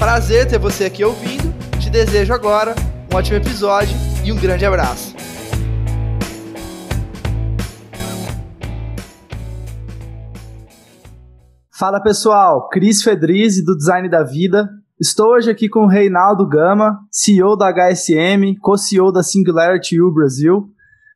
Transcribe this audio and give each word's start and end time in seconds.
Prazer 0.00 0.48
ter 0.48 0.58
você 0.58 0.86
aqui 0.86 1.04
ouvindo. 1.04 1.52
Te 1.78 1.90
desejo 1.90 2.32
agora 2.32 2.74
um 3.12 3.16
ótimo 3.16 3.36
episódio 3.36 3.94
e 4.24 4.32
um 4.32 4.36
grande 4.36 4.64
abraço. 4.64 5.14
Fala 11.78 12.00
pessoal, 12.00 12.70
Cris 12.70 13.02
Fedrizzi 13.02 13.62
do 13.62 13.76
Design 13.76 14.08
da 14.08 14.22
Vida. 14.22 14.70
Estou 14.98 15.34
hoje 15.34 15.50
aqui 15.50 15.68
com 15.68 15.80
o 15.80 15.86
Reinaldo 15.86 16.48
Gama, 16.48 16.98
CEO 17.12 17.54
da 17.54 17.70
HSM, 17.70 18.56
co-CEO 18.58 19.12
da 19.12 19.22
Singularity 19.22 20.00
U 20.00 20.10
Brasil. 20.10 20.72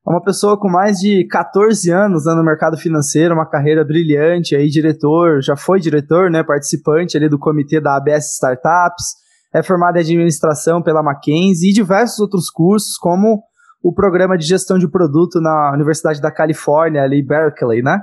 É 0.07 0.11
uma 0.11 0.23
pessoa 0.23 0.59
com 0.59 0.69
mais 0.69 0.99
de 0.99 1.27
14 1.29 1.91
anos 1.91 2.27
né, 2.27 2.35
no 2.35 2.45
mercado 2.45 2.77
financeiro, 2.77 3.35
uma 3.35 3.49
carreira 3.49 3.83
brilhante, 3.83 4.55
aí 4.55 4.69
diretor, 4.69 5.43
já 5.43 5.57
foi 5.57 5.81
diretor, 5.81 6.31
né, 6.31 6.43
participante 6.45 7.17
ali 7.17 7.27
do 7.27 7.39
comitê 7.39 7.81
da 7.81 7.97
ABS 7.97 8.35
Startups, 8.35 9.15
é 9.55 9.63
formado 9.63 9.97
em 9.97 10.01
administração 10.01 10.83
pela 10.83 11.03
Mackenzie 11.03 11.71
e 11.71 11.73
diversos 11.73 12.19
outros 12.19 12.51
cursos, 12.51 12.99
como 12.99 13.43
o 13.83 13.95
programa 13.95 14.37
de 14.37 14.45
gestão 14.47 14.79
de 14.79 14.91
produto 14.91 15.41
na 15.41 15.73
Universidade 15.73 16.21
da 16.21 16.31
Califórnia, 16.31 17.03
ali 17.03 17.25
Berkeley, 17.25 17.83
né? 17.83 18.01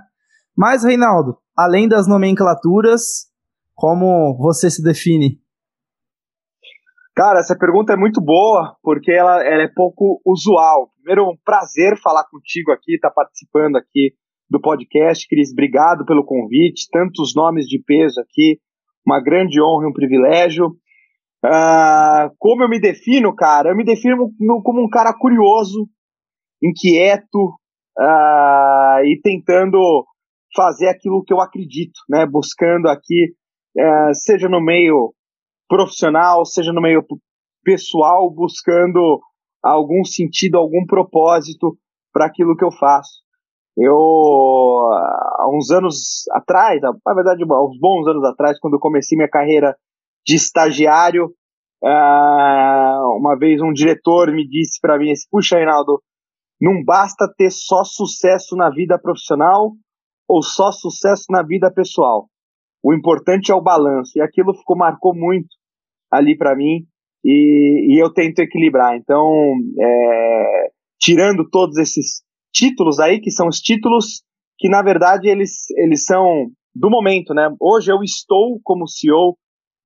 Mas, 0.57 0.83
Reinaldo, 0.83 1.37
além 1.55 1.87
das 1.87 2.07
nomenclaturas, 2.07 3.27
como 3.75 4.37
você 4.37 4.69
se 4.69 4.81
define? 4.81 5.39
Cara, 7.13 7.39
essa 7.39 7.57
pergunta 7.57 7.91
é 7.91 7.97
muito 7.97 8.21
boa, 8.21 8.77
porque 8.81 9.11
ela, 9.11 9.43
ela 9.43 9.63
é 9.63 9.67
pouco 9.67 10.21
usual. 10.25 10.89
Primeiro, 10.95 11.29
um 11.29 11.35
prazer 11.43 11.97
falar 12.01 12.23
contigo 12.29 12.71
aqui, 12.71 12.95
estar 12.95 13.09
tá 13.09 13.13
participando 13.13 13.75
aqui 13.75 14.13
do 14.49 14.61
podcast. 14.61 15.27
Cris, 15.27 15.51
obrigado 15.51 16.05
pelo 16.05 16.25
convite, 16.25 16.87
tantos 16.89 17.33
nomes 17.35 17.65
de 17.67 17.83
peso 17.83 18.21
aqui, 18.21 18.59
uma 19.05 19.21
grande 19.21 19.61
honra 19.61 19.85
e 19.85 19.89
um 19.89 19.93
privilégio. 19.93 20.67
Uh, 21.43 22.31
como 22.37 22.63
eu 22.63 22.69
me 22.69 22.79
defino, 22.79 23.35
cara? 23.35 23.71
Eu 23.71 23.75
me 23.75 23.83
defino 23.83 24.31
como 24.63 24.81
um 24.81 24.89
cara 24.89 25.13
curioso, 25.13 25.89
inquieto 26.63 27.57
uh, 27.99 29.03
e 29.03 29.19
tentando 29.21 30.05
fazer 30.55 30.87
aquilo 30.87 31.23
que 31.25 31.33
eu 31.33 31.41
acredito, 31.41 31.99
né? 32.09 32.25
Buscando 32.25 32.87
aqui, 32.87 33.33
uh, 33.77 34.13
seja 34.13 34.47
no 34.47 34.63
meio 34.63 35.13
profissional, 35.71 36.45
seja 36.45 36.73
no 36.73 36.81
meio 36.81 37.01
pessoal, 37.63 38.29
buscando 38.29 39.21
algum 39.63 40.03
sentido, 40.03 40.57
algum 40.57 40.85
propósito 40.85 41.77
para 42.11 42.25
aquilo 42.25 42.57
que 42.57 42.65
eu 42.65 42.73
faço. 42.73 43.21
Eu, 43.77 43.95
há 43.95 45.47
uns 45.49 45.71
anos 45.71 46.25
atrás, 46.33 46.81
na 46.81 47.13
verdade, 47.13 47.45
uns 47.45 47.79
bons 47.79 48.05
anos 48.05 48.25
atrás, 48.25 48.59
quando 48.59 48.73
eu 48.73 48.79
comecei 48.81 49.17
minha 49.17 49.29
carreira 49.29 49.73
de 50.27 50.35
estagiário, 50.35 51.27
uh, 51.81 53.17
uma 53.17 53.37
vez 53.39 53.61
um 53.61 53.71
diretor 53.71 54.29
me 54.33 54.45
disse 54.45 54.77
para 54.81 54.97
mim 54.97 55.13
assim, 55.13 55.25
puxa, 55.31 55.55
Reinaldo, 55.55 56.01
não 56.59 56.83
basta 56.83 57.33
ter 57.37 57.49
só 57.49 57.85
sucesso 57.85 58.57
na 58.57 58.69
vida 58.69 58.99
profissional 58.99 59.71
ou 60.27 60.43
só 60.43 60.69
sucesso 60.69 61.27
na 61.29 61.41
vida 61.41 61.71
pessoal. 61.73 62.27
O 62.83 62.93
importante 62.93 63.53
é 63.53 63.55
o 63.55 63.61
balanço. 63.61 64.11
E 64.17 64.21
aquilo 64.21 64.53
ficou 64.53 64.75
marcou 64.75 65.15
muito 65.15 65.60
ali 66.11 66.37
para 66.37 66.55
mim 66.55 66.85
e, 67.23 67.95
e, 67.95 68.03
eu 68.03 68.11
tento 68.13 68.39
equilibrar. 68.39 68.95
Então, 68.95 69.31
é, 69.79 70.67
tirando 70.99 71.47
todos 71.49 71.77
esses 71.77 72.23
títulos 72.53 72.99
aí, 72.99 73.19
que 73.19 73.31
são 73.31 73.47
os 73.47 73.59
títulos 73.59 74.23
que 74.57 74.69
na 74.69 74.83
verdade 74.83 75.27
eles, 75.27 75.69
eles 75.77 76.05
são 76.05 76.51
do 76.73 76.89
momento, 76.89 77.33
né? 77.33 77.49
Hoje 77.59 77.91
eu 77.91 78.03
estou 78.03 78.59
como 78.63 78.87
CEO 78.87 79.35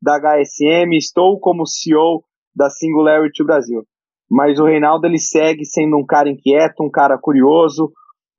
da 0.02 0.18
HSM, 0.18 0.96
estou 0.98 1.40
como 1.40 1.66
CEO 1.66 2.24
da 2.56 2.70
Singularity 2.70 3.44
Brasil. 3.44 3.84
Mas 4.30 4.60
o 4.60 4.66
Reinaldo 4.66 5.08
ele 5.08 5.20
segue 5.20 5.66
sendo 5.66 5.98
um 5.98 6.06
cara 6.06 6.30
inquieto, 6.30 6.84
um 6.84 6.90
cara 6.90 7.18
curioso, 7.18 7.92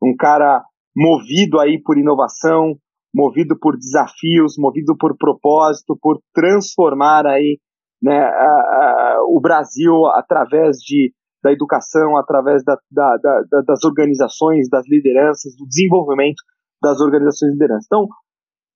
um 0.02 0.14
cara 0.16 0.62
movido 0.94 1.58
aí 1.58 1.80
por 1.80 1.98
inovação, 1.98 2.76
movido 3.14 3.58
por 3.58 3.76
desafios, 3.76 4.56
movido 4.58 4.96
por 4.98 5.16
propósito, 5.16 5.96
por 6.00 6.20
transformar 6.34 7.26
aí 7.26 7.58
né, 8.02 8.18
a, 8.18 8.28
a, 8.28 9.18
o 9.28 9.40
Brasil 9.40 10.06
através 10.14 10.76
de, 10.78 11.12
da 11.42 11.52
educação, 11.52 12.16
através 12.16 12.62
da, 12.64 12.76
da, 12.90 13.16
da, 13.16 13.62
das 13.66 13.84
organizações, 13.84 14.68
das 14.68 14.86
lideranças, 14.88 15.54
do 15.56 15.66
desenvolvimento 15.66 16.42
das 16.82 17.00
organizações 17.00 17.50
de 17.50 17.54
liderança. 17.54 17.86
Então, 17.86 18.06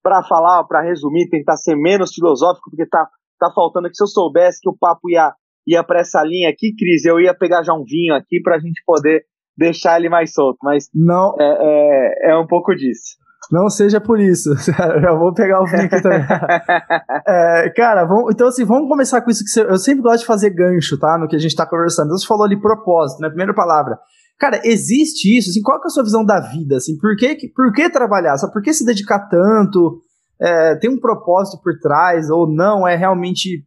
para 0.03 0.23
falar, 0.23 0.65
para 0.65 0.83
resumir, 0.83 1.29
tentar 1.29 1.57
ser 1.57 1.77
menos 1.77 2.15
filosófico, 2.15 2.71
porque 2.71 2.87
tá, 2.89 3.07
tá 3.39 3.51
faltando 3.55 3.87
aqui. 3.87 3.97
Se 3.97 4.03
eu 4.03 4.09
soubesse 4.09 4.61
que 4.61 4.69
o 4.69 4.77
papo 4.77 5.11
ia, 5.11 5.33
ia 5.67 5.85
para 5.85 6.01
essa 6.01 6.23
linha 6.25 6.49
aqui, 6.49 6.75
Cris, 6.75 7.05
eu 7.05 7.21
ia 7.21 7.35
pegar 7.35 7.63
já 7.63 7.75
um 7.75 7.85
vinho 7.85 8.15
aqui 8.15 8.41
para 8.43 8.57
a 8.57 8.59
gente 8.59 8.83
poder 8.87 9.25
deixar 9.57 9.99
ele 9.99 10.09
mais 10.09 10.33
solto. 10.33 10.59
Mas 10.63 10.89
não 10.95 11.35
é, 11.39 12.29
é, 12.29 12.31
é 12.33 12.39
um 12.39 12.47
pouco 12.47 12.75
disso. 12.75 13.17
Não 13.51 13.69
seja 13.69 14.01
por 14.01 14.21
isso. 14.21 14.55
Já 14.59 15.13
vou 15.15 15.33
pegar 15.33 15.61
o 15.61 15.65
aqui 15.65 16.03
também. 16.03 16.21
é, 17.27 17.71
cara, 17.71 18.05
vamos, 18.05 18.33
então 18.35 18.49
assim, 18.49 18.65
vamos 18.65 18.89
começar 18.89 19.21
com 19.21 19.31
isso 19.31 19.45
que 19.45 19.51
você, 19.51 19.63
eu 19.63 19.79
sempre 19.79 20.03
gosto 20.03 20.21
de 20.21 20.27
fazer 20.27 20.51
gancho, 20.51 20.99
tá? 20.99 21.19
No 21.19 21.29
que 21.29 21.37
a 21.37 21.39
gente 21.39 21.57
tá 21.57 21.67
conversando. 21.67 22.11
Você 22.11 22.27
falou 22.27 22.45
ali 22.45 22.61
propósito, 22.61 23.21
né? 23.21 23.29
Primeira 23.29 23.55
palavra. 23.55 23.99
Cara, 24.39 24.61
existe 24.65 25.37
isso? 25.37 25.51
Assim, 25.51 25.61
qual 25.63 25.79
é 25.79 25.81
a 25.85 25.89
sua 25.91 26.03
visão 26.03 26.25
da 26.25 26.41
vida? 26.41 26.77
Assim, 26.77 26.97
por 26.97 27.15
que, 27.17 27.49
por 27.55 27.73
que 27.73 27.91
trabalhar? 27.91 28.37
Sabe, 28.39 28.53
por 28.53 28.63
que 28.63 28.73
se 28.73 28.87
dedicar 28.87 29.29
tanto? 29.29 30.01
É, 30.41 30.77
tem 30.77 30.91
um 30.91 30.99
propósito 30.99 31.61
por 31.63 31.79
trás 31.79 32.31
ou 32.31 32.51
não? 32.51 32.89
É 32.89 32.97
realmente 32.97 33.65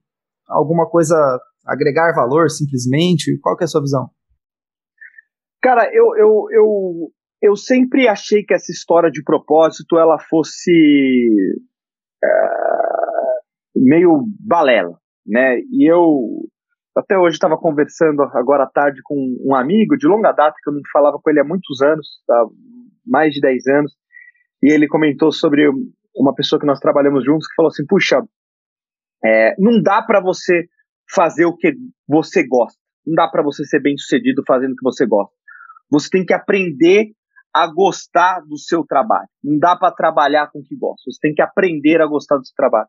alguma 0.48 0.90
coisa 0.90 1.16
agregar 1.66 2.14
valor 2.16 2.50
simplesmente? 2.50 3.38
Qual 3.40 3.56
que 3.56 3.64
é 3.64 3.66
a 3.66 3.68
sua 3.68 3.82
visão? 3.82 4.10
Cara, 5.62 5.90
eu, 5.94 6.18
eu, 6.18 6.48
eu, 6.52 7.12
eu 7.44 7.58
sempre 7.58 8.08
achei 8.08 8.42
que 8.42 8.54
essa 8.54 8.72
história 8.72 9.12
de 9.12 9.22
propósito 9.22 9.98
ela 9.98 10.18
fosse 10.18 10.72
é, 12.24 12.28
meio 13.76 14.24
balela, 14.40 14.98
né? 15.28 15.60
E 15.70 15.92
eu 15.92 16.48
até 16.96 17.18
hoje 17.18 17.36
estava 17.36 17.58
conversando 17.58 18.22
agora 18.34 18.64
à 18.64 18.70
tarde 18.70 19.02
com 19.04 19.16
um 19.42 19.54
amigo 19.54 19.98
de 19.98 20.08
longa 20.08 20.32
data 20.32 20.56
que 20.64 20.70
eu 20.70 20.74
não 20.74 20.82
falava 20.94 21.20
com 21.22 21.30
ele 21.30 21.42
há 21.42 21.44
muitos 21.44 21.82
anos, 21.82 22.08
tá? 22.26 22.46
mais 23.06 23.34
de 23.34 23.42
10 23.42 23.68
anos, 23.68 23.92
e 24.62 24.72
ele 24.72 24.88
comentou 24.88 25.30
sobre 25.30 25.70
uma 26.16 26.34
pessoa 26.34 26.58
que 26.58 26.66
nós 26.66 26.80
trabalhamos 26.80 27.26
juntos 27.26 27.46
que 27.46 27.56
falou 27.56 27.68
assim: 27.68 27.86
puxa, 27.86 28.22
é, 29.22 29.54
não 29.60 29.82
dá 29.82 30.02
para 30.02 30.22
você 30.22 30.70
fazer 31.14 31.44
o 31.44 31.58
que 31.58 31.74
você 32.08 32.48
gosta, 32.48 32.80
não 33.06 33.16
dá 33.16 33.28
para 33.28 33.44
você 33.44 33.66
ser 33.66 33.82
bem 33.82 33.98
sucedido 33.98 34.44
fazendo 34.48 34.72
o 34.72 34.76
que 34.78 34.84
você 34.84 35.06
gosta. 35.06 35.36
Você 35.92 36.10
tem 36.10 36.26
que 36.26 36.34
aprender 36.34 37.12
a 37.54 37.68
gostar 37.68 38.42
do 38.42 38.58
seu 38.58 38.84
trabalho. 38.84 39.28
Não 39.44 39.60
dá 39.60 39.76
para 39.76 39.94
trabalhar 39.94 40.50
com 40.52 40.60
o 40.60 40.64
que 40.64 40.76
gosta. 40.76 41.04
Você 41.12 41.20
tem 41.22 41.34
que 41.34 41.42
aprender 41.42 42.02
a 42.02 42.08
gostar 42.08 42.38
do 42.38 42.46
seu 42.46 42.56
trabalho. 42.56 42.88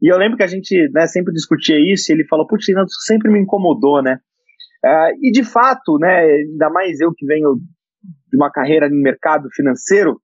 E 0.00 0.12
eu 0.12 0.16
lembro 0.16 0.36
que 0.36 0.42
a 0.42 0.48
gente 0.48 0.90
né, 0.92 1.06
sempre 1.06 1.32
discutia 1.32 1.76
isso. 1.78 2.10
E 2.10 2.14
ele 2.14 2.26
falou: 2.26 2.46
Putz, 2.46 2.68
isso 2.68 2.76
sempre 3.06 3.30
me 3.30 3.40
incomodou, 3.40 4.02
né? 4.02 4.18
Uh, 4.84 5.14
e 5.22 5.30
de 5.30 5.44
fato, 5.44 5.96
né, 5.98 6.24
ainda 6.24 6.68
mais 6.68 6.98
eu 6.98 7.12
que 7.14 7.24
venho 7.24 7.54
de 7.54 8.36
uma 8.36 8.50
carreira 8.50 8.88
no 8.88 9.00
mercado 9.00 9.48
financeiro, 9.54 10.20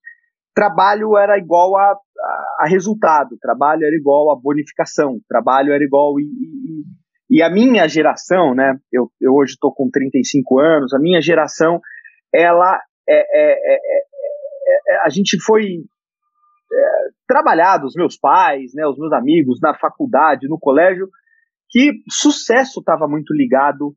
trabalho 0.53 1.17
era 1.17 1.39
igual 1.39 1.77
a, 1.77 1.93
a, 1.93 2.57
a 2.61 2.67
resultado, 2.67 3.39
trabalho 3.41 3.85
era 3.85 3.95
igual 3.95 4.33
a 4.33 4.41
bonificação, 4.41 5.21
trabalho 5.29 5.73
era 5.73 5.85
igual. 5.85 6.19
E, 6.19 6.25
e, 6.25 7.37
e 7.39 7.43
a 7.43 7.49
minha 7.49 7.87
geração, 7.87 8.53
né, 8.53 8.75
eu, 8.93 9.09
eu 9.21 9.33
hoje 9.33 9.53
estou 9.53 9.73
com 9.73 9.89
35 9.89 10.59
anos, 10.59 10.93
a 10.93 10.99
minha 10.99 11.21
geração, 11.21 11.81
ela 12.35 12.81
a 15.05 15.09
gente 15.09 15.41
foi 15.41 15.63
é, 16.73 16.77
trabalhado, 17.27 17.87
os 17.87 17.95
meus 17.95 18.19
pais, 18.19 18.73
né, 18.75 18.87
os 18.87 18.99
meus 18.99 19.13
amigos 19.13 19.59
na 19.63 19.75
faculdade, 19.75 20.49
no 20.49 20.59
colégio, 20.59 21.09
que 21.71 21.93
sucesso 22.11 22.81
estava 22.81 23.07
muito 23.07 23.35
ligado 23.35 23.95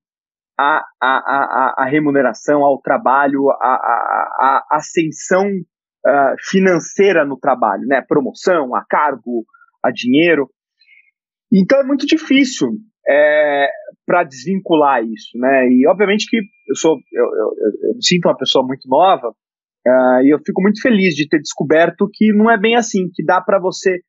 à, 0.58 0.84
à, 1.02 1.08
à, 1.08 1.74
à, 1.84 1.86
remuneração, 1.86 2.64
ao 2.64 2.82
trabalho, 2.82 3.50
à, 3.50 3.56
à, 3.56 4.66
à 4.70 4.76
ascensão 4.76 5.46
uh, 5.48 6.36
financeira 6.40 7.26
no 7.26 7.38
trabalho, 7.38 7.86
né, 7.88 8.02
promoção, 8.02 8.76
a 8.76 8.86
cargo, 8.88 9.46
a 9.84 9.92
dinheiro. 9.92 10.50
Então 11.52 11.80
é 11.80 11.84
muito 11.84 12.06
difícil 12.06 12.70
é, 13.08 13.70
para 14.06 14.24
desvincular 14.24 15.04
isso, 15.04 15.38
né? 15.38 15.68
E 15.70 15.88
obviamente 15.88 16.26
que 16.30 16.38
eu 16.38 16.76
sou, 16.76 16.98
eu, 17.12 17.26
eu, 17.26 17.90
eu 17.90 17.96
me 17.96 18.04
sinto 18.04 18.26
uma 18.28 18.38
pessoa 18.38 18.66
muito 18.66 18.88
nova 18.88 19.30
uh, 19.30 20.22
e 20.24 20.34
eu 20.34 20.40
fico 20.46 20.62
muito 20.62 20.82
feliz 20.82 21.16
de 21.16 21.28
ter 21.28 21.40
descoberto 21.40 22.10
que 22.12 22.32
não 22.34 22.50
é 22.50 22.58
bem 22.58 22.76
assim, 22.76 23.10
que 23.14 23.24
dá 23.24 23.42
para 23.42 23.60
você 23.60 24.00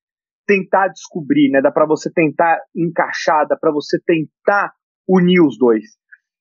tentar 0.46 0.88
descobrir, 0.88 1.50
né? 1.50 1.60
Dá 1.62 1.70
para 1.70 1.86
você 1.86 2.10
tentar 2.12 2.58
encaixar, 2.76 3.46
dá 3.46 3.56
para 3.56 3.72
você 3.72 3.98
tentar 4.04 4.72
unir 5.08 5.40
os 5.40 5.56
dois. 5.58 5.84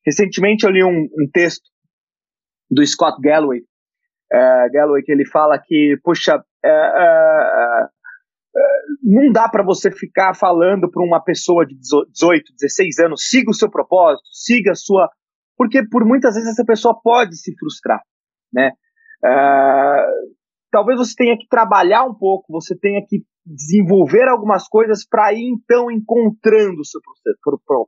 Recentemente 0.06 0.66
eu 0.66 0.72
li 0.72 0.84
um, 0.84 1.04
um 1.04 1.30
texto 1.32 1.64
do 2.70 2.86
Scott 2.86 3.22
Galloway, 3.22 3.60
uh, 4.34 4.72
Galloway 4.72 5.04
que 5.04 5.12
ele 5.12 5.26
fala 5.26 5.60
que, 5.60 5.98
puxa, 6.04 6.38
uh, 6.38 7.90
não 9.02 9.32
dá 9.32 9.48
para 9.50 9.64
você 9.64 9.92
ficar 9.92 10.34
falando 10.36 10.90
para 10.90 11.04
uma 11.04 11.22
pessoa 11.22 11.66
de 11.66 11.76
18, 11.76 12.54
16 12.60 13.00
anos, 13.00 13.28
siga 13.28 13.50
o 13.50 13.54
seu 13.54 13.70
propósito, 13.70 14.28
siga 14.32 14.72
a 14.72 14.76
sua. 14.76 15.10
Porque 15.58 15.88
por 15.88 16.06
muitas 16.06 16.36
vezes 16.36 16.50
essa 16.50 16.66
pessoa 16.66 17.00
pode 17.02 17.38
se 17.38 17.56
frustrar, 17.58 18.02
né? 18.52 18.72
Uh, 19.24 20.36
talvez 20.72 20.98
você 20.98 21.14
tenha 21.16 21.38
que 21.38 21.48
trabalhar 21.48 22.04
um 22.04 22.14
pouco, 22.14 22.52
você 22.52 22.76
tenha 22.78 23.02
que 23.08 23.24
desenvolver 23.46 24.28
algumas 24.28 24.68
coisas 24.68 25.06
para 25.08 25.34
ir 25.34 25.48
então 25.50 25.92
encontrando 25.92 26.82
o 26.82 26.86
seu 26.86 27.00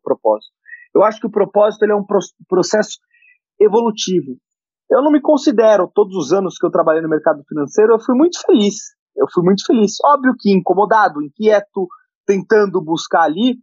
propósito. 0.04 0.54
Eu 0.96 1.04
acho 1.04 1.20
que 1.20 1.28
o 1.28 1.32
propósito 1.32 1.86
é 1.86 1.96
um 1.96 2.06
processo 2.48 3.00
evolutivo. 3.60 4.38
Eu 4.90 5.02
não 5.02 5.12
me 5.12 5.22
considero, 5.22 5.92
todos 5.94 6.16
os 6.16 6.32
anos 6.32 6.58
que 6.58 6.66
eu 6.66 6.72
trabalhei 6.72 7.02
no 7.02 7.10
mercado 7.10 7.44
financeiro, 7.48 7.94
eu 7.94 8.00
fui 8.00 8.16
muito 8.16 8.40
feliz 8.46 8.76
eu 9.16 9.28
fui 9.32 9.44
muito 9.44 9.66
feliz. 9.66 9.98
Óbvio 10.04 10.36
que 10.38 10.52
incomodado, 10.52 11.22
inquieto, 11.22 11.88
tentando 12.26 12.82
buscar 12.82 13.24
ali, 13.24 13.58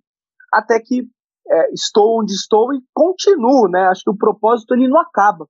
até 0.53 0.81
que 0.81 1.09
é, 1.51 1.73
estou 1.73 2.21
onde 2.21 2.33
estou 2.33 2.73
e 2.73 2.81
continuo, 2.93 3.69
né? 3.69 3.87
Acho 3.89 4.03
que 4.05 4.11
o 4.11 4.17
propósito 4.17 4.75
ele 4.75 4.89
não 4.89 5.01
acaba. 5.01 5.47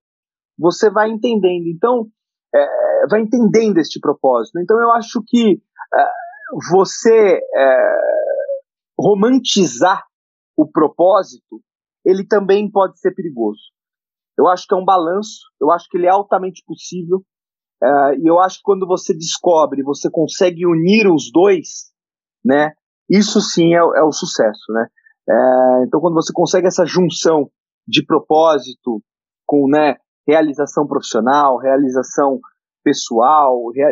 Você 0.59 0.91
vai 0.91 1.11
entendendo. 1.11 1.67
Então, 1.67 2.07
é, 2.55 3.07
vai 3.09 3.21
entendendo 3.21 3.79
este 3.79 4.01
propósito. 4.01 4.59
Então, 4.59 4.81
eu 4.81 4.91
acho 4.93 5.23
que 5.27 5.61
é, 5.95 6.11
você 6.71 7.41
é, 7.55 8.01
romantizar 8.99 10.05
o 10.57 10.71
propósito, 10.71 11.61
ele 12.05 12.27
também 12.27 12.71
pode 12.71 12.99
ser 12.99 13.15
perigoso. 13.15 13.61
Eu 14.39 14.47
acho 14.49 14.67
que 14.67 14.75
é 14.75 14.77
um 14.77 14.85
balanço, 14.85 15.41
eu 15.61 15.71
acho 15.71 15.87
que 15.89 15.99
ele 15.99 16.07
é 16.07 16.11
altamente 16.11 16.63
possível, 16.67 17.23
Uh, 17.83 18.15
e 18.23 18.27
eu 18.27 18.39
acho 18.39 18.59
que 18.59 18.63
quando 18.65 18.87
você 18.87 19.15
descobre, 19.15 19.83
você 19.83 20.11
consegue 20.11 20.67
unir 20.67 21.11
os 21.11 21.31
dois, 21.33 21.91
né? 22.45 22.73
Isso 23.09 23.41
sim 23.41 23.75
é, 23.75 23.79
é 23.79 24.03
o 24.03 24.13
sucesso, 24.13 24.73
né? 24.73 24.87
Uh, 25.29 25.85
então, 25.85 26.01
quando 26.01 26.15
você 26.15 26.33
consegue 26.33 26.67
essa 26.67 26.85
junção 26.85 27.49
de 27.87 28.05
propósito 28.05 29.03
com, 29.47 29.67
né, 29.69 29.97
realização 30.27 30.87
profissional, 30.87 31.59
realização 31.59 32.39
pessoal, 32.85 33.71
rea 33.75 33.89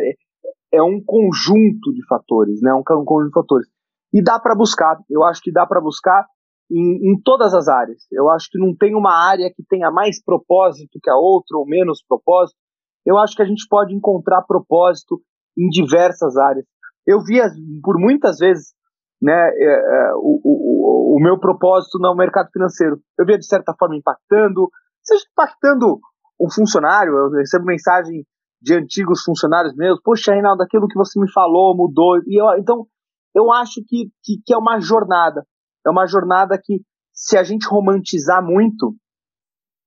é 0.73 0.83
um 0.83 1.03
conjunto 1.03 1.93
de 1.95 2.05
fatores, 2.07 2.61
né? 2.61 2.73
Um, 2.75 2.81
um 2.81 3.05
conjunto 3.05 3.29
de 3.29 3.35
fatores. 3.35 3.69
E 4.13 4.23
dá 4.23 4.39
para 4.39 4.55
buscar. 4.55 4.99
Eu 5.09 5.25
acho 5.25 5.41
que 5.41 5.51
dá 5.51 5.67
para 5.67 5.81
buscar 5.81 6.27
em, 6.71 7.11
em, 7.11 7.21
todas 7.23 7.55
as 7.55 7.69
áreas. 7.69 8.07
Eu 8.13 8.29
acho 8.31 8.49
que 8.51 8.59
não 8.59 8.75
tem 8.77 8.95
uma 8.95 9.13
área 9.13 9.51
que 9.55 9.63
tenha 9.69 9.91
mais 9.91 10.23
propósito 10.23 10.99
que 11.03 11.11
a 11.11 11.17
outra 11.17 11.57
ou 11.57 11.67
menos 11.67 12.05
propósito 12.07 12.59
eu 13.09 13.17
acho 13.17 13.35
que 13.35 13.41
a 13.41 13.47
gente 13.47 13.67
pode 13.67 13.95
encontrar 13.95 14.43
propósito 14.43 15.19
em 15.57 15.67
diversas 15.71 16.37
áreas. 16.37 16.67
Eu 17.07 17.23
via 17.23 17.49
por 17.83 17.99
muitas 17.99 18.37
vezes 18.37 18.75
né, 19.21 19.33
é, 19.33 19.65
é, 19.65 20.13
o, 20.17 20.41
o, 20.45 21.17
o, 21.17 21.23
meu 21.23 21.41
propósito 21.41 21.99
no 21.99 22.15
mercado 22.15 22.51
financeiro. 22.53 23.01
Eu 23.19 23.25
via 23.25 23.39
de 23.39 23.47
certa 23.47 23.75
forma 23.79 23.97
impactando, 23.97 24.69
seja 25.03 25.25
impactando 25.33 25.99
um 26.39 26.51
funcionário, 26.51 27.17
eu 27.17 27.31
recebo 27.31 27.65
mensagem 27.65 28.27
de 28.61 28.75
antigos 28.75 29.23
funcionários 29.23 29.75
meus, 29.75 29.99
poxa, 30.03 30.35
Reinaldo, 30.35 30.63
aquilo 30.63 30.87
que 30.87 30.99
você 30.99 31.19
me 31.19 31.33
falou 31.33 31.75
mudou. 31.75 32.19
E 32.27 32.39
eu, 32.39 32.59
então, 32.59 32.87
eu 33.35 33.51
acho 33.51 33.81
que, 33.87 34.11
que, 34.23 34.43
que, 34.45 34.53
é 34.53 34.59
uma 34.59 34.81
jornada. 34.81 35.47
É 35.87 35.91
uma 35.91 36.07
jornada 36.07 36.61
que, 36.63 36.83
se 37.15 37.39
a 37.39 37.43
gente 37.43 37.67
romantizar 37.67 38.45
muito, 38.45 38.91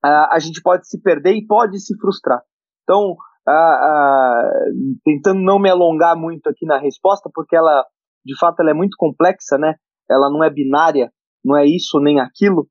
uh, 0.04 0.28
a 0.32 0.40
gente 0.40 0.60
pode 0.60 0.88
se 0.88 1.00
perder 1.00 1.36
e 1.36 1.46
pode 1.46 1.80
se 1.80 1.96
frustrar. 2.00 2.42
Então, 2.92 3.16
tentando 5.06 5.40
não 5.40 5.58
me 5.58 5.70
alongar 5.70 6.16
muito 6.18 6.48
aqui 6.48 6.66
na 6.66 6.78
resposta, 6.78 7.30
porque 7.34 7.56
ela, 7.56 7.86
de 8.26 8.38
fato, 8.38 8.60
ela 8.60 8.72
é 8.72 8.74
muito 8.74 8.96
complexa, 8.98 9.58
né? 9.58 9.76
Ela 10.10 10.30
não 10.30 10.44
é 10.44 10.50
binária, 10.50 11.10
não 11.44 11.56
é 11.58 11.66
isso 11.66 12.00
nem 12.02 12.20
aquilo. 12.20 12.68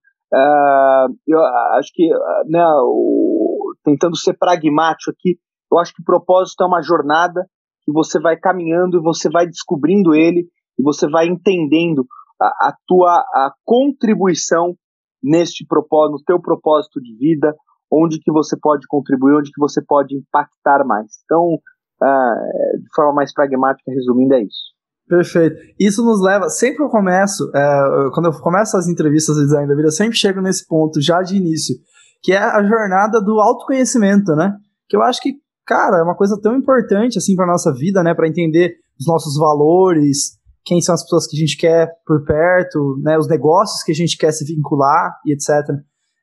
eu 1.26 1.40
acho 1.78 1.90
que, 1.94 2.06
né, 2.48 2.62
o, 2.82 3.72
tentando 3.82 4.16
ser 4.16 4.34
pragmático 4.34 5.10
aqui, 5.10 5.38
eu 5.72 5.78
acho 5.78 5.94
que 5.94 6.02
o 6.02 6.04
propósito 6.04 6.62
é 6.62 6.66
uma 6.66 6.82
jornada 6.82 7.46
que 7.82 7.92
você 7.92 8.20
vai 8.20 8.36
caminhando 8.36 8.98
e 8.98 9.02
você 9.02 9.30
vai 9.30 9.46
descobrindo 9.46 10.14
ele 10.14 10.48
e 10.78 10.82
você 10.82 11.08
vai 11.08 11.26
entendendo 11.26 12.04
a, 12.40 12.68
a 12.68 12.74
tua 12.86 13.14
a 13.34 13.52
contribuição 13.64 14.74
neste 15.22 15.64
propósito, 15.66 16.18
no 16.18 16.24
teu 16.24 16.40
propósito 16.40 17.00
de 17.00 17.16
vida, 17.16 17.54
onde 17.90 18.20
que 18.20 18.30
você 18.30 18.56
pode 18.56 18.86
contribuir, 18.86 19.36
onde 19.36 19.50
que 19.50 19.60
você 19.60 19.82
pode 19.82 20.16
impactar 20.16 20.84
mais. 20.84 21.08
Então, 21.24 21.54
uh, 22.02 22.78
de 22.78 22.88
forma 22.94 23.14
mais 23.14 23.32
pragmática, 23.32 23.90
resumindo, 23.90 24.34
é 24.34 24.42
isso. 24.42 24.70
Perfeito. 25.10 25.56
Isso 25.78 26.04
nos 26.04 26.22
leva, 26.22 26.48
sempre 26.48 26.84
eu 26.84 26.88
começo, 26.88 27.50
é, 27.52 28.10
quando 28.14 28.26
eu 28.26 28.40
começo 28.40 28.76
as 28.76 28.86
entrevistas 28.86 29.34
de 29.34 29.42
design 29.42 29.66
da 29.66 29.74
vida, 29.74 29.88
eu 29.88 29.92
sempre 29.92 30.16
chego 30.16 30.40
nesse 30.40 30.64
ponto 30.68 31.00
já 31.00 31.20
de 31.20 31.36
início, 31.36 31.74
que 32.22 32.32
é 32.32 32.38
a 32.38 32.62
jornada 32.62 33.20
do 33.20 33.40
autoconhecimento, 33.40 34.36
né? 34.36 34.54
Que 34.88 34.96
eu 34.96 35.02
acho 35.02 35.20
que, 35.20 35.32
cara, 35.66 35.98
é 35.98 36.02
uma 36.04 36.14
coisa 36.14 36.38
tão 36.40 36.56
importante 36.56 37.18
assim 37.18 37.34
para 37.34 37.44
nossa 37.44 37.72
vida, 37.74 38.04
né? 38.04 38.14
Para 38.14 38.28
entender 38.28 38.76
os 39.00 39.06
nossos 39.08 39.36
valores, 39.36 40.38
quem 40.64 40.80
são 40.80 40.94
as 40.94 41.02
pessoas 41.02 41.26
que 41.26 41.36
a 41.36 41.40
gente 41.40 41.56
quer 41.56 41.90
por 42.06 42.24
perto, 42.24 42.96
né? 43.02 43.18
Os 43.18 43.26
negócios 43.26 43.82
que 43.82 43.90
a 43.90 43.94
gente 43.94 44.16
quer 44.16 44.30
se 44.30 44.44
vincular 44.44 45.16
e 45.26 45.32
etc. 45.32 45.74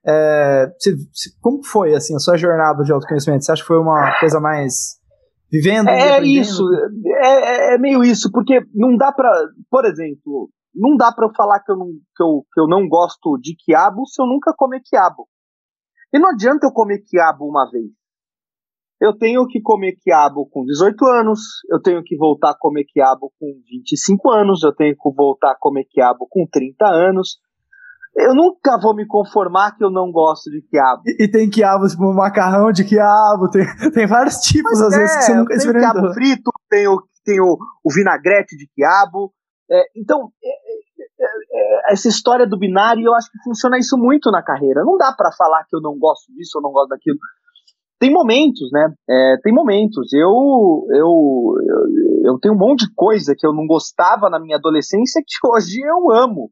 É, 0.08 0.68
você, 0.68 0.96
como 1.42 1.64
foi 1.66 1.94
assim 1.94 2.16
a 2.16 2.20
sua 2.20 2.38
jornada 2.38 2.84
de 2.84 2.94
autoconhecimento? 2.94 3.44
Você 3.44 3.52
acha 3.52 3.62
que 3.62 3.68
foi 3.68 3.78
uma 3.78 4.18
coisa 4.20 4.40
mais 4.40 4.98
vivendo? 5.52 5.90
É 5.90 6.22
isso, 6.24 6.64
é, 7.24 7.28
é, 7.28 7.74
é, 7.74 7.78
meio 7.78 8.04
isso, 8.04 8.32
porque 8.32 8.62
não 8.74 8.96
dá 8.96 9.12
para, 9.12 9.30
por 9.70 9.86
exemplo, 9.86 10.50
não 10.74 10.96
dá 10.96 11.12
para 11.12 11.26
eu 11.26 11.32
falar 11.36 11.60
que 11.62 11.72
eu, 11.72 11.78
não, 11.78 11.88
que, 11.88 12.24
eu, 12.24 12.46
que 12.54 12.62
eu 12.62 12.68
não 12.68 12.88
gosto 12.88 13.38
de 13.42 13.56
quiabo 13.56 14.06
se 14.06 14.22
eu 14.22 14.26
nunca 14.26 14.54
comer 14.56 14.82
quiabo. 14.86 15.28
E 16.14 16.20
não 16.20 16.30
adianta 16.30 16.68
eu 16.68 16.72
comer 16.72 17.00
quiabo 17.06 17.46
uma 17.46 17.70
vez. 17.70 17.92
Eu 19.00 19.16
tenho 19.16 19.46
que 19.46 19.62
comer 19.62 19.96
quiabo 20.02 20.48
com 20.50 20.64
18 20.64 21.06
anos, 21.06 21.40
eu 21.70 21.80
tenho 21.80 22.02
que 22.04 22.18
voltar 22.18 22.52
a 22.52 22.58
comer 22.58 22.84
quiabo 22.86 23.32
com 23.40 23.62
25 23.70 24.32
anos, 24.32 24.64
eu 24.64 24.74
tenho 24.74 24.96
que 24.96 25.16
voltar 25.16 25.52
a 25.52 25.58
comer 25.60 25.86
quiabo 25.86 26.26
com 26.30 26.48
30 26.50 26.86
anos, 26.88 27.38
eu 28.18 28.34
nunca 28.34 28.80
vou 28.82 28.96
me 28.96 29.06
conformar 29.06 29.78
que 29.78 29.84
eu 29.84 29.92
não 29.92 30.12
gosto 30.12 30.50
de 30.50 30.62
quiabo. 30.64 31.04
E, 31.06 31.26
e 31.26 31.32
tem 31.32 31.50
quiabo, 31.50 31.88
tipo, 31.88 32.12
macarrão 32.14 32.72
de 32.72 32.84
quiabo, 32.84 33.48
tem, 33.50 33.64
tem 33.94 34.08
vários 34.08 34.38
tipos, 34.38 34.80
Mas 34.80 34.82
às 34.82 34.94
é, 34.94 34.98
vezes, 34.98 35.16
que 35.18 35.22
você 35.24 35.34
nunca 35.36 35.50
tem 35.50 35.58
experimentou. 35.58 35.94
Tem 35.94 36.02
quiabo 36.02 36.14
frito, 36.14 36.52
tem 36.70 36.88
o, 36.88 37.04
tem 37.24 37.40
o, 37.40 37.58
o 37.84 37.94
vinagrete 37.94 38.58
de 38.58 38.68
quiabo. 38.74 39.32
É, 39.70 39.84
então, 39.96 40.32
é, 40.44 40.50
é, 40.50 41.90
é, 41.90 41.94
essa 41.94 42.08
história 42.08 42.48
do 42.48 42.58
binário, 42.58 43.06
eu 43.06 43.14
acho 43.14 43.32
que 43.32 43.38
funciona 43.44 43.78
isso 43.78 43.96
muito 43.98 44.32
na 44.32 44.42
carreira. 44.42 44.84
Não 44.84 44.98
dá 44.98 45.14
para 45.16 45.32
falar 45.32 45.64
que 45.66 45.76
eu 45.76 45.82
não 45.82 45.98
gosto 46.00 46.34
disso 46.34 46.58
ou 46.58 46.64
não 46.64 46.72
gosto 46.72 46.90
daquilo. 46.90 47.18
Tem 48.00 48.12
momentos, 48.12 48.72
né? 48.72 48.94
É, 49.10 49.36
tem 49.44 49.54
momentos. 49.54 50.12
Eu, 50.14 50.86
eu, 50.90 51.56
eu, 51.62 52.32
eu 52.32 52.40
tenho 52.40 52.56
um 52.56 52.58
monte 52.58 52.88
de 52.88 52.94
coisa 52.96 53.36
que 53.38 53.46
eu 53.46 53.54
não 53.54 53.68
gostava 53.68 54.30
na 54.30 54.40
minha 54.40 54.58
adolescência 54.58 55.22
que 55.26 55.48
hoje 55.48 55.82
eu 55.82 56.12
amo. 56.12 56.52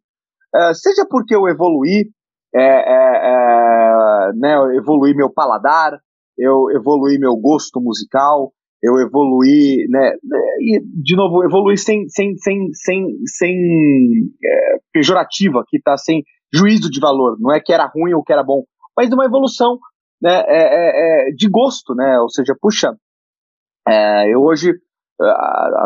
É, 0.54 0.74
seja 0.74 1.06
porque 1.10 1.36
eu 1.36 1.48
evoluí, 1.48 2.10
é, 2.54 2.62
é, 2.62 3.18
é, 3.24 4.32
né, 4.36 4.56
eu 4.56 4.72
evoluí 4.76 5.14
meu 5.14 5.32
paladar, 5.32 6.00
eu 6.38 6.70
evoluí 6.72 7.18
meu 7.18 7.36
gosto 7.36 7.82
musical, 7.82 8.52
eu 8.82 8.98
evoluí, 9.00 9.86
né, 9.90 10.14
e, 10.60 10.80
de 11.04 11.16
novo, 11.16 11.44
evoluí 11.44 11.78
sem, 11.78 12.08
sem, 12.08 12.36
sem, 12.38 12.70
sem, 12.74 13.06
sem 13.26 13.56
é, 14.44 14.78
pejorativa, 14.94 15.64
que 15.68 15.82
tá 15.82 15.98
sem 15.98 16.24
juízo 16.54 16.90
de 16.90 17.00
valor, 17.00 17.38
não 17.40 17.54
é 17.54 17.60
que 17.60 17.74
era 17.74 17.92
ruim 17.94 18.14
ou 18.14 18.24
que 18.24 18.32
era 18.32 18.44
bom, 18.44 18.64
mas 18.96 19.12
uma 19.12 19.26
evolução 19.26 19.78
né, 20.22 20.44
é, 20.48 21.32
de 21.36 21.50
gosto, 21.50 21.94
né, 21.94 22.20
ou 22.20 22.30
seja, 22.30 22.56
puxa, 22.62 22.96
eu 24.32 24.42
hoje 24.42 24.74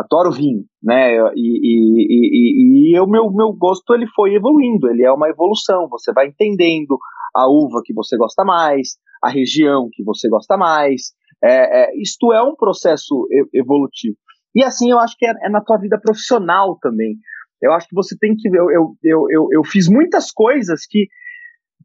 adoro 0.04 0.30
vinho, 0.32 0.64
né? 0.82 1.16
E, 1.34 1.34
e, 1.36 2.92
e, 2.92 2.94
e 2.94 3.00
o 3.00 3.06
meu, 3.06 3.30
meu 3.30 3.52
gosto 3.52 3.94
ele 3.94 4.06
foi 4.14 4.34
evoluindo, 4.34 4.88
ele 4.88 5.04
é 5.04 5.12
uma 5.12 5.28
evolução. 5.28 5.88
Você 5.88 6.12
vai 6.12 6.28
entendendo 6.28 6.98
a 7.34 7.46
uva 7.48 7.82
que 7.84 7.92
você 7.92 8.16
gosta 8.16 8.44
mais, 8.44 8.96
a 9.22 9.28
região 9.28 9.88
que 9.92 10.02
você 10.02 10.28
gosta 10.28 10.56
mais. 10.56 11.12
É, 11.42 11.82
é, 11.82 12.00
isto 12.00 12.32
é 12.32 12.42
um 12.42 12.54
processo 12.54 13.26
evolutivo. 13.54 14.16
E 14.54 14.64
assim 14.64 14.90
eu 14.90 14.98
acho 14.98 15.16
que 15.16 15.26
é, 15.26 15.32
é, 15.42 15.48
na 15.48 15.60
tua 15.60 15.78
vida 15.78 15.98
profissional 16.00 16.78
também. 16.80 17.16
Eu 17.62 17.72
acho 17.72 17.86
que 17.86 17.94
você 17.94 18.16
tem 18.18 18.34
que. 18.36 18.48
Eu, 18.48 18.70
eu, 18.70 18.96
eu, 19.04 19.48
eu, 19.52 19.64
fiz 19.64 19.88
muitas 19.88 20.30
coisas 20.32 20.86
que. 20.88 21.06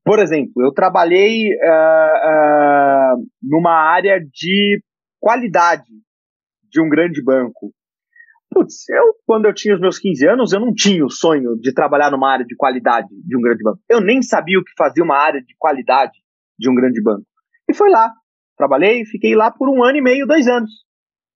Por 0.03 0.19
exemplo, 0.19 0.63
eu 0.63 0.71
trabalhei 0.71 1.49
uh, 1.55 3.17
uh, 3.17 3.25
numa 3.41 3.73
área 3.73 4.19
de 4.19 4.79
qualidade 5.19 5.89
de 6.69 6.79
um 6.79 6.87
grande 6.87 7.23
banco. 7.23 7.73
Putz, 8.55 8.87
eu, 8.87 9.13
quando 9.27 9.47
eu 9.47 9.53
tinha 9.53 9.75
os 9.75 9.81
meus 9.81 9.99
15 9.99 10.29
anos, 10.29 10.53
eu 10.53 10.61
não 10.61 10.73
tinha 10.73 11.05
o 11.05 11.09
sonho 11.09 11.57
de 11.59 11.73
trabalhar 11.73 12.09
numa 12.09 12.31
área 12.31 12.45
de 12.45 12.55
qualidade 12.55 13.09
de 13.11 13.37
um 13.37 13.41
grande 13.41 13.61
banco. 13.61 13.79
Eu 13.89 13.99
nem 13.99 14.21
sabia 14.21 14.57
o 14.57 14.63
que 14.63 14.71
fazia 14.77 15.03
uma 15.03 15.17
área 15.17 15.41
de 15.41 15.53
qualidade 15.59 16.13
de 16.57 16.69
um 16.69 16.73
grande 16.73 17.03
banco. 17.03 17.25
E 17.69 17.73
foi 17.73 17.89
lá. 17.89 18.13
Trabalhei, 18.57 19.03
fiquei 19.03 19.35
lá 19.35 19.51
por 19.51 19.67
um 19.67 19.83
ano 19.83 19.97
e 19.97 20.01
meio, 20.01 20.25
dois 20.25 20.47
anos. 20.47 20.71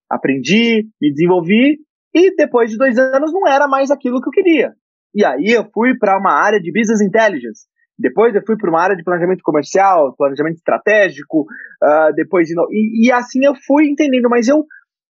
Aprendi, 0.09 0.87
me 1.01 1.11
desenvolvi 1.11 1.79
e 2.15 2.33
depois 2.37 2.71
de 2.71 2.77
dois 2.77 2.97
anos 2.97 3.33
não 3.33 3.45
era 3.45 3.67
mais 3.67 3.91
aquilo 3.91 4.21
que 4.21 4.29
eu 4.29 4.31
queria. 4.31 4.73
E 5.13 5.25
aí 5.25 5.51
eu 5.51 5.69
fui 5.73 5.97
para 5.97 6.17
uma 6.17 6.31
área 6.31 6.57
de 6.57 6.71
business 6.71 7.01
intelligence. 7.01 7.67
Depois 7.97 8.33
eu 8.33 8.41
fui 8.47 8.55
para 8.55 8.69
uma 8.69 8.81
área 8.81 8.95
de 8.95 9.03
planejamento 9.03 9.41
comercial, 9.43 10.15
planejamento 10.15 10.55
estratégico. 10.55 11.41
Uh, 11.83 12.13
depois 12.15 12.47
de 12.47 12.53
e, 12.71 13.07
e 13.07 13.11
assim 13.11 13.43
eu 13.43 13.53
fui 13.67 13.89
entendendo. 13.89 14.29
Mas 14.29 14.47
eu 14.47 14.63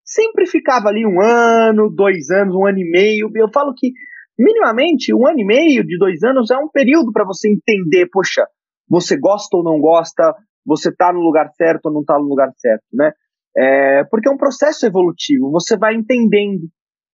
sempre 0.09 0.47
ficava 0.47 0.89
ali 0.89 1.05
um 1.05 1.21
ano, 1.21 1.89
dois 1.89 2.31
anos, 2.31 2.55
um 2.55 2.65
ano 2.65 2.79
e 2.79 2.89
meio. 2.89 3.29
Eu 3.35 3.49
falo 3.53 3.73
que 3.75 3.91
minimamente 4.37 5.13
um 5.13 5.27
ano 5.27 5.39
e 5.39 5.45
meio 5.45 5.85
de 5.85 5.97
dois 5.97 6.23
anos 6.23 6.49
é 6.49 6.57
um 6.57 6.67
período 6.67 7.11
para 7.11 7.23
você 7.23 7.47
entender, 7.49 8.07
poxa, 8.11 8.45
você 8.89 9.15
gosta 9.17 9.55
ou 9.55 9.63
não 9.63 9.79
gosta, 9.79 10.33
você 10.65 10.89
está 10.89 11.13
no 11.13 11.19
lugar 11.19 11.49
certo 11.51 11.85
ou 11.85 11.93
não 11.93 12.01
está 12.01 12.17
no 12.17 12.25
lugar 12.25 12.49
certo, 12.57 12.83
né? 12.91 13.11
É, 13.55 14.03
porque 14.05 14.29
é 14.29 14.31
um 14.31 14.37
processo 14.37 14.85
evolutivo, 14.85 15.51
você 15.51 15.77
vai 15.77 15.93
entendendo, 15.93 16.67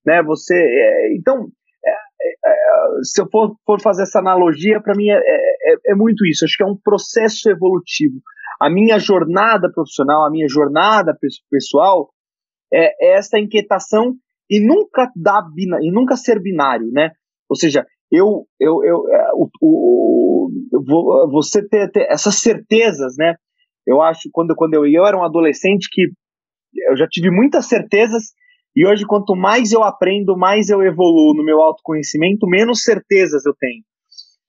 né? 0.06 0.22
Você, 0.24 0.56
é, 0.56 1.16
então, 1.16 1.48
é, 1.86 1.92
é, 1.92 2.50
é 2.50 2.56
se 3.04 3.22
eu 3.22 3.28
for, 3.30 3.56
for, 3.66 3.82
fazer 3.82 4.04
essa 4.04 4.20
analogia, 4.20 4.82
para 4.82 4.96
mim 4.96 5.10
é, 5.10 5.20
é, 5.92 5.96
muito 5.96 6.26
isso. 6.26 6.46
Acho 6.46 6.56
que 6.58 6.64
é 6.64 6.68
um 6.68 6.78
processo 6.78 7.50
evolutivo. 7.50 8.16
A 8.62 8.70
minha 8.70 9.00
jornada 9.00 9.70
profissional, 9.74 10.26
a 10.26 10.30
minha 10.30 10.48
jornada 10.48 11.18
pessoal, 11.50 12.10
é, 12.76 13.16
essa 13.16 13.40
inquietação 13.40 14.16
e 14.50 14.60
nunca 14.60 15.10
dar 15.16 15.44
e 15.58 15.92
nunca 15.92 16.16
ser 16.16 16.42
binário, 16.42 16.92
né? 16.92 17.12
Ou 17.50 17.56
seja, 17.56 17.86
eu, 18.12 18.46
eu, 18.60 18.84
eu, 18.84 19.04
o, 19.36 19.50
o, 19.62 20.50
o, 20.74 21.32
você 21.32 21.68
ter, 21.68 21.90
ter 21.92 22.08
essas 22.10 22.36
certezas, 22.36 23.16
né? 23.18 23.36
Eu 23.88 24.02
acho 24.02 24.30
quando 24.32 24.56
quando 24.56 24.74
eu, 24.74 24.86
eu 24.86 25.06
era 25.06 25.18
um 25.18 25.24
adolescente 25.24 25.88
que 25.92 26.08
eu 26.90 26.98
já 26.98 27.08
tive 27.08 27.32
muitas 27.32 27.68
certezas 27.68 28.34
e 28.76 28.86
hoje, 28.86 29.06
quanto 29.06 29.36
mais 29.36 29.72
eu 29.72 29.84
aprendo, 29.84 30.38
mais 30.38 30.70
eu 30.70 30.82
evoluo 30.84 31.34
no 31.34 31.46
meu 31.46 31.62
autoconhecimento, 31.62 32.46
menos 32.46 32.84
certezas 32.84 33.46
eu 33.46 33.54
tenho. 33.58 33.82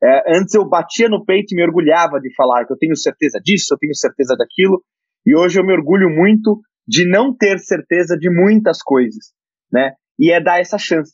É, 0.03 0.37
antes 0.37 0.53
eu 0.55 0.69
batia 0.69 1.09
no 1.09 1.25
peito 1.25 1.53
e 1.53 1.57
me 1.57 1.63
orgulhava 1.63 2.21
de 2.21 2.35
falar 2.35 2.67
que 2.67 2.73
eu 2.73 2.77
tenho 2.77 2.97
certeza 2.97 3.41
disso, 3.43 3.73
eu 3.73 3.79
tenho 3.79 3.95
certeza 3.95 4.35
daquilo, 4.37 4.83
e 5.25 5.35
hoje 5.37 5.61
eu 5.61 5.65
me 5.65 5.73
orgulho 5.73 6.11
muito 6.11 6.61
de 6.87 7.09
não 7.09 7.35
ter 7.35 7.59
certeza 7.59 8.17
de 8.17 8.31
muitas 8.31 8.83
coisas, 8.83 9.33
né? 9.73 9.93
E 10.19 10.33
é 10.33 10.41
dar 10.41 10.61
essa 10.61 10.79
chance. 10.79 11.13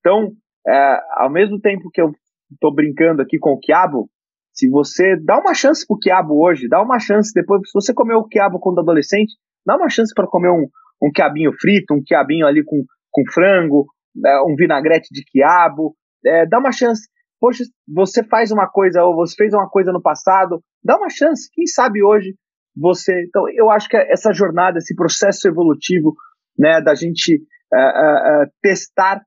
Então, 0.00 0.32
é, 0.66 1.00
ao 1.16 1.30
mesmo 1.30 1.58
tempo 1.60 1.90
que 1.92 2.00
eu 2.00 2.12
estou 2.52 2.74
brincando 2.74 3.22
aqui 3.22 3.38
com 3.38 3.50
o 3.50 3.58
quiabo, 3.58 4.08
se 4.52 4.68
você 4.68 5.16
dá 5.16 5.38
uma 5.38 5.54
chance 5.54 5.84
pro 5.86 5.98
quiabo 5.98 6.40
hoje, 6.40 6.68
dá 6.68 6.80
uma 6.80 6.98
chance 6.98 7.32
depois, 7.34 7.62
se 7.64 7.72
você 7.74 7.92
comeu 7.92 8.18
o 8.18 8.28
quiabo 8.28 8.60
quando 8.60 8.80
adolescente, 8.80 9.34
dá 9.66 9.76
uma 9.76 9.88
chance 9.88 10.12
para 10.14 10.28
comer 10.28 10.50
um, 10.50 10.68
um 11.02 11.10
quiabinho 11.12 11.52
frito, 11.58 11.94
um 11.94 12.02
quiabinho 12.04 12.46
ali 12.46 12.62
com, 12.64 12.84
com 13.10 13.22
frango, 13.32 13.86
é, 14.24 14.42
um 14.42 14.54
vinagrete 14.54 15.08
de 15.10 15.24
quiabo, 15.24 15.96
é, 16.24 16.46
dá 16.46 16.58
uma 16.58 16.70
chance. 16.70 17.08
Poxa, 17.40 17.64
você 17.88 18.22
faz 18.22 18.52
uma 18.52 18.68
coisa 18.68 19.02
ou 19.02 19.16
você 19.16 19.34
fez 19.36 19.52
uma 19.52 19.68
coisa 19.68 19.92
no 19.92 20.00
passado, 20.00 20.62
dá 20.82 20.96
uma 20.96 21.10
chance. 21.10 21.48
Quem 21.52 21.66
sabe 21.66 22.02
hoje 22.02 22.34
você. 22.76 23.12
Então, 23.26 23.44
eu 23.50 23.70
acho 23.70 23.88
que 23.88 23.96
essa 23.96 24.32
jornada, 24.32 24.78
esse 24.78 24.94
processo 24.94 25.48
evolutivo, 25.48 26.14
né, 26.58 26.80
da 26.80 26.94
gente 26.94 27.36
uh, 27.72 27.76
uh, 27.76 28.42
uh, 28.44 28.50
testar 28.62 29.22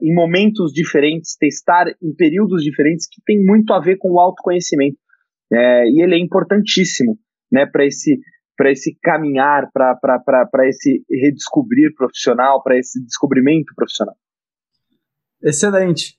em 0.00 0.14
momentos 0.14 0.72
diferentes, 0.72 1.36
testar 1.36 1.86
em 2.00 2.14
períodos 2.14 2.62
diferentes, 2.62 3.08
que 3.08 3.20
tem 3.26 3.44
muito 3.44 3.72
a 3.72 3.80
ver 3.80 3.96
com 3.98 4.12
o 4.12 4.20
autoconhecimento. 4.20 4.96
É, 5.52 5.88
e 5.88 6.00
ele 6.00 6.14
é 6.14 6.18
importantíssimo 6.18 7.18
né, 7.50 7.66
para 7.66 7.84
esse 7.84 8.20
para 8.56 8.70
esse 8.70 8.96
caminhar, 9.02 9.68
para 9.72 10.68
esse 10.68 11.04
redescobrir 11.10 11.92
profissional, 11.96 12.62
para 12.62 12.78
esse 12.78 13.04
descobrimento 13.04 13.74
profissional. 13.74 14.14
Excelente. 15.42 16.14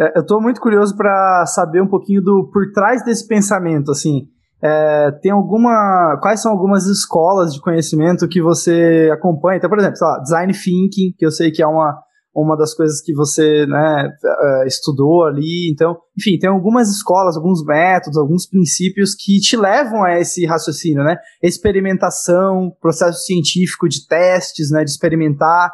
É, 0.00 0.16
eu 0.16 0.22
estou 0.22 0.40
muito 0.40 0.60
curioso 0.60 0.96
para 0.96 1.44
saber 1.46 1.82
um 1.82 1.86
pouquinho 1.86 2.22
do 2.22 2.50
por 2.50 2.72
trás 2.72 3.04
desse 3.04 3.28
pensamento, 3.28 3.90
assim. 3.90 4.28
É, 4.64 5.10
tem 5.20 5.30
alguma. 5.30 6.18
Quais 6.22 6.40
são 6.40 6.50
algumas 6.50 6.86
escolas 6.86 7.52
de 7.52 7.60
conhecimento 7.60 8.26
que 8.26 8.40
você 8.40 9.10
acompanha? 9.12 9.58
Então, 9.58 9.68
por 9.68 9.78
exemplo, 9.78 9.98
lá, 10.00 10.18
design 10.20 10.52
thinking, 10.54 11.12
que 11.18 11.26
eu 11.26 11.30
sei 11.30 11.50
que 11.50 11.62
é 11.62 11.66
uma, 11.66 11.94
uma 12.34 12.56
das 12.56 12.72
coisas 12.72 13.02
que 13.02 13.12
você 13.12 13.66
né, 13.66 14.08
é, 14.08 14.66
estudou 14.66 15.26
ali. 15.26 15.70
Então, 15.70 15.94
enfim, 16.18 16.38
tem 16.38 16.48
algumas 16.48 16.88
escolas, 16.88 17.36
alguns 17.36 17.62
métodos, 17.62 18.16
alguns 18.16 18.48
princípios 18.48 19.14
que 19.14 19.38
te 19.38 19.54
levam 19.54 20.02
a 20.02 20.18
esse 20.18 20.46
raciocínio, 20.46 21.04
né? 21.04 21.18
Experimentação, 21.42 22.72
processo 22.80 23.22
científico 23.26 23.86
de 23.86 24.06
testes, 24.06 24.70
né? 24.70 24.82
De 24.82 24.90
experimentar. 24.90 25.70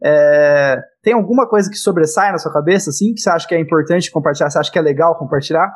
É, 0.00 0.76
tem 1.02 1.12
alguma 1.12 1.48
coisa 1.48 1.68
que 1.68 1.76
sobressai 1.76 2.30
na 2.30 2.38
sua 2.38 2.52
cabeça, 2.52 2.90
assim, 2.90 3.12
que 3.14 3.20
você 3.20 3.30
acha 3.30 3.48
que 3.48 3.54
é 3.56 3.60
importante 3.60 4.12
compartilhar? 4.12 4.48
Você 4.48 4.60
acha 4.60 4.70
que 4.70 4.78
é 4.78 4.82
legal 4.82 5.18
compartilhar? 5.18 5.68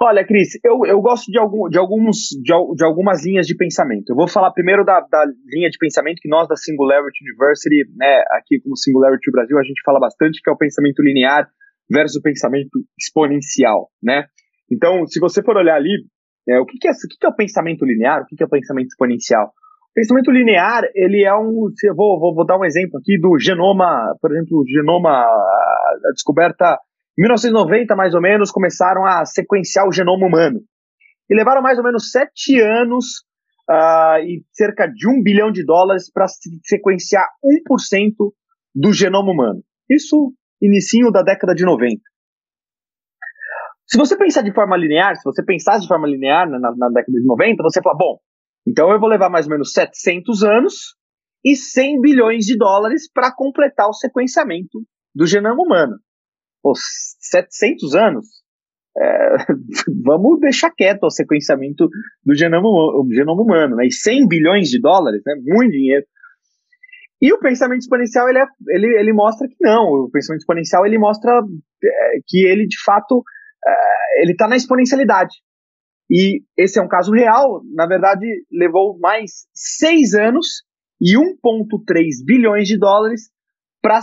Olha, 0.00 0.26
Cris, 0.26 0.58
eu, 0.64 0.86
eu 0.86 1.00
gosto 1.00 1.30
de, 1.30 1.38
algum, 1.38 1.68
de, 1.68 1.78
alguns, 1.78 2.16
de, 2.42 2.52
de, 2.74 2.84
algumas 2.84 3.24
linhas 3.24 3.46
de 3.46 3.54
pensamento. 3.54 4.10
Eu 4.10 4.16
vou 4.16 4.26
falar 4.26 4.50
primeiro 4.50 4.84
da, 4.84 5.00
da, 5.00 5.24
linha 5.46 5.68
de 5.68 5.78
pensamento 5.78 6.18
que 6.20 6.28
nós 6.28 6.48
da 6.48 6.56
Singularity 6.56 7.22
University, 7.22 7.84
né, 7.96 8.22
aqui 8.32 8.58
como 8.60 8.76
Singularity 8.76 9.30
Brasil, 9.30 9.58
a 9.58 9.62
gente 9.62 9.82
fala 9.84 10.00
bastante, 10.00 10.40
que 10.42 10.48
é 10.48 10.52
o 10.52 10.56
pensamento 10.56 11.02
linear 11.02 11.46
versus 11.90 12.16
o 12.16 12.22
pensamento 12.22 12.80
exponencial, 12.98 13.90
né? 14.02 14.24
Então, 14.70 15.06
se 15.06 15.20
você 15.20 15.42
for 15.42 15.56
olhar 15.56 15.76
ali, 15.76 15.90
é, 16.48 16.58
o 16.58 16.64
que, 16.64 16.78
que, 16.78 16.88
é, 16.88 16.90
o 16.90 17.08
que, 17.08 17.18
que 17.20 17.26
é 17.26 17.28
o 17.28 17.36
pensamento 17.36 17.84
linear, 17.84 18.22
o 18.22 18.26
que, 18.26 18.42
é 18.42 18.46
o 18.46 18.50
pensamento 18.50 18.88
exponencial? 18.88 19.48
O 19.48 19.94
pensamento 19.94 20.30
linear, 20.30 20.84
ele 20.94 21.22
é 21.22 21.34
um. 21.34 21.68
Eu 21.84 21.94
vou, 21.94 22.18
vou, 22.18 22.34
vou 22.34 22.46
dar 22.46 22.58
um 22.58 22.64
exemplo 22.64 22.98
aqui 22.98 23.20
do 23.20 23.38
genoma, 23.38 24.16
por 24.22 24.32
exemplo, 24.32 24.60
o 24.60 24.66
genoma, 24.66 25.10
a 25.10 26.12
descoberta 26.14 26.78
em 27.18 27.22
1990, 27.22 27.94
mais 27.94 28.14
ou 28.14 28.22
menos, 28.22 28.50
começaram 28.50 29.04
a 29.04 29.24
sequenciar 29.26 29.86
o 29.86 29.92
genoma 29.92 30.26
humano. 30.26 30.60
E 31.28 31.34
levaram 31.34 31.60
mais 31.60 31.78
ou 31.78 31.84
menos 31.84 32.10
sete 32.10 32.58
anos 32.60 33.24
uh, 33.68 34.18
e 34.24 34.42
cerca 34.50 34.86
de 34.86 35.08
um 35.08 35.22
bilhão 35.22 35.52
de 35.52 35.64
dólares 35.64 36.10
para 36.10 36.26
sequenciar 36.64 37.26
1% 37.70 38.14
do 38.74 38.92
genoma 38.92 39.30
humano. 39.30 39.62
Isso 39.90 40.32
inicinho 40.60 41.10
da 41.10 41.22
década 41.22 41.54
de 41.54 41.64
90. 41.64 42.00
Se 43.86 43.98
você 43.98 44.16
pensar 44.16 44.42
de 44.42 44.54
forma 44.54 44.76
linear, 44.76 45.14
se 45.16 45.24
você 45.24 45.44
pensasse 45.44 45.82
de 45.82 45.88
forma 45.88 46.08
linear 46.08 46.48
na, 46.48 46.58
na 46.58 46.88
década 46.88 47.12
de 47.12 47.26
90, 47.26 47.62
você 47.62 47.82
fala, 47.82 47.96
bom, 47.98 48.18
então 48.66 48.90
eu 48.90 48.98
vou 48.98 49.08
levar 49.08 49.28
mais 49.28 49.46
ou 49.46 49.52
menos 49.52 49.72
700 49.72 50.42
anos 50.44 50.96
e 51.44 51.54
100 51.56 52.00
bilhões 52.00 52.46
de 52.46 52.56
dólares 52.56 53.10
para 53.12 53.34
completar 53.34 53.86
o 53.88 53.92
sequenciamento 53.92 54.80
do 55.14 55.26
genoma 55.26 55.62
humano 55.62 55.96
pô, 56.62 56.72
700 56.74 57.94
anos, 57.94 58.26
é, 58.96 59.36
vamos 60.04 60.40
deixar 60.40 60.70
quieto 60.70 61.04
o 61.04 61.10
sequenciamento 61.10 61.88
do 62.24 62.34
genoma, 62.34 62.68
genoma 63.10 63.42
humano, 63.42 63.76
né? 63.76 63.86
E 63.86 63.92
100 63.92 64.28
bilhões 64.28 64.68
de 64.68 64.80
dólares, 64.80 65.22
né? 65.26 65.34
Muito 65.44 65.72
dinheiro. 65.72 66.04
E 67.20 67.32
o 67.32 67.38
pensamento 67.38 67.80
exponencial, 67.80 68.28
ele, 68.28 68.38
é, 68.38 68.46
ele, 68.70 68.98
ele 68.98 69.12
mostra 69.12 69.46
que 69.46 69.56
não. 69.60 69.84
O 69.84 70.10
pensamento 70.10 70.40
exponencial, 70.40 70.84
ele 70.84 70.98
mostra 70.98 71.30
é, 71.32 72.18
que 72.26 72.46
ele, 72.46 72.66
de 72.66 72.82
fato, 72.84 73.22
é, 73.66 74.22
ele 74.22 74.32
está 74.32 74.48
na 74.48 74.56
exponencialidade. 74.56 75.36
E 76.10 76.42
esse 76.56 76.78
é 76.78 76.82
um 76.82 76.88
caso 76.88 77.12
real. 77.12 77.62
Na 77.74 77.86
verdade, 77.86 78.26
levou 78.50 78.98
mais 78.98 79.46
seis 79.54 80.14
anos 80.14 80.62
e 81.00 81.16
1,3 81.16 82.24
bilhões 82.24 82.68
de 82.68 82.78
dólares 82.78 83.30
para 83.80 84.00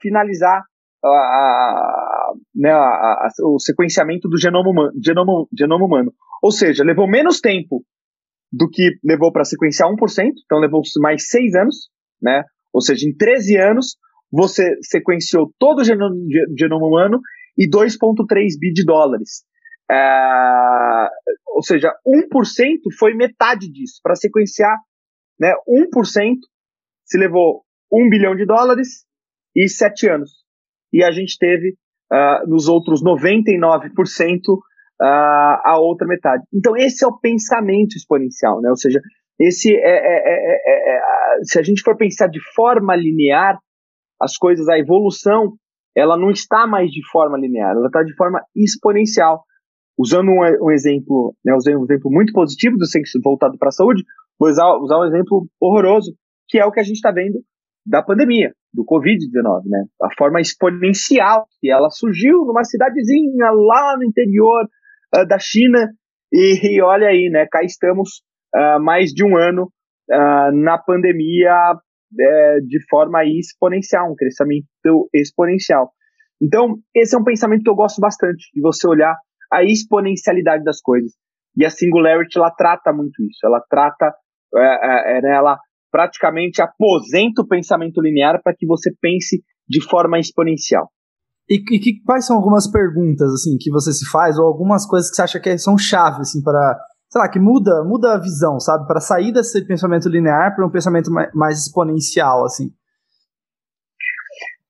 finalizar 0.00 0.62
a, 1.04 2.32
né, 2.54 2.70
a, 2.70 3.28
o 3.44 3.58
sequenciamento 3.58 4.28
do 4.28 4.38
genoma 4.38 4.70
humano, 4.70 4.92
genoma, 5.02 5.46
genoma 5.56 5.84
humano. 5.84 6.12
Ou 6.42 6.50
seja, 6.50 6.84
levou 6.84 7.08
menos 7.08 7.40
tempo 7.40 7.84
do 8.52 8.68
que 8.68 8.98
levou 9.04 9.32
para 9.32 9.44
sequenciar 9.44 9.88
1%, 9.88 9.96
então 10.44 10.58
levou 10.58 10.82
mais 11.00 11.28
6 11.28 11.54
anos, 11.54 11.90
né? 12.20 12.42
Ou 12.72 12.80
seja, 12.80 13.08
em 13.08 13.16
13 13.16 13.56
anos, 13.58 13.96
você 14.30 14.76
sequenciou 14.82 15.52
todo 15.58 15.80
o 15.80 15.84
genoma, 15.84 16.14
genoma 16.58 16.86
humano 16.86 17.20
e 17.56 17.68
2,3 17.68 18.26
bi 18.58 18.72
de 18.72 18.84
dólares. 18.84 19.44
É, 19.90 21.08
ou 21.48 21.62
seja, 21.62 21.92
1% 22.06 22.96
foi 22.98 23.14
metade 23.14 23.70
disso. 23.70 24.00
Para 24.02 24.14
sequenciar 24.14 24.76
né, 25.38 25.52
1%, 25.68 26.36
se 27.04 27.18
levou 27.18 27.64
1 27.92 28.08
bilhão 28.08 28.36
de 28.36 28.46
dólares 28.46 29.04
e 29.56 29.68
7 29.68 30.08
anos. 30.08 30.30
E 30.92 31.04
a 31.04 31.10
gente 31.10 31.36
teve 31.38 31.76
uh, 32.12 32.48
nos 32.48 32.68
outros 32.68 33.02
99% 33.02 33.88
uh, 35.00 35.04
a 35.64 35.78
outra 35.78 36.06
metade. 36.06 36.44
Então, 36.52 36.76
esse 36.76 37.04
é 37.04 37.08
o 37.08 37.18
pensamento 37.18 37.96
exponencial, 37.96 38.60
né? 38.60 38.68
Ou 38.70 38.76
seja, 38.76 39.00
esse 39.38 39.74
é, 39.74 39.78
é, 39.78 40.22
é, 40.26 40.96
é, 40.96 41.00
se 41.44 41.58
a 41.58 41.62
gente 41.62 41.82
for 41.82 41.96
pensar 41.96 42.28
de 42.28 42.40
forma 42.54 42.94
linear, 42.94 43.58
as 44.20 44.36
coisas, 44.36 44.68
a 44.68 44.78
evolução, 44.78 45.54
ela 45.96 46.16
não 46.16 46.30
está 46.30 46.66
mais 46.66 46.90
de 46.90 47.00
forma 47.10 47.38
linear, 47.38 47.70
ela 47.70 47.86
está 47.86 48.02
de 48.02 48.14
forma 48.14 48.42
exponencial. 48.54 49.42
Usando 49.98 50.28
um, 50.28 50.66
um 50.66 50.70
exemplo, 50.70 51.34
né, 51.44 51.54
usando 51.54 51.80
um 51.80 51.84
exemplo 51.84 52.10
muito 52.10 52.32
positivo 52.32 52.76
do 52.76 52.86
sexo 52.86 53.18
voltado 53.22 53.56
para 53.58 53.68
a 53.68 53.72
saúde, 53.72 54.02
vou 54.38 54.50
usar, 54.50 54.76
usar 54.76 54.98
um 54.98 55.06
exemplo 55.06 55.46
horroroso, 55.58 56.14
que 56.48 56.58
é 56.58 56.66
o 56.66 56.72
que 56.72 56.80
a 56.80 56.82
gente 56.82 56.96
está 56.96 57.10
vendo 57.10 57.42
da 57.86 58.02
pandemia, 58.02 58.52
do 58.72 58.84
Covid-19, 58.84 59.62
né? 59.66 59.84
A 60.02 60.08
forma 60.16 60.40
exponencial 60.40 61.46
que 61.60 61.70
ela 61.70 61.90
surgiu 61.90 62.44
numa 62.44 62.64
cidadezinha 62.64 63.50
lá 63.50 63.96
no 63.96 64.04
interior 64.04 64.68
uh, 65.16 65.26
da 65.26 65.38
China 65.38 65.90
e, 66.32 66.76
e, 66.76 66.82
olha 66.82 67.08
aí, 67.08 67.28
né? 67.30 67.46
Cá 67.50 67.62
estamos 67.64 68.22
uh, 68.54 68.80
mais 68.80 69.10
de 69.10 69.24
um 69.24 69.36
ano 69.36 69.64
uh, 70.10 70.52
na 70.52 70.78
pandemia 70.78 71.72
uh, 71.72 72.66
de 72.66 72.78
forma 72.88 73.24
exponencial, 73.24 74.12
um 74.12 74.14
crescimento 74.14 75.08
exponencial. 75.12 75.90
Então, 76.40 76.76
esse 76.94 77.14
é 77.14 77.18
um 77.18 77.24
pensamento 77.24 77.64
que 77.64 77.70
eu 77.70 77.74
gosto 77.74 78.00
bastante, 78.00 78.50
de 78.54 78.60
você 78.60 78.88
olhar 78.88 79.14
a 79.52 79.64
exponencialidade 79.64 80.64
das 80.64 80.80
coisas. 80.80 81.12
E 81.56 81.64
a 81.64 81.70
Singularity, 81.70 82.38
ela 82.38 82.50
trata 82.50 82.92
muito 82.92 83.22
isso. 83.24 83.44
Ela 83.44 83.60
trata, 83.68 84.14
é, 84.56 85.18
é, 85.18 85.34
ela 85.34 85.58
praticamente 85.90 86.62
aposenta 86.62 87.42
o 87.42 87.46
pensamento 87.46 88.00
linear 88.00 88.40
para 88.42 88.54
que 88.54 88.66
você 88.66 88.92
pense 89.00 89.42
de 89.68 89.82
forma 89.82 90.18
exponencial. 90.18 90.90
E, 91.48 91.56
e 91.56 91.78
que, 91.78 92.00
quais 92.04 92.26
são 92.26 92.36
algumas 92.36 92.70
perguntas 92.70 93.32
assim 93.32 93.56
que 93.58 93.70
você 93.70 93.92
se 93.92 94.08
faz 94.08 94.38
ou 94.38 94.46
algumas 94.46 94.86
coisas 94.86 95.10
que 95.10 95.16
você 95.16 95.22
acha 95.22 95.40
que 95.40 95.58
são 95.58 95.76
chave 95.76 96.20
assim 96.20 96.40
para 96.42 96.78
sei 97.10 97.20
lá, 97.20 97.28
que 97.28 97.40
muda, 97.40 97.82
muda 97.84 98.14
a 98.14 98.20
visão, 98.20 98.60
sabe? 98.60 98.86
Para 98.86 99.00
sair 99.00 99.32
desse 99.32 99.66
pensamento 99.66 100.08
linear 100.08 100.54
para 100.54 100.64
um 100.64 100.70
pensamento 100.70 101.10
mais, 101.10 101.28
mais, 101.34 101.58
exponencial, 101.66 102.44
assim. 102.44 102.70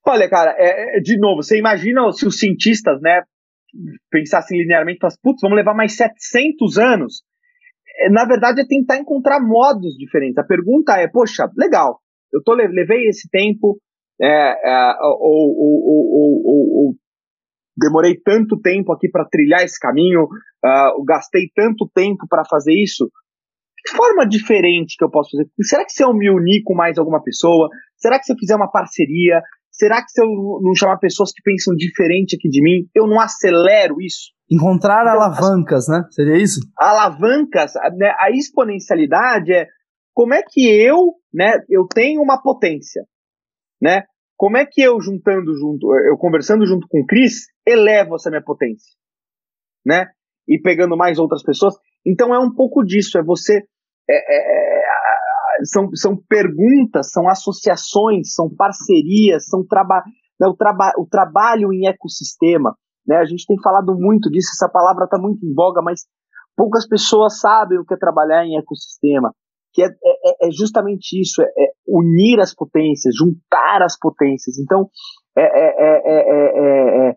Olha, 0.07 0.29
cara, 0.29 0.55
é, 0.57 0.97
é, 0.97 1.01
de 1.01 1.19
novo, 1.19 1.43
você 1.43 1.59
imagina 1.59 2.11
se 2.13 2.27
os 2.27 2.39
cientistas, 2.39 2.99
né, 3.03 3.23
pensassem 4.11 4.59
linearmente, 4.59 4.99
falassem, 5.01 5.21
putz, 5.23 5.43
vamos 5.43 5.57
levar 5.57 5.75
mais 5.75 5.95
700 5.95 6.79
anos. 6.79 7.23
É, 8.01 8.11
na 8.11 8.25
verdade, 8.25 8.63
é 8.63 8.67
tentar 8.67 8.99
encontrar 8.99 9.41
modos 9.41 9.95
diferentes. 9.97 10.39
A 10.39 10.45
pergunta 10.45 10.97
é, 10.97 11.07
poxa, 11.07 11.51
legal, 11.57 12.01
eu 12.33 12.43
tô, 12.43 12.55
levei 12.55 13.09
esse 13.09 13.29
tempo, 13.29 13.79
é, 14.21 14.27
é, 14.27 14.95
ou, 15.03 15.55
ou, 15.59 16.43
ou, 16.47 16.95
demorei 17.77 18.17
tanto 18.17 18.61
tempo 18.61 18.93
aqui 18.93 19.09
para 19.09 19.27
trilhar 19.27 19.63
esse 19.63 19.79
caminho, 19.79 20.25
uh, 20.25 21.05
gastei 21.05 21.51
tanto 21.55 21.89
tempo 21.95 22.27
para 22.29 22.45
fazer 22.45 22.75
isso. 22.75 23.11
Que 23.83 23.97
forma 23.97 24.27
diferente 24.27 24.97
que 24.99 25.05
eu 25.05 25.11
posso 25.11 25.31
fazer? 25.31 25.49
Será 25.63 25.85
que 25.85 25.93
se 25.93 26.05
eu 26.05 26.13
me 26.13 26.31
unir 26.31 26.63
com 26.65 26.75
mais 26.75 26.99
alguma 26.99 27.23
pessoa? 27.23 27.69
Será 27.97 28.19
que 28.19 28.27
se 28.27 28.33
eu 28.33 28.37
fizer 28.37 28.55
uma 28.55 28.71
parceria? 28.71 29.41
Será 29.71 30.03
que 30.03 30.11
se 30.11 30.21
eu 30.21 30.27
não 30.63 30.75
chamar 30.75 30.99
pessoas 30.99 31.33
que 31.33 31.43
pensam 31.43 31.75
diferente 31.75 32.37
aqui 32.37 32.49
de 32.49 32.63
mim, 32.63 32.87
eu 32.95 33.07
não 33.07 33.19
acelero 33.19 33.97
isso? 34.01 34.33
Encontrar 34.51 35.03
então, 35.03 35.13
alavancas, 35.13 35.87
né? 35.89 36.05
Seria 36.11 36.37
isso? 36.37 36.61
Alavancas, 36.77 37.75
né? 37.97 38.13
a 38.19 38.31
exponencialidade 38.31 39.53
é 39.53 39.67
como 40.13 40.35
é 40.35 40.43
que 40.43 40.69
eu, 40.69 41.15
né, 41.33 41.63
eu 41.69 41.87
tenho 41.87 42.21
uma 42.21 42.43
potência, 42.43 43.05
né? 43.81 44.05
Como 44.37 44.57
é 44.57 44.67
que 44.67 44.83
eu 44.83 45.01
juntando 45.01 45.55
junto, 45.55 45.95
eu 45.95 46.17
conversando 46.19 46.67
junto 46.67 46.87
com 46.89 47.01
o 47.01 47.07
Cris, 47.07 47.47
elevo 47.67 48.17
essa 48.17 48.31
minha 48.31 48.43
potência, 48.43 48.93
né? 49.87 50.07
E 50.49 50.61
pegando 50.61 50.97
mais 50.97 51.19
outras 51.19 51.43
pessoas. 51.43 51.75
Então 52.05 52.35
é 52.35 52.39
um 52.39 52.53
pouco 52.53 52.83
disso, 52.83 53.19
é 53.19 53.23
você 53.23 53.63
é, 54.09 54.15
é, 54.15 54.79
é 54.79 55.65
são, 55.65 55.89
são 55.95 56.17
perguntas, 56.17 57.11
são 57.11 57.29
associações, 57.29 58.35
são 58.35 58.49
parcerias, 58.55 59.47
são 59.47 59.65
traba 59.67 60.03
né, 60.41 60.47
o, 60.47 60.57
traba 60.57 60.93
o 60.97 61.07
trabalho 61.07 61.73
em 61.73 61.87
ecossistema. 61.87 62.75
Né? 63.11 63.17
A 63.17 63.25
gente 63.25 63.45
tem 63.47 63.61
falado 63.61 63.95
muito 63.99 64.31
disso, 64.31 64.51
essa 64.55 64.71
palavra 64.71 65.05
está 65.05 65.19
muito 65.19 65.45
em 65.45 65.53
voga, 65.53 65.83
mas 65.83 66.03
poucas 66.57 66.87
pessoas 66.87 67.41
sabem 67.41 67.79
o 67.79 67.85
que 67.85 67.95
é 67.95 67.99
trabalhar 67.99 68.47
em 68.47 68.57
ecossistema 68.57 69.35
que 69.73 69.83
é, 69.83 69.87
é, 69.87 70.49
é 70.49 70.51
justamente 70.51 71.21
isso, 71.21 71.43
é, 71.43 71.47
é, 71.47 71.73
unir 71.87 72.41
as 72.41 72.55
potências, 72.55 73.15
juntar 73.15 73.83
as 73.83 73.99
potências. 73.99 74.59
Então, 74.59 74.89
é, 75.37 77.11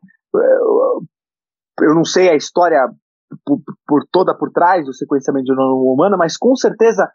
eu 1.81 1.95
não 1.95 2.03
sei 2.03 2.29
a 2.29 2.35
história 2.35 2.79
por, 3.45 3.59
por, 3.87 4.05
toda 4.11 4.37
por 4.37 4.51
trás 4.51 4.85
do 4.85 4.93
sequenciamento 4.93 5.45
de 5.45 5.53
genoma 5.53 5.73
humano, 5.73 6.17
mas 6.17 6.37
com 6.37 6.55
certeza 6.55 7.09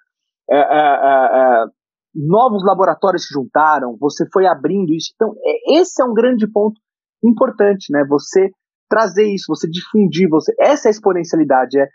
novos 2.14 2.64
laboratórios 2.64 3.26
se 3.26 3.34
juntaram, 3.34 3.96
você 4.00 4.24
foi 4.32 4.46
abrindo 4.46 4.92
isso. 4.92 5.12
Então, 5.14 5.34
esse 5.68 6.02
é 6.02 6.04
um 6.04 6.14
grande 6.14 6.50
ponto 6.50 6.80
importante, 7.22 7.92
né? 7.92 8.04
Você 8.08 8.50
trazer 8.88 9.24
isso, 9.32 9.46
você 9.48 9.68
difundir, 9.68 10.28
você 10.28 10.54
essa 10.58 10.88
é 10.88 10.90
a 10.90 10.92
exponencialidade. 10.92 11.78
É, 11.78 11.88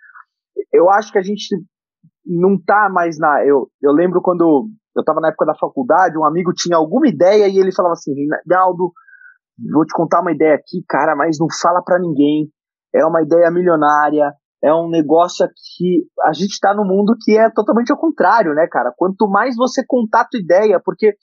eu 0.71 0.89
acho 0.89 1.11
que 1.11 1.17
a 1.17 1.23
gente 1.23 1.55
não 2.25 2.57
tá 2.57 2.89
mais 2.91 3.17
na. 3.17 3.45
Eu, 3.45 3.69
eu 3.81 3.91
lembro 3.91 4.21
quando 4.21 4.69
eu 4.95 5.01
estava 5.01 5.19
na 5.19 5.29
época 5.29 5.45
da 5.45 5.55
faculdade, 5.55 6.17
um 6.17 6.25
amigo 6.25 6.53
tinha 6.53 6.77
alguma 6.77 7.07
ideia 7.07 7.47
e 7.47 7.57
ele 7.57 7.73
falava 7.73 7.93
assim: 7.93 8.13
Galdo, 8.45 8.91
vou 9.71 9.85
te 9.85 9.93
contar 9.93 10.21
uma 10.21 10.31
ideia 10.31 10.55
aqui, 10.55 10.83
cara, 10.87 11.15
mas 11.15 11.37
não 11.39 11.47
fala 11.61 11.81
para 11.83 11.99
ninguém. 11.99 12.49
É 12.95 13.03
uma 13.05 13.23
ideia 13.23 13.49
milionária, 13.49 14.31
é 14.63 14.73
um 14.73 14.87
negócio 14.87 15.47
que 15.75 16.05
a 16.23 16.31
gente 16.31 16.51
está 16.51 16.73
no 16.73 16.85
mundo 16.85 17.17
que 17.19 17.37
é 17.37 17.49
totalmente 17.49 17.91
ao 17.91 17.97
contrário, 17.97 18.53
né, 18.53 18.67
cara? 18.71 18.93
Quanto 18.95 19.27
mais 19.27 19.55
você 19.55 19.83
contar 19.85 20.21
a 20.21 20.37
ideia, 20.37 20.79
porque 20.83 21.15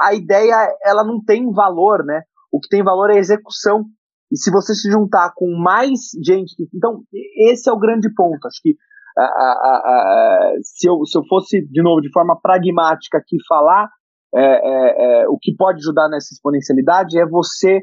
a 0.00 0.14
ideia 0.14 0.54
ela 0.82 1.04
não 1.04 1.22
tem 1.22 1.52
valor, 1.52 2.04
né? 2.04 2.22
O 2.50 2.58
que 2.58 2.68
tem 2.68 2.82
valor 2.82 3.10
é 3.10 3.16
a 3.16 3.18
execução. 3.18 3.84
E 4.30 4.36
se 4.36 4.50
você 4.50 4.74
se 4.74 4.90
juntar 4.90 5.32
com 5.34 5.56
mais 5.58 6.10
gente, 6.24 6.54
então 6.74 7.02
esse 7.50 7.68
é 7.68 7.72
o 7.72 7.78
grande 7.78 8.12
ponto. 8.14 8.46
Acho 8.46 8.60
que 8.62 8.76
a, 9.18 9.22
a, 9.22 10.52
se, 10.62 10.88
eu, 10.88 11.04
se 11.04 11.18
eu 11.18 11.24
fosse, 11.28 11.66
de 11.66 11.82
novo, 11.82 12.00
de 12.00 12.10
forma 12.12 12.38
pragmática 12.40 13.18
aqui 13.18 13.36
falar, 13.48 13.88
é, 14.34 14.42
é, 14.42 15.22
é, 15.22 15.28
o 15.28 15.36
que 15.40 15.54
pode 15.56 15.78
ajudar 15.78 16.08
nessa 16.08 16.32
exponencialidade 16.32 17.18
é 17.18 17.26
você 17.26 17.80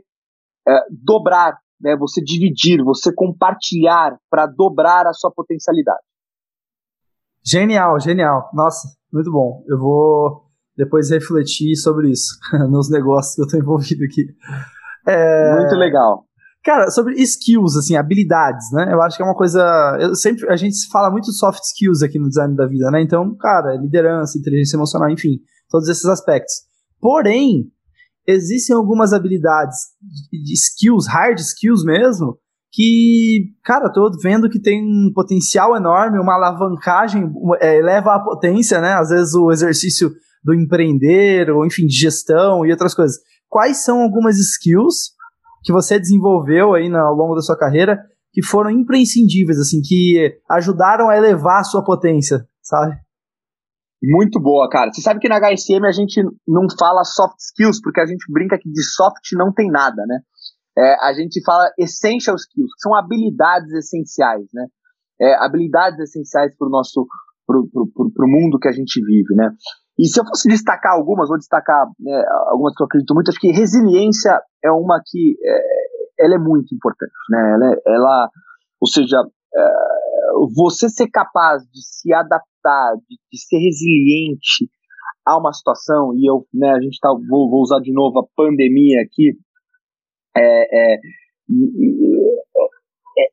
é, 0.68 0.80
dobrar, 0.90 1.58
né, 1.82 1.96
você 1.98 2.22
dividir, 2.22 2.82
você 2.84 3.14
compartilhar 3.14 4.18
para 4.30 4.46
dobrar 4.46 5.06
a 5.06 5.14
sua 5.14 5.32
potencialidade. 5.32 6.00
Genial, 7.46 8.00
genial. 8.00 8.50
Nossa, 8.54 8.88
muito 9.12 9.32
bom. 9.32 9.64
Eu 9.68 9.78
vou 9.78 10.48
depois 10.78 11.10
refletir 11.10 11.76
sobre 11.76 12.12
isso 12.12 12.38
nos 12.70 12.90
negócios 12.90 13.36
que 13.36 13.42
eu 13.42 13.46
estou 13.46 13.60
envolvido 13.60 14.04
aqui. 14.04 14.26
É... 15.08 15.56
Muito 15.56 15.76
legal. 15.76 16.27
Cara, 16.68 16.92
sobre 16.92 17.14
skills, 17.22 17.78
assim, 17.78 17.96
habilidades, 17.96 18.74
né? 18.74 18.92
Eu 18.92 19.02
acho 19.02 19.16
que 19.16 19.24
é 19.24 19.26
uma 19.26 19.34
coisa. 19.34 19.62
Eu 20.02 20.14
sempre, 20.16 20.52
a 20.52 20.58
gente 20.58 20.76
fala 20.92 21.10
muito 21.10 21.32
de 21.32 21.38
soft 21.38 21.64
skills 21.64 22.04
aqui 22.04 22.20
no 22.20 22.28
design 22.28 22.54
da 22.58 22.68
vida, 22.68 22.92
né? 22.92 23.02
Então, 23.02 23.34
cara, 23.38 23.78
liderança, 23.78 24.38
inteligência 24.38 24.76
emocional, 24.76 25.10
enfim, 25.10 25.40
todos 25.70 25.88
esses 25.88 26.04
aspectos. 26.04 26.54
Porém, 27.00 27.72
existem 28.28 28.76
algumas 28.76 29.14
habilidades 29.14 29.78
de 30.30 30.54
skills, 30.56 31.08
hard 31.08 31.40
skills 31.40 31.86
mesmo, 31.86 32.38
que, 32.70 33.46
cara, 33.64 33.90
tô 33.90 34.12
vendo 34.22 34.50
que 34.50 34.62
tem 34.62 34.84
um 34.84 35.14
potencial 35.14 35.74
enorme, 35.74 36.20
uma 36.20 36.36
alavancagem, 36.36 37.32
é, 37.62 37.78
eleva 37.78 38.14
a 38.14 38.20
potência, 38.20 38.82
né? 38.82 38.92
Às 38.96 39.08
vezes 39.08 39.34
o 39.36 39.50
exercício 39.54 40.12
do 40.44 40.54
empreender, 40.54 41.50
ou 41.50 41.66
enfim, 41.66 41.86
de 41.86 41.96
gestão 41.96 42.66
e 42.66 42.72
outras 42.72 42.94
coisas. 42.94 43.16
Quais 43.48 43.86
são 43.86 44.02
algumas 44.02 44.38
skills 44.38 45.16
que 45.68 45.74
você 45.74 46.00
desenvolveu 46.00 46.76
aí 46.76 46.90
ao 46.96 47.14
longo 47.14 47.36
da 47.36 47.42
sua 47.42 47.58
carreira 47.58 48.00
que 48.32 48.42
foram 48.42 48.72
imprescindíveis, 48.72 49.60
assim, 49.60 49.82
que 49.82 50.40
ajudaram 50.50 51.10
a 51.10 51.18
elevar 51.18 51.60
a 51.60 51.64
sua 51.66 51.84
potência, 51.84 52.48
sabe? 52.62 52.96
Muito 54.02 54.40
boa, 54.40 54.70
cara. 54.70 54.94
Você 54.94 55.02
sabe 55.02 55.20
que 55.20 55.28
na 55.28 55.42
HSM 55.42 55.86
a 55.86 55.92
gente 55.92 56.24
não 56.48 56.68
fala 56.80 57.04
soft 57.04 57.36
skills, 57.40 57.82
porque 57.82 58.00
a 58.00 58.06
gente 58.06 58.32
brinca 58.32 58.58
que 58.58 58.72
de 58.72 58.82
soft 58.82 59.34
não 59.34 59.52
tem 59.52 59.70
nada, 59.70 60.06
né? 60.08 60.20
É, 60.78 61.06
a 61.06 61.14
gente 61.14 61.44
fala 61.44 61.70
essential 61.78 62.38
skills, 62.38 62.74
que 62.74 62.82
são 62.82 62.96
habilidades 62.96 63.74
essenciais, 63.74 64.48
né? 64.54 64.68
É, 65.20 65.36
habilidades 65.44 66.00
essenciais 66.00 66.56
para 66.56 66.68
o 66.68 66.72
nosso 66.72 67.06
pro, 67.46 67.68
pro 67.68 68.28
mundo 68.28 68.58
que 68.58 68.70
a 68.70 68.72
gente 68.72 69.04
vive, 69.04 69.36
né? 69.36 69.50
E 70.00 70.08
se 70.08 70.20
eu 70.20 70.26
fosse 70.26 70.48
destacar 70.48 70.94
algumas, 70.94 71.28
vou 71.28 71.38
destacar 71.38 71.88
né, 72.00 72.24
algumas 72.50 72.76
que 72.76 72.84
eu 72.84 72.86
acredito 72.86 73.14
muito, 73.16 73.30
acho 73.30 73.40
que 73.40 73.52
resiliência 73.52 74.40
é 74.64 74.72
uma 74.72 75.02
que 75.04 75.36
é, 75.44 76.26
ela 76.26 76.36
é 76.36 76.38
muito 76.38 76.76
importante, 76.76 77.14
né? 77.32 77.54
Ela, 77.56 77.74
é, 77.74 77.82
ela 77.88 78.30
ou 78.80 78.88
seja, 78.88 79.18
é, 79.56 79.68
você 80.56 80.88
ser 80.90 81.08
capaz 81.10 81.64
de 81.64 81.82
se 81.84 82.14
adaptar, 82.14 82.96
de, 83.10 83.18
de, 83.32 83.40
ser 83.40 83.58
resiliente 83.58 84.70
a 85.26 85.38
uma 85.38 85.52
situação, 85.52 86.14
e 86.16 86.30
eu, 86.30 86.46
né, 86.54 86.72
a 86.72 86.80
gente 86.80 87.00
tá, 87.00 87.10
vou, 87.10 87.50
vou 87.50 87.62
usar 87.62 87.80
de 87.80 87.92
novo 87.92 88.20
a 88.20 88.28
pandemia 88.36 89.02
aqui, 89.02 89.38
É, 90.36 90.94
é, 90.94 91.00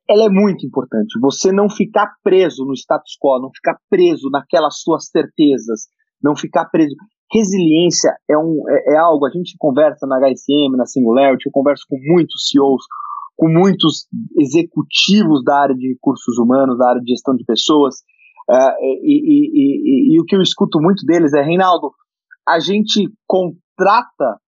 ela 0.09 0.27
é 0.27 0.29
muito 0.31 0.67
importante. 0.67 1.19
Você 1.21 1.53
não 1.53 1.69
ficar 1.69 2.15
preso 2.23 2.65
no 2.65 2.75
status 2.75 3.17
quo, 3.21 3.41
não 3.41 3.51
ficar 3.55 3.79
preso 3.91 4.31
naquelas 4.31 4.81
suas 4.81 5.09
certezas, 5.09 5.89
não 6.25 6.35
ficar 6.35 6.65
preso. 6.65 6.97
Resiliência 7.31 8.17
é, 8.29 8.39
um, 8.39 8.63
é, 8.69 8.95
é 8.95 8.97
algo, 8.97 9.27
a 9.27 9.31
gente 9.31 9.55
conversa 9.59 10.07
na 10.07 10.19
HSM, 10.19 10.77
na 10.77 10.87
Singularity, 10.87 11.47
eu 11.47 11.53
converso 11.53 11.85
com 11.89 11.99
muitos 12.01 12.49
CEOs, 12.49 12.85
com 13.37 13.49
muitos 13.49 14.07
executivos 14.39 15.45
da 15.45 15.61
área 15.61 15.75
de 15.75 15.89
recursos 15.89 16.39
humanos, 16.39 16.79
da 16.79 16.89
área 16.89 17.03
de 17.03 17.11
gestão 17.11 17.35
de 17.35 17.45
pessoas, 17.45 17.97
uh, 18.49 18.75
e, 18.81 19.03
e, 19.03 20.15
e, 20.15 20.17
e, 20.17 20.21
o 20.21 20.25
que 20.25 20.35
eu 20.35 20.41
escuto 20.41 20.81
muito 20.81 21.05
deles 21.05 21.35
é, 21.35 21.43
Reinaldo, 21.43 21.93
a 22.49 22.59
gente 22.59 23.11
contrata 23.27 24.39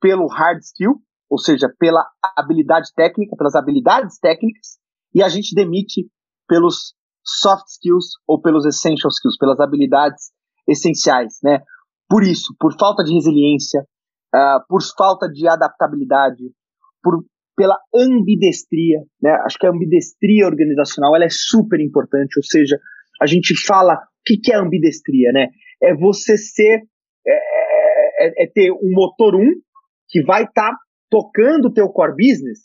pelo 0.00 0.26
hard 0.26 0.60
skill, 0.60 0.96
ou 1.30 1.38
seja, 1.38 1.72
pela 1.78 2.04
habilidade 2.36 2.90
técnica, 2.94 3.34
pelas 3.36 3.54
habilidades 3.54 4.18
técnicas, 4.18 4.78
e 5.14 5.22
a 5.22 5.28
gente 5.28 5.54
demite 5.54 6.06
pelos 6.46 6.94
soft 7.24 7.66
skills 7.68 8.18
ou 8.28 8.40
pelos 8.40 8.66
essential 8.66 9.08
skills, 9.08 9.38
pelas 9.38 9.58
habilidades 9.58 10.30
essenciais, 10.68 11.38
né? 11.42 11.60
Por 12.08 12.22
isso, 12.22 12.54
por 12.58 12.76
falta 12.78 13.02
de 13.02 13.12
resiliência, 13.14 13.80
uh, 14.34 14.60
por 14.68 14.80
falta 14.96 15.28
de 15.28 15.48
adaptabilidade, 15.48 16.44
por, 17.02 17.24
pela 17.56 17.78
ambidestria, 17.94 19.00
né? 19.22 19.30
Acho 19.44 19.58
que 19.58 19.66
a 19.66 19.70
ambidestria 19.70 20.46
organizacional 20.46 21.14
ela 21.14 21.24
é 21.24 21.30
super 21.30 21.80
importante, 21.80 22.38
ou 22.38 22.42
seja, 22.42 22.78
a 23.20 23.26
gente 23.26 23.54
fala 23.66 23.94
o 23.94 23.98
que, 24.24 24.38
que 24.38 24.52
é 24.52 24.56
ambidestria, 24.56 25.32
né? 25.32 25.48
É 25.82 25.94
você 25.94 26.36
ser, 26.36 26.82
é, 27.26 28.26
é, 28.26 28.44
é 28.44 28.50
ter 28.52 28.70
um 28.72 28.90
motor 28.92 29.34
1 29.34 29.38
um, 29.38 29.52
que 30.08 30.22
vai 30.22 30.44
estar 30.44 30.70
tá 30.70 30.78
tocando 31.10 31.66
o 31.66 31.72
teu 31.72 31.88
core 31.88 32.12
business, 32.16 32.60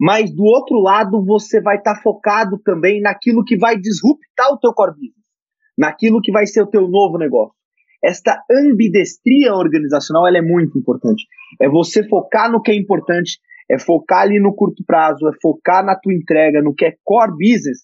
mas 0.00 0.34
do 0.34 0.44
outro 0.44 0.80
lado 0.80 1.24
você 1.24 1.60
vai 1.60 1.76
estar 1.76 1.94
tá 1.94 2.02
focado 2.02 2.58
também 2.64 3.00
naquilo 3.00 3.44
que 3.44 3.56
vai 3.58 3.78
disruptar 3.78 4.52
o 4.52 4.58
teu 4.58 4.72
core 4.72 4.92
business, 4.92 5.19
naquilo 5.80 6.20
que 6.20 6.30
vai 6.30 6.46
ser 6.46 6.60
o 6.60 6.66
teu 6.66 6.86
novo 6.86 7.16
negócio. 7.16 7.54
Esta 8.04 8.38
ambidestria 8.50 9.54
organizacional 9.54 10.28
ela 10.28 10.36
é 10.36 10.42
muito 10.42 10.78
importante. 10.78 11.24
É 11.58 11.70
você 11.70 12.06
focar 12.06 12.52
no 12.52 12.60
que 12.60 12.70
é 12.70 12.74
importante, 12.74 13.38
é 13.70 13.78
focar 13.78 14.22
ali 14.22 14.38
no 14.38 14.54
curto 14.54 14.84
prazo, 14.86 15.26
é 15.26 15.32
focar 15.40 15.82
na 15.82 15.96
tua 15.98 16.12
entrega, 16.12 16.60
no 16.60 16.74
que 16.74 16.84
é 16.84 16.94
core 17.02 17.32
business, 17.32 17.78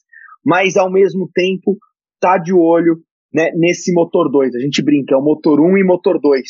mas 0.45 0.77
ao 0.77 0.93
mesmo 0.93 1.31
tempo 1.35 1.79
tá 2.21 2.37
de 2.37 2.53
olho 2.53 2.99
né, 3.33 3.51
nesse 3.55 3.95
motor 3.95 4.31
2. 4.31 4.55
A 4.55 4.61
gente 4.61 4.83
brinca, 4.83 5.15
é 5.15 5.19
o 5.19 5.23
motor 5.23 5.59
1 5.59 5.65
um 5.65 5.79
e 5.79 5.83
motor 5.85 6.21
2. 6.21 6.43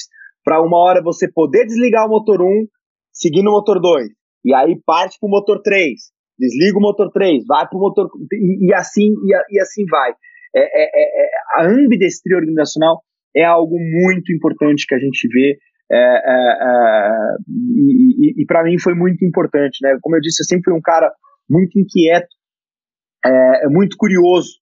Para 0.44 0.60
uma 0.60 0.78
hora 0.78 1.00
você 1.00 1.30
poder 1.30 1.64
desligar 1.64 2.06
o 2.06 2.10
motor 2.10 2.42
1, 2.42 2.44
um, 2.44 2.66
seguir 3.12 3.44
no 3.44 3.52
motor 3.52 3.80
2. 3.80 4.08
E 4.44 4.52
aí 4.52 4.80
parte 4.84 5.16
para 5.20 5.28
o 5.28 5.30
motor 5.30 5.60
3. 5.62 5.92
Desliga 6.38 6.76
o 6.78 6.82
motor 6.82 7.10
3, 7.12 7.44
vai 7.46 7.68
para 7.68 7.78
o 7.78 7.80
motor. 7.80 8.08
E, 8.32 8.68
e 8.68 8.74
assim, 8.74 9.12
e, 9.24 9.56
e, 9.56 9.60
assim 9.60 9.84
vai. 9.88 10.12
É, 10.56 10.60
é, 10.60 10.84
é, 10.84 11.24
é, 11.24 11.30
a 11.56 11.66
ambidestria 11.66 12.38
organizacional 12.38 13.02
é 13.36 13.44
algo 13.44 13.76
muito 13.78 14.32
importante 14.32 14.86
que 14.86 14.94
a 14.94 14.98
gente 14.98 15.28
vê. 15.28 15.58
É, 15.92 15.96
é, 15.96 17.36
e, 17.48 18.42
e 18.42 18.46
para 18.46 18.64
mim 18.64 18.78
foi 18.78 18.94
muito 18.94 19.24
importante. 19.24 19.78
Né? 19.82 19.98
Como 20.00 20.16
eu 20.16 20.20
disse, 20.20 20.42
eu 20.42 20.46
sempre 20.46 20.64
fui 20.64 20.74
um 20.74 20.80
cara 20.82 21.12
muito 21.48 21.78
inquieto, 21.78 22.34
é, 23.24 23.68
muito 23.68 23.96
curioso. 23.98 24.58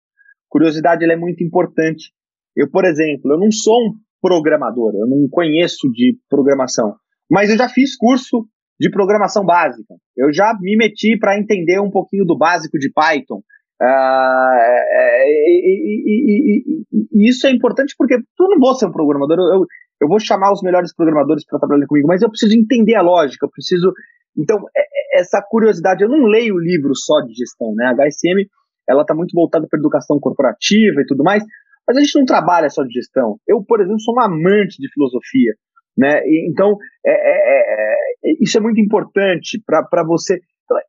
Curiosidade 0.48 1.04
é 1.04 1.16
muito 1.16 1.44
importante. 1.44 2.12
Eu, 2.56 2.70
por 2.70 2.84
exemplo, 2.84 3.32
eu 3.32 3.38
não 3.38 3.50
sou 3.50 3.74
um 3.74 3.94
programador, 4.20 4.94
eu 4.94 5.06
não 5.06 5.28
conheço 5.30 5.90
de 5.92 6.16
programação, 6.30 6.94
mas 7.30 7.50
eu 7.50 7.56
já 7.56 7.68
fiz 7.68 7.96
curso 7.96 8.48
de 8.80 8.90
programação 8.90 9.44
básica. 9.44 9.94
Eu 10.16 10.32
já 10.32 10.56
me 10.60 10.76
meti 10.76 11.18
para 11.18 11.38
entender 11.38 11.80
um 11.80 11.90
pouquinho 11.90 12.24
do 12.24 12.36
básico 12.36 12.78
de 12.78 12.90
Python. 12.92 13.42
Uh, 13.80 15.24
e, 15.26 15.64
e, 15.66 16.22
e, 16.22 16.84
e, 17.12 17.28
isso 17.28 17.46
é 17.46 17.50
importante 17.50 17.94
porque 17.98 18.14
eu 18.14 18.48
não 18.48 18.58
vou 18.58 18.74
ser 18.74 18.86
um 18.86 18.92
programador, 18.92 19.36
eu, 19.38 19.66
eu 20.00 20.08
vou 20.08 20.20
chamar 20.20 20.52
os 20.52 20.62
melhores 20.62 20.94
programadores 20.94 21.44
para 21.44 21.58
trabalhar 21.58 21.86
comigo, 21.86 22.06
mas 22.06 22.22
eu 22.22 22.30
preciso 22.30 22.56
entender 22.56 22.94
a 22.94 23.02
lógica, 23.02 23.46
eu 23.46 23.50
preciso. 23.50 23.92
Então, 24.36 24.58
é, 24.76 24.80
é, 24.80 25.20
essa 25.20 25.42
curiosidade, 25.42 26.02
eu 26.02 26.08
não 26.08 26.26
leio 26.26 26.58
livro 26.58 26.94
só 26.94 27.20
de 27.20 27.34
gestão, 27.34 27.74
né? 27.74 27.86
A 27.86 27.94
HSM 27.94 28.48
ela 28.88 29.02
está 29.02 29.14
muito 29.14 29.32
voltada 29.32 29.66
para 29.68 29.78
educação 29.78 30.18
corporativa 30.20 31.00
e 31.00 31.06
tudo 31.06 31.24
mais, 31.24 31.42
mas 31.86 31.96
a 31.96 32.00
gente 32.00 32.18
não 32.18 32.24
trabalha 32.24 32.68
só 32.68 32.82
de 32.82 32.92
gestão. 32.92 33.38
Eu, 33.46 33.62
por 33.64 33.80
exemplo, 33.80 34.00
sou 34.00 34.14
um 34.14 34.20
amante 34.20 34.76
de 34.78 34.92
filosofia. 34.92 35.54
Né? 35.96 36.20
Então, 36.50 36.76
é, 37.06 37.12
é, 37.12 37.60
é, 37.70 38.34
isso 38.40 38.58
é 38.58 38.60
muito 38.60 38.80
importante 38.80 39.62
para 39.64 40.04
você 40.04 40.40
então, 40.64 40.78
é, 40.78 40.82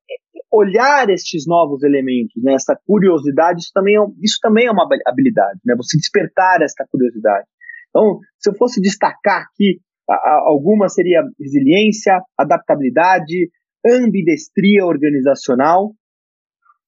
olhar 0.55 1.09
estes 1.09 1.45
novos 1.45 1.83
elementos, 1.83 2.41
né? 2.43 2.53
essa 2.53 2.77
curiosidade, 2.85 3.59
isso 3.59 3.71
também, 3.73 3.97
é, 3.97 4.01
isso 4.21 4.37
também 4.41 4.67
é 4.67 4.71
uma 4.71 4.87
habilidade, 5.05 5.59
né? 5.65 5.75
você 5.75 5.97
despertar 5.97 6.61
essa 6.61 6.85
curiosidade. 6.89 7.45
Então, 7.89 8.19
se 8.39 8.49
eu 8.49 8.55
fosse 8.55 8.81
destacar 8.81 9.43
aqui, 9.43 9.79
a, 10.09 10.13
a, 10.13 10.43
alguma 10.47 10.87
seria 10.89 11.23
resiliência, 11.39 12.19
adaptabilidade, 12.37 13.49
ambidestria 13.85 14.85
organizacional, 14.85 15.93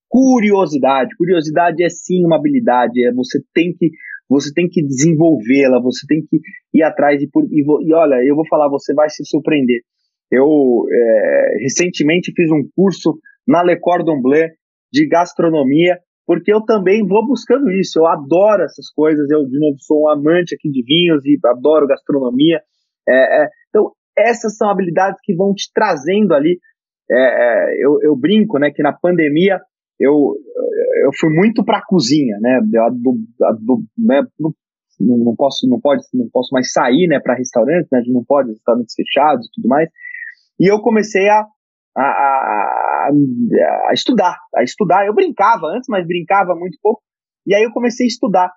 curiosidade. 0.09 1.15
Curiosidade 1.17 1.83
é 1.83 1.89
sim 1.89 2.25
uma 2.25 2.37
habilidade, 2.37 3.05
é 3.05 3.13
você 3.13 3.39
tem 3.53 3.73
que 3.77 3.91
você 4.29 4.51
tem 4.53 4.67
que 4.67 4.85
desenvolvê-la, 4.85 5.81
você 5.81 6.05
tem 6.05 6.21
que 6.21 6.41
ir 6.73 6.83
atrás 6.83 7.21
e, 7.21 7.29
por, 7.29 7.45
e, 7.45 7.61
e, 7.61 7.93
olha, 7.93 8.15
eu 8.25 8.35
vou 8.35 8.45
falar, 8.47 8.69
você 8.69 8.93
vai 8.93 9.09
se 9.09 9.23
surpreender. 9.25 9.79
Eu 10.29 10.83
é, 10.91 11.57
recentemente 11.61 12.33
fiz 12.35 12.51
um 12.51 12.67
curso 12.75 13.17
na 13.47 13.63
Le 13.63 13.79
Cordon 13.79 14.21
Bleu 14.21 14.49
de 14.91 15.07
gastronomia, 15.07 15.99
porque 16.25 16.51
eu 16.53 16.61
também 16.61 17.05
vou 17.07 17.25
buscando 17.25 17.69
isso. 17.71 17.99
Eu 17.99 18.07
adoro 18.07 18.63
essas 18.63 18.89
coisas. 18.91 19.29
Eu, 19.29 19.45
de 19.45 19.59
novo, 19.59 19.77
sou 19.79 20.03
um 20.03 20.09
amante 20.09 20.55
aqui 20.55 20.69
de 20.69 20.83
vinhos 20.83 21.25
e 21.25 21.39
adoro 21.45 21.87
gastronomia. 21.87 22.61
É, 23.07 23.43
é, 23.43 23.47
então, 23.69 23.93
essas 24.17 24.57
são 24.57 24.69
habilidades 24.69 25.19
que 25.23 25.33
vão 25.33 25.53
te 25.53 25.71
trazendo 25.73 26.33
ali. 26.33 26.59
É, 27.09 27.15
é, 27.15 27.85
eu, 27.85 27.99
eu 28.01 28.15
brinco, 28.15 28.59
né, 28.59 28.69
que 28.71 28.83
na 28.83 28.91
pandemia 28.91 29.61
eu, 29.97 30.35
eu 31.05 31.11
fui 31.17 31.33
muito 31.33 31.63
para 31.63 31.79
a 31.79 31.85
cozinha, 31.85 32.37
né? 32.41 32.59
Eu, 32.73 32.91
né? 33.97 34.21
Não, 34.99 35.17
não, 35.17 35.35
posso, 35.35 35.67
não 35.69 35.79
pode, 35.79 36.03
não 36.13 36.27
posso 36.31 36.49
mais 36.51 36.71
sair, 36.71 37.07
né? 37.07 37.19
Para 37.19 37.35
restaurantes, 37.35 37.87
né? 37.91 38.01
Não 38.07 38.23
pode, 38.23 38.49
restaurantes 38.49 38.93
fechados 38.95 39.47
e 39.47 39.51
tudo 39.53 39.67
mais. 39.67 39.89
E 40.59 40.71
eu 40.71 40.81
comecei 40.81 41.29
a, 41.29 41.45
a, 41.97 42.03
a, 42.03 43.09
a, 43.89 43.93
estudar, 43.93 44.37
a 44.55 44.63
estudar. 44.63 45.05
Eu 45.05 45.15
brincava 45.15 45.67
antes, 45.67 45.87
mas 45.89 46.05
brincava 46.05 46.55
muito 46.55 46.77
pouco. 46.81 47.01
E 47.45 47.55
aí 47.55 47.63
eu 47.63 47.71
comecei 47.71 48.05
a 48.05 48.07
estudar. 48.07 48.51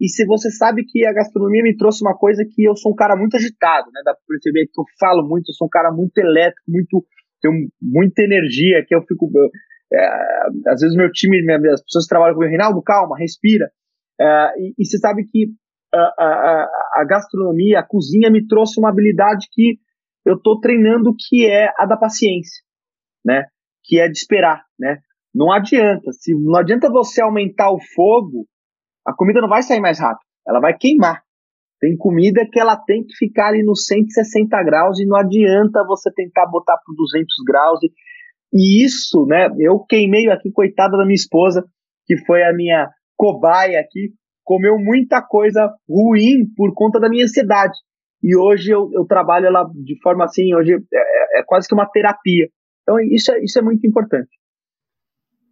E 0.00 0.08
se 0.08 0.26
você 0.26 0.50
sabe 0.50 0.84
que 0.84 1.06
a 1.06 1.12
gastronomia 1.12 1.62
me 1.62 1.76
trouxe 1.76 2.04
uma 2.04 2.16
coisa 2.16 2.44
que 2.44 2.64
eu 2.64 2.76
sou 2.76 2.92
um 2.92 2.96
cara 2.96 3.16
muito 3.16 3.36
agitado, 3.36 3.86
né? 3.92 4.02
Dá 4.04 4.12
pra 4.12 4.22
perceber 4.28 4.66
que 4.66 4.80
eu 4.80 4.84
falo 4.98 5.26
muito, 5.26 5.50
eu 5.50 5.54
sou 5.54 5.66
um 5.66 5.70
cara 5.70 5.92
muito 5.92 6.18
elétrico, 6.18 6.62
muito 6.68 7.04
tenho 7.40 7.68
muita 7.80 8.22
energia, 8.22 8.84
que 8.86 8.94
eu 8.94 9.02
fico 9.02 9.30
eu, 9.34 9.50
é, 9.92 10.70
às 10.70 10.80
vezes 10.80 10.96
meu 10.96 11.10
time, 11.12 11.38
as 11.52 11.82
pessoas 11.82 12.04
que 12.04 12.08
trabalham 12.08 12.34
comigo, 12.34 12.50
Reinaldo, 12.50 12.82
calma, 12.82 13.18
respira. 13.18 13.70
É, 14.18 14.24
e, 14.58 14.74
e 14.78 14.86
você 14.86 14.98
sabe 14.98 15.24
que 15.26 15.48
a, 15.92 15.98
a, 15.98 16.68
a, 17.00 17.04
gastronomia, 17.04 17.80
a 17.80 17.86
cozinha 17.86 18.30
me 18.30 18.46
trouxe 18.46 18.80
uma 18.80 18.88
habilidade 18.88 19.46
que 19.52 19.78
eu 20.26 20.36
estou 20.36 20.58
treinando, 20.58 21.14
que 21.16 21.46
é 21.46 21.68
a 21.78 21.86
da 21.86 21.96
paciência, 21.96 22.63
né? 23.24 23.44
Que 23.84 24.00
é 24.00 24.08
de 24.08 24.18
esperar, 24.18 24.62
né? 24.78 24.98
Não 25.34 25.52
adianta, 25.52 26.12
se 26.12 26.32
não 26.34 26.56
adianta 26.56 26.88
você 26.90 27.20
aumentar 27.20 27.70
o 27.72 27.78
fogo, 27.94 28.46
a 29.06 29.12
comida 29.12 29.40
não 29.40 29.48
vai 29.48 29.62
sair 29.62 29.80
mais 29.80 29.98
rápido, 29.98 30.24
ela 30.46 30.60
vai 30.60 30.76
queimar. 30.76 31.22
Tem 31.80 31.96
comida 31.96 32.46
que 32.50 32.58
ela 32.58 32.76
tem 32.76 33.04
que 33.04 33.14
ficar 33.16 33.48
ali 33.48 33.62
nos 33.62 33.84
160 33.86 34.62
graus 34.62 34.98
e 35.00 35.06
não 35.06 35.16
adianta 35.16 35.84
você 35.86 36.10
tentar 36.12 36.46
botar 36.46 36.76
para 36.76 36.94
200 36.96 37.26
graus. 37.46 37.80
E, 37.82 37.90
e 38.52 38.84
isso, 38.84 39.26
né, 39.26 39.48
eu 39.58 39.80
queimei 39.80 40.30
aqui, 40.30 40.50
coitada 40.52 40.96
da 40.96 41.04
minha 41.04 41.14
esposa, 41.14 41.64
que 42.06 42.16
foi 42.24 42.42
a 42.44 42.54
minha 42.54 42.88
cobaia 43.16 43.80
aqui, 43.80 44.12
comeu 44.44 44.78
muita 44.78 45.20
coisa 45.20 45.74
ruim 45.88 46.46
por 46.56 46.72
conta 46.74 47.00
da 47.00 47.08
minha 47.08 47.24
ansiedade. 47.24 47.76
E 48.22 48.36
hoje 48.36 48.70
eu, 48.70 48.88
eu 48.94 49.04
trabalho 49.04 49.46
ela 49.46 49.64
de 49.74 50.00
forma 50.00 50.24
assim, 50.24 50.54
hoje 50.54 50.72
é, 50.72 51.38
é, 51.38 51.40
é 51.40 51.42
quase 51.44 51.68
que 51.68 51.74
uma 51.74 51.90
terapia. 51.90 52.48
Então 52.84 53.00
isso 53.00 53.32
é, 53.32 53.42
isso 53.42 53.58
é 53.58 53.62
muito 53.62 53.84
importante. 53.86 54.30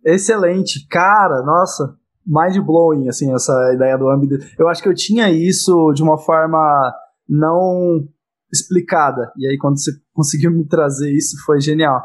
Excelente, 0.04 0.86
cara, 0.88 1.42
nossa, 1.42 1.96
mind 2.26 2.58
blowing, 2.64 3.08
assim, 3.08 3.32
essa 3.34 3.72
ideia 3.74 3.96
do 3.96 4.08
âmbito. 4.08 4.44
Eu 4.58 4.68
acho 4.68 4.82
que 4.82 4.88
eu 4.88 4.94
tinha 4.94 5.30
isso 5.30 5.92
de 5.92 6.02
uma 6.02 6.18
forma 6.18 6.92
não 7.28 8.06
explicada. 8.52 9.32
E 9.36 9.46
aí, 9.46 9.56
quando 9.56 9.78
você 9.80 9.92
conseguiu 10.12 10.50
me 10.50 10.66
trazer 10.66 11.10
isso, 11.10 11.36
foi 11.44 11.60
genial. 11.60 12.02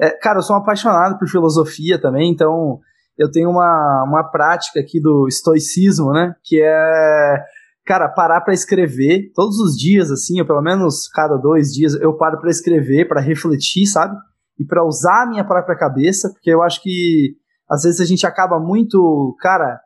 É, 0.00 0.10
cara, 0.10 0.38
eu 0.38 0.42
sou 0.42 0.56
um 0.56 0.60
apaixonado 0.60 1.18
por 1.18 1.28
filosofia 1.28 2.00
também, 2.00 2.30
então 2.32 2.80
eu 3.18 3.30
tenho 3.30 3.50
uma, 3.50 4.04
uma 4.06 4.24
prática 4.24 4.80
aqui 4.80 4.98
do 4.98 5.26
estoicismo, 5.28 6.12
né? 6.12 6.34
Que 6.42 6.62
é, 6.62 7.44
cara, 7.84 8.08
parar 8.08 8.40
para 8.40 8.54
escrever 8.54 9.30
todos 9.34 9.58
os 9.58 9.76
dias, 9.76 10.10
assim, 10.10 10.40
ou 10.40 10.46
pelo 10.46 10.62
menos 10.62 11.06
cada 11.08 11.36
dois 11.36 11.72
dias, 11.74 11.94
eu 12.00 12.16
paro 12.16 12.40
para 12.40 12.48
escrever, 12.48 13.06
para 13.06 13.20
refletir, 13.20 13.86
sabe? 13.86 14.16
E 14.60 14.64
para 14.66 14.84
usar 14.84 15.22
a 15.22 15.26
minha 15.26 15.42
própria 15.42 15.74
cabeça, 15.74 16.28
porque 16.30 16.50
eu 16.50 16.62
acho 16.62 16.82
que 16.82 17.34
às 17.68 17.82
vezes 17.82 17.98
a 17.98 18.04
gente 18.04 18.26
acaba 18.26 18.60
muito, 18.60 19.34
cara, 19.40 19.80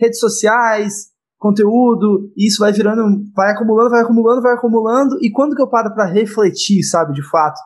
redes 0.00 0.18
sociais, 0.18 1.08
conteúdo, 1.38 2.32
e 2.34 2.48
isso 2.48 2.60
vai 2.60 2.72
virando, 2.72 3.02
vai 3.34 3.52
acumulando, 3.52 3.90
vai 3.90 4.00
acumulando, 4.00 4.40
vai 4.42 4.54
acumulando, 4.54 5.18
e 5.20 5.30
quando 5.30 5.54
que 5.54 5.60
eu 5.60 5.68
paro 5.68 5.92
para 5.92 6.06
refletir, 6.06 6.82
sabe, 6.82 7.12
de 7.12 7.22
fato, 7.28 7.60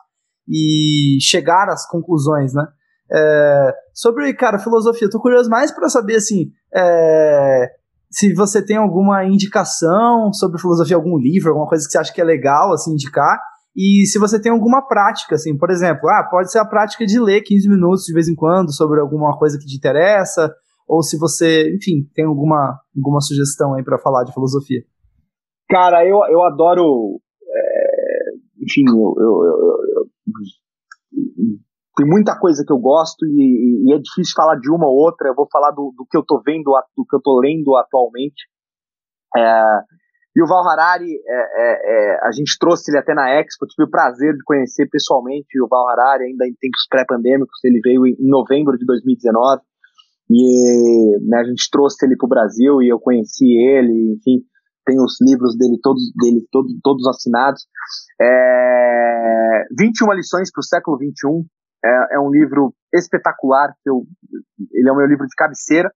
e 0.45 1.17
chegar 1.21 1.69
às 1.69 1.87
conclusões, 1.87 2.53
né? 2.53 2.67
É, 3.13 3.73
sobre, 3.93 4.33
cara, 4.33 4.59
filosofia, 4.59 5.07
eu 5.07 5.11
tô 5.11 5.21
curioso 5.21 5.49
mais 5.49 5.71
para 5.71 5.87
saber, 5.87 6.17
assim, 6.17 6.51
é, 6.75 7.69
se 8.09 8.33
você 8.33 8.61
tem 8.65 8.75
alguma 8.75 9.23
indicação 9.23 10.33
sobre 10.33 10.59
filosofia, 10.59 10.97
algum 10.97 11.17
livro, 11.17 11.49
alguma 11.49 11.67
coisa 11.67 11.85
que 11.85 11.91
você 11.91 11.97
acha 11.97 12.13
que 12.13 12.19
é 12.19 12.25
legal, 12.25 12.73
assim, 12.73 12.91
indicar, 12.91 13.39
e 13.75 14.05
se 14.05 14.19
você 14.19 14.41
tem 14.41 14.51
alguma 14.51 14.85
prática, 14.85 15.35
assim, 15.35 15.57
por 15.57 15.69
exemplo, 15.69 16.09
ah, 16.09 16.27
pode 16.29 16.51
ser 16.51 16.59
a 16.59 16.65
prática 16.65 17.05
de 17.05 17.19
ler 17.19 17.41
15 17.41 17.69
minutos 17.69 18.03
de 18.03 18.13
vez 18.13 18.27
em 18.27 18.35
quando 18.35 18.73
sobre 18.73 18.99
alguma 18.99 19.37
coisa 19.37 19.57
que 19.57 19.65
te 19.65 19.77
interessa, 19.77 20.53
ou 20.87 21.01
se 21.01 21.17
você, 21.17 21.73
enfim, 21.73 22.03
tem 22.13 22.25
alguma, 22.25 22.77
alguma 22.95 23.21
sugestão 23.21 23.73
aí 23.73 23.83
para 23.83 23.97
falar 23.97 24.25
de 24.25 24.33
filosofia. 24.33 24.83
Cara, 25.69 26.05
eu, 26.05 26.17
eu 26.29 26.43
adoro. 26.43 27.21
É, 27.41 28.63
enfim, 28.63 28.83
eu, 28.89 29.15
eu, 29.17 29.43
eu, 29.95 30.07
tem 31.95 32.05
muita 32.05 32.37
coisa 32.37 32.63
que 32.65 32.73
eu 32.73 32.77
gosto 32.77 33.25
e, 33.25 33.87
e, 33.87 33.93
é 33.93 33.99
difícil 33.99 34.33
falar 34.35 34.55
de 34.55 34.69
uma 34.69 34.85
ou 34.85 34.95
outra. 34.95 35.29
Eu 35.29 35.35
vou 35.35 35.47
falar 35.49 35.71
do, 35.71 35.93
do 35.95 36.05
que 36.09 36.17
eu 36.17 36.23
tô 36.25 36.41
vendo, 36.45 36.71
do 36.97 37.05
que 37.05 37.15
eu 37.15 37.21
tô 37.21 37.39
lendo 37.39 37.73
atualmente. 37.77 38.49
É, 39.37 39.79
e 40.35 40.41
o 40.41 40.47
Val 40.47 40.65
Harari, 40.67 41.11
é, 41.11 41.33
é, 41.33 42.13
é, 42.13 42.19
a 42.23 42.31
gente 42.31 42.57
trouxe 42.57 42.89
ele 42.89 42.99
até 42.99 43.13
na 43.13 43.29
Expo, 43.39 43.67
tive 43.67 43.87
o 43.87 43.91
prazer 43.91 44.33
de 44.33 44.43
conhecer 44.45 44.87
pessoalmente 44.89 45.61
o 45.61 45.67
Val 45.67 45.89
Harari, 45.89 46.25
ainda 46.25 46.45
em 46.47 46.53
tempos 46.53 46.87
pré-pandêmicos, 46.89 47.59
ele 47.65 47.81
veio 47.83 48.07
em 48.07 48.15
novembro 48.19 48.77
de 48.77 48.85
2019. 48.85 49.61
E 50.29 51.17
né, 51.27 51.39
a 51.39 51.43
gente 51.43 51.69
trouxe 51.69 52.05
ele 52.05 52.15
para 52.15 52.25
o 52.25 52.29
Brasil 52.29 52.81
e 52.81 52.87
eu 52.87 52.97
conheci 52.97 53.45
ele, 53.45 54.15
enfim, 54.15 54.45
tem 54.85 54.97
os 55.01 55.17
livros 55.21 55.57
dele 55.57 55.77
todos, 55.83 56.01
dele, 56.15 56.47
todos, 56.49 56.71
todos 56.81 57.07
assinados. 57.07 57.67
É, 58.21 59.65
21 59.77 60.13
lições 60.13 60.49
para 60.49 60.61
o 60.61 60.63
século 60.63 60.97
21 60.97 61.45
é, 61.83 62.15
é, 62.15 62.19
um 62.19 62.31
livro 62.31 62.73
espetacular, 62.93 63.73
eu, 63.85 64.03
ele 64.71 64.87
é 64.87 64.91
o 64.91 64.95
meu 64.95 65.07
livro 65.07 65.25
de 65.25 65.35
cabeceira, 65.35 65.91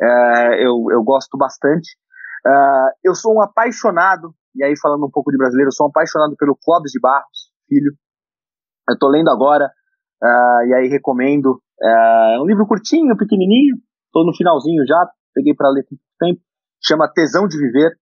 é, 0.00 0.66
eu, 0.66 0.84
eu 0.90 1.02
gosto 1.02 1.38
bastante. 1.38 1.96
Uh, 2.46 2.90
eu 3.04 3.14
sou 3.14 3.34
um 3.34 3.42
apaixonado, 3.42 4.34
e 4.54 4.64
aí 4.64 4.74
falando 4.76 5.06
um 5.06 5.10
pouco 5.10 5.30
de 5.30 5.36
brasileiro, 5.36 5.68
eu 5.68 5.72
sou 5.72 5.86
um 5.86 5.90
apaixonado 5.90 6.34
pelo 6.36 6.56
Clóvis 6.56 6.92
de 6.92 7.00
Barros, 7.00 7.52
filho. 7.68 7.92
Eu 8.88 8.94
estou 8.94 9.10
lendo 9.10 9.30
agora, 9.30 9.70
uh, 10.22 10.66
e 10.66 10.74
aí 10.74 10.88
recomendo 10.88 11.60
é 11.82 12.38
um 12.38 12.44
livro 12.44 12.66
curtinho, 12.66 13.16
pequenininho, 13.16 13.76
estou 14.06 14.26
no 14.26 14.36
finalzinho 14.36 14.86
já, 14.86 15.08
peguei 15.34 15.54
para 15.54 15.70
ler 15.70 15.84
com 15.84 15.96
tempo, 16.18 16.40
chama 16.82 17.10
Tesão 17.10 17.48
de 17.48 17.56
Viver, 17.56 17.96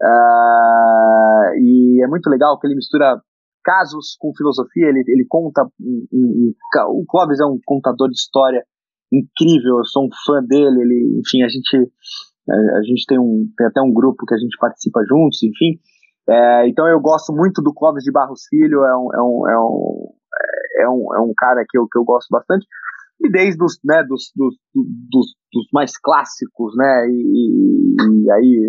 uh, 0.00 1.58
e 1.58 2.00
é 2.04 2.06
muito 2.06 2.30
legal 2.30 2.58
que 2.58 2.66
ele 2.66 2.76
mistura 2.76 3.20
casos 3.64 4.16
com 4.20 4.32
filosofia, 4.36 4.86
ele, 4.86 5.02
ele 5.08 5.26
conta, 5.28 5.64
um, 5.80 6.06
um, 6.12 6.54
um, 6.54 7.00
o 7.00 7.04
Clóvis 7.04 7.40
é 7.40 7.44
um 7.44 7.58
contador 7.64 8.08
de 8.08 8.14
história 8.14 8.64
incrível, 9.12 9.78
eu 9.78 9.84
sou 9.84 10.06
um 10.06 10.08
fã 10.24 10.40
dele, 10.40 10.80
ele, 10.82 11.20
enfim, 11.20 11.42
a 11.42 11.48
gente, 11.48 11.90
a, 12.48 12.78
a 12.78 12.82
gente 12.82 13.04
tem, 13.06 13.18
um, 13.18 13.46
tem 13.56 13.66
até 13.66 13.80
um 13.80 13.92
grupo 13.92 14.26
que 14.26 14.34
a 14.34 14.38
gente 14.38 14.56
participa 14.58 15.02
juntos, 15.08 15.42
enfim, 15.42 15.78
é, 16.28 16.68
então 16.68 16.88
eu 16.88 17.00
gosto 17.00 17.32
muito 17.32 17.62
do 17.62 17.72
Clóvis 17.72 18.02
de 18.02 18.10
Barros 18.10 18.46
Filho, 18.48 18.82
é 18.82 18.96
um, 18.96 19.14
é 19.14 19.22
um, 19.22 19.48
é 19.48 19.58
um, 19.58 20.14
é 20.80 20.88
um, 20.88 21.14
é 21.14 21.20
um 21.20 21.32
cara 21.36 21.64
que 21.68 21.78
eu, 21.78 21.86
que 21.86 21.98
eu 21.98 22.04
gosto 22.04 22.28
bastante. 22.30 22.66
E 23.20 23.30
desde 23.30 23.62
os, 23.64 23.78
né, 23.84 24.02
dos, 24.02 24.32
dos, 24.34 24.56
dos, 24.74 25.26
dos 25.52 25.68
mais 25.72 25.96
clássicos, 25.96 26.74
né, 26.76 27.06
e, 27.08 27.94
e 28.24 28.30
aí 28.30 28.68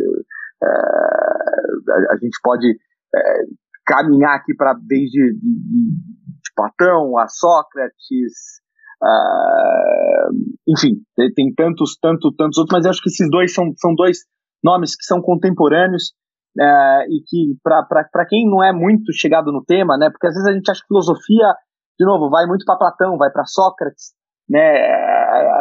é, 0.63 0.67
a, 0.67 2.13
a, 2.13 2.17
gente 2.21 2.37
pode 2.43 2.67
é, 2.69 3.43
caminhar 3.85 4.37
aqui 4.37 4.55
para 4.55 4.73
desde 4.73 5.33
de, 5.33 5.39
de, 5.39 6.17
Platão 6.55 7.17
a 7.19 7.27
Sócrates, 7.27 8.61
uh, 9.03 10.29
enfim, 10.67 11.01
tem 11.35 11.53
tantos, 11.53 11.97
tanto, 12.01 12.31
tantos 12.33 12.57
outros, 12.57 12.77
mas 12.77 12.85
eu 12.85 12.91
acho 12.91 13.01
que 13.01 13.09
esses 13.09 13.29
dois 13.29 13.53
são, 13.53 13.71
são 13.77 13.93
dois 13.95 14.19
nomes 14.63 14.95
que 14.95 15.03
são 15.03 15.21
contemporâneos 15.21 16.13
uh, 16.57 17.03
e 17.09 17.23
que 17.25 17.55
para 17.63 18.25
quem 18.27 18.49
não 18.49 18.63
é 18.63 18.71
muito 18.73 19.13
chegado 19.13 19.51
no 19.51 19.63
tema, 19.63 19.97
né, 19.97 20.09
porque 20.09 20.27
às 20.27 20.33
vezes 20.33 20.47
a 20.47 20.53
gente 20.53 20.69
acha 20.69 20.81
que 20.81 20.87
filosofia, 20.87 21.53
de 21.99 22.05
novo, 22.05 22.29
vai 22.29 22.45
muito 22.45 22.65
para 22.65 22.77
Platão, 22.77 23.17
vai 23.17 23.31
para 23.31 23.45
Sócrates, 23.45 24.13
né, 24.49 24.61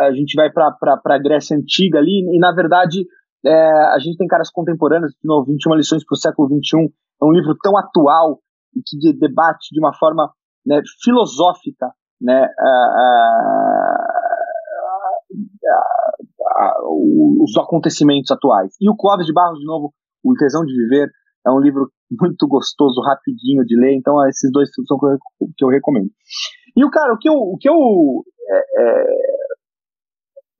a 0.06 0.12
gente 0.12 0.34
vai 0.34 0.50
para 0.50 0.74
a 1.04 1.18
Grécia 1.18 1.56
Antiga 1.56 1.98
ali, 1.98 2.22
e 2.32 2.38
na 2.38 2.52
verdade 2.52 3.04
é, 3.44 3.52
a 3.94 3.98
gente 3.98 4.16
tem 4.16 4.26
caras 4.26 4.50
contemporâneos, 4.50 5.12
de 5.12 5.28
novo, 5.28 5.46
21 5.46 5.74
lições 5.74 6.04
para 6.04 6.14
o 6.14 6.18
século 6.18 6.48
XXI, 6.48 6.92
é 7.22 7.24
um 7.24 7.32
livro 7.32 7.54
tão 7.62 7.76
atual 7.76 8.40
e 8.74 8.80
que 8.84 9.18
debate 9.18 9.68
de 9.72 9.80
uma 9.80 9.94
forma 9.94 10.30
né, 10.64 10.80
filosófica 11.02 11.92
né, 12.20 12.48
a, 12.58 12.68
a, 13.66 13.96
a, 16.56 16.74
os 16.88 17.56
acontecimentos 17.56 18.30
atuais. 18.30 18.74
E 18.80 18.90
o 18.90 18.96
Clóvis 18.96 19.26
de 19.26 19.32
Barros, 19.32 19.58
de 19.58 19.66
novo, 19.66 19.92
O 20.24 20.34
Tesão 20.34 20.64
de 20.64 20.72
Viver, 20.72 21.10
é 21.46 21.50
um 21.50 21.60
livro 21.60 21.90
muito 22.10 22.46
gostoso, 22.48 23.00
rapidinho 23.02 23.64
de 23.64 23.78
ler, 23.78 23.94
então 23.94 24.14
esses 24.28 24.50
dois 24.52 24.68
são 24.86 24.98
que 25.56 25.64
eu 25.64 25.68
recomendo. 25.68 26.10
E 26.76 26.84
o 26.84 26.90
cara, 26.90 27.14
o 27.14 27.18
que 27.18 27.28
eu, 27.28 27.34
o 27.34 27.56
que 27.58 27.68
eu, 27.68 27.74
é, 28.48 28.58
é, 28.58 29.04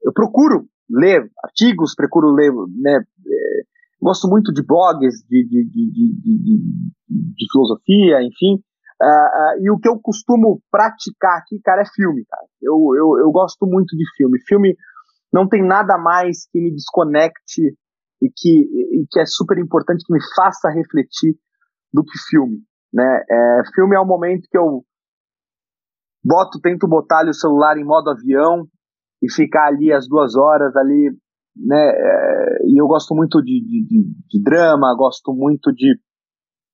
eu 0.05 0.13
procuro 0.13 0.67
ler 0.89 1.29
artigos, 1.45 1.95
procuro 1.95 2.33
ler, 2.33 2.53
né, 2.81 2.99
é, 2.99 3.63
gosto 4.01 4.29
muito 4.29 4.53
de 4.53 4.65
blogs 4.65 5.15
de, 5.29 5.45
de, 5.49 5.65
de, 5.69 6.61
de 7.09 7.47
filosofia, 7.51 8.23
enfim, 8.23 8.63
uh, 9.03 9.07
uh, 9.07 9.63
e 9.63 9.71
o 9.71 9.79
que 9.79 9.89
eu 9.89 9.99
costumo 10.01 10.61
praticar 10.71 11.39
aqui, 11.39 11.61
cara, 11.63 11.83
é 11.83 11.87
filme, 11.95 12.25
cara. 12.29 12.47
Eu, 12.61 12.75
eu, 12.97 13.19
eu 13.25 13.31
gosto 13.31 13.67
muito 13.67 13.97
de 13.97 14.05
filme. 14.17 14.39
Filme 14.47 14.77
não 15.33 15.49
tem 15.49 15.67
nada 15.67 15.99
mais 15.99 16.49
que 16.51 16.61
me 16.61 16.73
desconecte 16.73 17.77
e 18.23 18.31
que, 18.35 18.51
e 18.51 19.07
que 19.11 19.21
é 19.21 19.27
super 19.27 19.59
importante, 19.59 20.05
que 20.07 20.13
me 20.13 20.21
faça 20.35 20.71
refletir 20.71 21.37
do 21.93 22.03
que 22.03 22.19
filme. 22.29 22.59
Né? 22.93 23.25
É, 23.31 23.63
filme 23.75 23.95
é 23.95 24.01
um 24.01 24.07
momento 24.07 24.49
que 24.51 24.57
eu 24.57 24.83
boto, 26.25 26.61
tento 26.61 26.89
botar 26.89 27.27
o 27.29 27.35
celular 27.35 27.77
em 27.77 27.85
modo 27.85 28.11
avião 28.11 28.67
e 29.23 29.31
ficar 29.31 29.69
ali 29.69 29.93
as 29.93 30.09
duas 30.09 30.35
horas 30.35 30.75
ali, 30.77 31.11
né? 31.57 31.91
É, 31.91 32.59
e 32.67 32.81
eu 32.81 32.87
gosto 32.87 33.15
muito 33.15 33.41
de, 33.43 33.61
de, 33.61 33.87
de, 33.87 34.05
de 34.29 34.43
drama, 34.43 34.95
gosto 34.97 35.33
muito 35.33 35.73
de, 35.73 35.99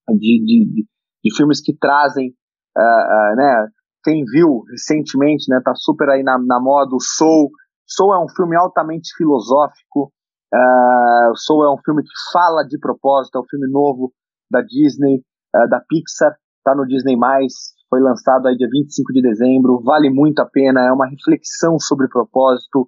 de, 0.08 0.87
de, 1.24 1.37
filmes 1.37 1.61
que 1.61 1.76
trazem, 1.76 2.30
uh, 2.76 2.80
uh, 2.80 3.37
né? 3.37 3.68
Quem 4.04 4.24
viu 4.24 4.62
recentemente, 4.70 5.44
né? 5.48 5.61
Tá 5.64 5.74
super 5.74 6.08
aí 6.08 6.22
na, 6.22 6.38
na 6.38 6.61
moda 6.61 6.94
o 6.94 7.00
Soul. 7.00 7.50
Soul 7.87 8.14
é 8.14 8.18
um 8.18 8.28
filme 8.28 8.56
altamente 8.56 9.11
filosófico. 9.16 10.12
Uh, 10.52 11.37
Soul 11.37 11.64
é 11.64 11.72
um 11.72 11.78
filme 11.85 12.02
que 12.02 12.32
fala 12.32 12.64
de 12.64 12.78
propósito, 12.78 13.38
é 13.38 13.40
um 13.40 13.48
filme 13.48 13.70
novo 13.70 14.12
da 14.50 14.61
Disney, 14.61 15.22
uh, 15.54 15.68
da 15.68 15.80
Pixar, 15.88 16.37
tá 16.64 16.74
no 16.74 16.87
Disney+, 16.87 17.16
foi 17.88 18.00
lançado 18.00 18.48
aí 18.48 18.56
dia 18.56 18.68
25 18.70 19.12
de 19.12 19.22
dezembro, 19.22 19.82
vale 19.82 20.11
muito 20.11 20.40
a 20.40 20.46
pena, 20.46 20.80
é 20.80 20.92
uma 20.92 21.08
reflexão 21.08 21.78
sobre 21.78 22.08
propósito 22.08 22.87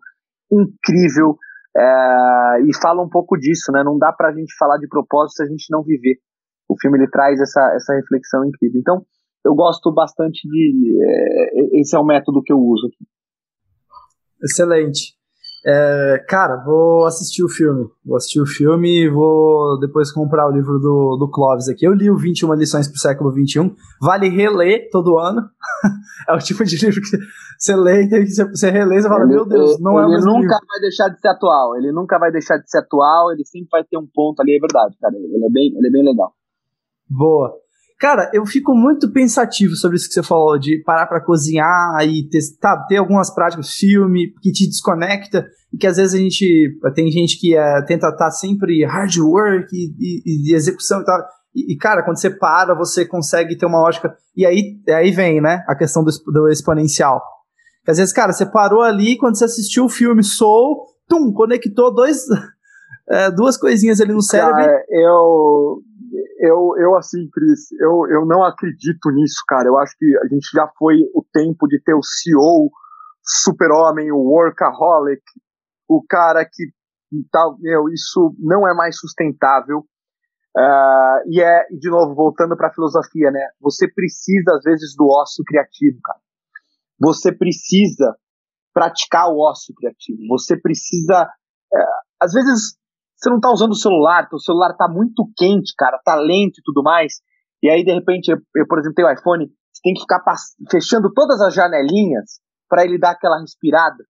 incrível 0.50 1.36
é, 1.76 2.62
e 2.66 2.70
fala 2.80 3.02
um 3.02 3.08
pouco 3.08 3.36
disso, 3.36 3.72
né? 3.72 3.82
Não 3.84 3.98
dá 3.98 4.12
pra 4.12 4.32
gente 4.32 4.54
falar 4.56 4.78
de 4.78 4.88
propósito 4.88 5.36
se 5.36 5.42
a 5.42 5.46
gente 5.46 5.66
não 5.70 5.82
viver. 5.82 6.16
O 6.68 6.74
filme 6.80 6.98
ele 6.98 7.10
traz 7.10 7.40
essa, 7.40 7.72
essa 7.74 7.94
reflexão 7.94 8.44
incrível. 8.44 8.80
Então, 8.80 9.06
eu 9.44 9.54
gosto 9.54 9.92
bastante 9.92 10.48
de. 10.48 10.98
É, 11.02 11.80
esse 11.80 11.94
é 11.94 11.98
o 11.98 12.04
método 12.04 12.42
que 12.42 12.52
eu 12.52 12.58
uso 12.58 12.86
aqui. 12.86 13.04
Excelente. 14.42 15.14
É, 15.66 16.22
cara, 16.28 16.62
vou 16.62 17.06
assistir 17.06 17.42
o 17.42 17.48
filme. 17.48 17.86
Vou 18.04 18.16
assistir 18.16 18.40
o 18.40 18.46
filme 18.46 19.04
e 19.04 19.08
vou 19.08 19.78
depois 19.80 20.12
comprar 20.12 20.46
o 20.46 20.52
livro 20.52 20.78
do, 20.78 21.16
do 21.18 21.30
Clóvis 21.30 21.68
aqui. 21.70 21.86
Eu 21.86 21.94
li 21.94 22.10
o 22.10 22.18
21 22.18 22.52
lições 22.54 22.86
pro 22.86 22.98
século 22.98 23.32
XXI. 23.32 23.74
Vale 24.00 24.28
reler 24.28 24.90
todo 24.90 25.18
ano. 25.18 25.40
é 26.28 26.34
o 26.34 26.38
tipo 26.38 26.64
de 26.64 26.76
livro 26.84 27.00
que 27.00 27.16
você 27.58 27.74
lê 27.74 28.04
e 28.04 28.26
você 28.26 28.70
relê 28.70 28.96
e 28.96 29.02
você 29.02 29.08
fala, 29.08 29.24
ele, 29.24 29.32
meu 29.32 29.46
Deus, 29.46 29.80
não 29.80 29.98
é 29.98 30.06
o 30.06 30.12
Ele 30.12 30.20
nunca 30.20 30.40
livro. 30.40 30.66
vai 30.68 30.80
deixar 30.80 31.08
de 31.08 31.18
ser 31.18 31.28
atual. 31.28 31.76
Ele 31.76 31.92
nunca 31.92 32.18
vai 32.18 32.30
deixar 32.30 32.58
de 32.58 32.70
ser 32.70 32.78
atual. 32.78 33.32
Ele 33.32 33.44
sempre 33.46 33.68
vai 33.72 33.84
ter 33.84 33.96
um 33.96 34.06
ponto 34.12 34.40
ali, 34.40 34.56
é 34.56 34.60
verdade, 34.60 34.96
cara. 35.00 35.14
Ele 35.16 35.46
é 35.46 35.50
bem, 35.50 35.74
ele 35.74 35.88
é 35.88 35.90
bem 35.90 36.04
legal. 36.04 36.30
Boa. 37.08 37.52
Cara, 37.98 38.30
eu 38.34 38.44
fico 38.44 38.74
muito 38.74 39.10
pensativo 39.12 39.74
sobre 39.76 39.96
isso 39.96 40.08
que 40.08 40.14
você 40.14 40.22
falou, 40.22 40.58
de 40.58 40.82
parar 40.84 41.06
para 41.06 41.24
cozinhar 41.24 42.06
e 42.06 42.28
ter, 42.28 42.40
tá, 42.60 42.84
ter 42.88 42.96
algumas 42.96 43.32
práticas, 43.32 43.72
filme, 43.72 44.32
que 44.42 44.52
te 44.52 44.66
desconecta, 44.66 45.46
e 45.72 45.78
que 45.78 45.86
às 45.86 45.96
vezes 45.96 46.14
a 46.14 46.18
gente, 46.18 46.78
tem 46.94 47.10
gente 47.10 47.38
que 47.38 47.56
é, 47.56 47.82
tenta 47.82 48.08
estar 48.08 48.26
tá 48.26 48.30
sempre 48.30 48.84
hard 48.84 49.16
work 49.18 49.68
e, 49.72 49.94
e, 49.98 50.50
e, 50.50 50.54
execução 50.54 51.00
e 51.00 51.04
tal, 51.04 51.18
E, 51.54 51.72
e, 51.72 51.76
cara, 51.76 52.02
quando 52.02 52.20
você 52.20 52.30
para, 52.30 52.74
você 52.74 53.06
consegue 53.06 53.56
ter 53.56 53.64
uma 53.64 53.80
lógica. 53.80 54.14
E 54.36 54.44
aí, 54.44 54.76
aí 54.88 55.10
vem, 55.12 55.40
né, 55.40 55.64
a 55.68 55.74
questão 55.76 56.04
do, 56.04 56.10
do 56.32 56.48
exponencial. 56.48 57.22
Que 57.84 57.90
às 57.90 57.98
vezes, 57.98 58.12
cara, 58.12 58.32
você 58.32 58.44
parou 58.44 58.82
ali 58.82 59.16
quando 59.16 59.38
você 59.38 59.44
assistiu 59.44 59.84
o 59.84 59.90
filme 59.90 60.22
Soul, 60.22 60.84
tum, 61.08 61.32
conectou 61.32 61.94
dois, 61.94 62.24
é, 63.08 63.30
duas 63.32 63.56
coisinhas 63.56 64.00
ali 64.00 64.12
no 64.12 64.22
cérebro. 64.22 64.56
Cara, 64.56 64.84
eu, 64.90 65.82
eu, 66.38 66.74
eu 66.78 66.96
assim, 66.96 67.28
Cris, 67.30 67.72
eu, 67.80 68.06
eu 68.10 68.26
não 68.26 68.42
acredito 68.42 69.10
nisso, 69.10 69.42
cara. 69.46 69.68
Eu 69.68 69.78
acho 69.78 69.94
que 69.98 70.06
a 70.18 70.26
gente 70.28 70.48
já 70.52 70.68
foi 70.78 70.96
o 71.14 71.24
tempo 71.32 71.66
de 71.66 71.80
ter 71.82 71.94
o 71.94 72.02
CEO, 72.02 72.70
super-homem, 73.22 74.10
o 74.12 74.18
workaholic, 74.18 75.22
o 75.88 76.04
cara 76.06 76.44
que 76.44 76.72
tal, 77.30 77.56
meu, 77.60 77.88
isso 77.88 78.34
não 78.38 78.66
é 78.66 78.74
mais 78.74 78.98
sustentável. 78.98 79.84
Uh, 80.56 81.18
e 81.30 81.40
é, 81.40 81.66
de 81.70 81.90
novo, 81.90 82.14
voltando 82.14 82.56
para 82.56 82.68
a 82.68 82.72
filosofia, 82.72 83.30
né? 83.30 83.48
Você 83.60 83.88
precisa, 83.92 84.52
às 84.56 84.62
vezes, 84.62 84.94
do 84.96 85.06
ócio 85.06 85.44
criativo, 85.44 85.98
cara. 86.02 86.20
Você 87.00 87.32
precisa 87.32 88.16
praticar 88.72 89.28
o 89.28 89.40
ócio 89.40 89.74
criativo. 89.74 90.18
Você 90.28 90.56
precisa. 90.56 91.28
Uh, 91.72 92.04
às 92.20 92.32
vezes, 92.32 92.76
você 93.24 93.30
não 93.30 93.36
está 93.36 93.50
usando 93.50 93.72
o 93.72 93.76
celular, 93.76 94.28
o 94.30 94.38
celular 94.38 94.72
está 94.72 94.86
muito 94.86 95.26
quente, 95.34 95.72
cara, 95.78 95.98
tá 96.04 96.14
lento 96.14 96.58
e 96.58 96.62
tudo 96.62 96.82
mais. 96.82 97.14
E 97.62 97.70
aí, 97.70 97.82
de 97.82 97.92
repente, 97.92 98.28
eu, 98.28 98.36
eu 98.54 98.66
por 98.68 98.78
exemplo, 98.78 98.94
tenho 98.94 99.08
o 99.08 99.12
iPhone, 99.12 99.46
você 99.46 99.80
tem 99.82 99.94
que 99.94 100.02
ficar 100.02 100.22
fechando 100.70 101.10
todas 101.14 101.40
as 101.40 101.54
janelinhas 101.54 102.40
para 102.68 102.84
ele 102.84 102.98
dar 102.98 103.12
aquela 103.12 103.40
respirada, 103.40 104.04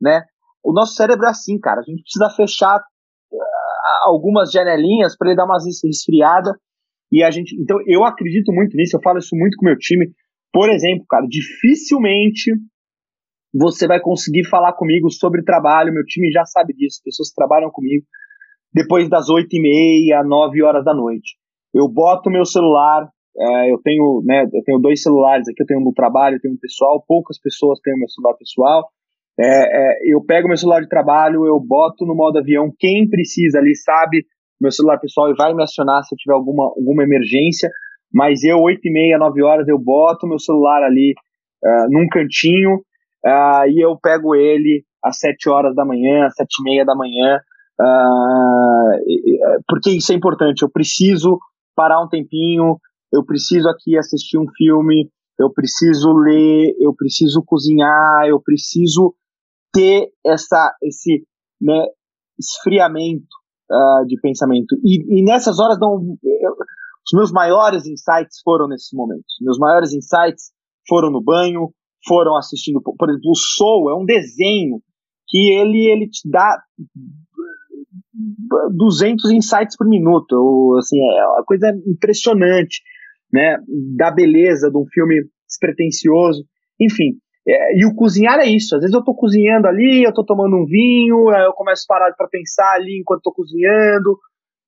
né? 0.00 0.22
O 0.62 0.72
nosso 0.72 0.94
cérebro 0.94 1.26
é 1.26 1.30
assim, 1.30 1.58
cara. 1.58 1.80
A 1.80 1.82
gente 1.82 2.02
precisa 2.02 2.30
fechar 2.30 2.80
algumas 4.04 4.52
janelinhas 4.52 5.16
para 5.16 5.28
ele 5.28 5.36
dar 5.36 5.44
uma 5.44 5.58
resfriada. 5.58 6.56
E 7.10 7.22
a 7.24 7.30
gente, 7.30 7.56
então 7.60 7.78
eu 7.86 8.04
acredito 8.04 8.52
muito 8.52 8.76
nisso, 8.76 8.96
eu 8.96 9.02
falo 9.02 9.18
isso 9.18 9.34
muito 9.34 9.56
com 9.56 9.66
meu 9.66 9.76
time. 9.76 10.06
Por 10.52 10.70
exemplo, 10.70 11.04
cara, 11.08 11.26
dificilmente 11.28 12.52
você 13.52 13.86
vai 13.86 14.00
conseguir 14.00 14.48
falar 14.48 14.72
comigo 14.74 15.10
sobre 15.10 15.42
trabalho, 15.42 15.92
meu 15.92 16.04
time 16.04 16.30
já 16.30 16.44
sabe 16.44 16.72
disso, 16.72 17.02
pessoas 17.04 17.28
que 17.28 17.34
trabalham 17.34 17.70
comigo, 17.70 18.06
depois 18.72 19.08
das 19.08 19.28
oito 19.28 19.54
e 19.54 19.60
meia, 19.60 20.22
nove 20.22 20.62
horas 20.62 20.84
da 20.84 20.94
noite. 20.94 21.36
Eu 21.74 21.88
boto 21.88 22.30
meu 22.30 22.44
celular, 22.44 23.08
é, 23.36 23.72
eu 23.72 23.78
tenho, 23.82 24.22
né, 24.24 24.44
eu 24.52 24.62
tenho 24.64 24.78
dois 24.78 25.02
celulares 25.02 25.48
aqui, 25.48 25.62
eu 25.62 25.66
tenho 25.66 25.80
um 25.80 25.92
trabalho, 25.92 26.36
eu 26.36 26.40
tenho 26.40 26.54
um 26.54 26.58
pessoal, 26.60 27.02
poucas 27.06 27.40
pessoas 27.40 27.80
têm 27.80 27.94
o 27.94 27.98
meu 27.98 28.08
celular 28.08 28.36
pessoal, 28.36 28.88
é, 29.38 29.44
é, 29.44 30.14
eu 30.14 30.22
pego 30.24 30.48
meu 30.48 30.56
celular 30.56 30.80
de 30.80 30.88
trabalho, 30.88 31.46
eu 31.46 31.58
boto 31.58 32.04
no 32.04 32.14
modo 32.14 32.38
avião. 32.38 32.72
Quem 32.78 33.08
precisa 33.08 33.58
ali 33.58 33.74
sabe 33.74 34.24
meu 34.60 34.70
celular 34.70 34.98
pessoal 34.98 35.30
e 35.30 35.34
vai 35.34 35.54
me 35.54 35.62
acionar 35.62 36.02
se 36.04 36.14
eu 36.14 36.18
tiver 36.18 36.34
alguma, 36.34 36.64
alguma 36.64 37.02
emergência. 37.02 37.70
Mas 38.12 38.44
eu, 38.44 38.58
8 38.58 38.80
e 38.84 38.92
meia, 38.92 39.18
9 39.18 39.42
horas, 39.42 39.68
eu 39.68 39.78
boto 39.78 40.28
meu 40.28 40.38
celular 40.38 40.82
ali 40.82 41.14
uh, 41.64 41.90
num 41.90 42.06
cantinho 42.08 42.74
uh, 43.24 43.66
e 43.68 43.82
eu 43.82 43.96
pego 43.98 44.34
ele 44.34 44.84
às 45.02 45.18
7 45.18 45.48
horas 45.48 45.74
da 45.74 45.84
manhã, 45.84 46.26
às 46.26 46.34
7 46.34 46.48
e 46.60 46.64
meia 46.64 46.84
da 46.84 46.94
manhã. 46.94 47.40
Uh, 47.80 49.62
porque 49.66 49.90
isso 49.90 50.12
é 50.12 50.14
importante. 50.14 50.62
Eu 50.62 50.70
preciso 50.70 51.38
parar 51.74 52.02
um 52.02 52.08
tempinho, 52.08 52.78
eu 53.12 53.24
preciso 53.24 53.68
aqui 53.68 53.96
assistir 53.98 54.38
um 54.38 54.46
filme, 54.56 55.10
eu 55.38 55.52
preciso 55.52 56.12
ler, 56.12 56.74
eu 56.80 56.94
preciso 56.94 57.42
cozinhar, 57.44 58.26
eu 58.26 58.40
preciso 58.40 59.14
ter 59.72 60.10
essa, 60.24 60.74
esse 60.82 61.24
né, 61.60 61.86
esfriamento 62.38 63.26
uh, 63.70 64.06
de 64.06 64.20
pensamento. 64.20 64.76
E, 64.84 65.20
e, 65.20 65.24
nessas 65.24 65.58
horas, 65.58 65.78
não, 65.80 66.16
eu, 66.22 66.52
os 66.52 67.12
meus 67.16 67.32
maiores 67.32 67.86
insights 67.86 68.40
foram 68.44 68.68
nesses 68.68 68.92
momentos. 68.92 69.36
Meus 69.40 69.58
maiores 69.58 69.92
insights 69.92 70.52
foram 70.86 71.10
no 71.10 71.22
banho, 71.22 71.72
foram 72.06 72.36
assistindo, 72.36 72.80
por 72.82 73.08
exemplo, 73.08 73.30
o 73.30 73.36
Soul 73.36 73.90
é 73.90 73.96
um 73.96 74.04
desenho 74.04 74.80
que 75.28 75.52
ele, 75.52 75.90
ele 75.90 76.08
te 76.08 76.28
dá 76.28 76.60
200 78.14 79.30
insights 79.30 79.76
por 79.76 79.88
minuto. 79.88 80.34
Eu, 80.34 80.78
assim, 80.78 80.98
é 80.98 81.26
uma 81.26 81.44
coisa 81.44 81.72
impressionante, 81.86 82.82
né? 83.32 83.58
Da 83.96 84.10
beleza 84.10 84.70
de 84.70 84.76
um 84.76 84.84
filme 84.92 85.22
despretensioso. 85.46 86.44
Enfim, 86.80 87.18
é, 87.46 87.78
e 87.78 87.86
o 87.86 87.94
cozinhar 87.94 88.38
é 88.38 88.46
isso. 88.46 88.74
Às 88.76 88.82
vezes 88.82 88.94
eu 88.94 89.00
estou 89.00 89.16
cozinhando 89.16 89.66
ali, 89.66 90.02
eu 90.02 90.10
estou 90.10 90.24
tomando 90.24 90.56
um 90.56 90.66
vinho, 90.66 91.30
eu 91.30 91.52
começo 91.52 91.84
a 91.88 91.94
parar 91.94 92.14
para 92.14 92.28
pensar 92.28 92.74
ali 92.74 93.00
enquanto 93.00 93.20
estou 93.20 93.34
cozinhando, 93.34 94.18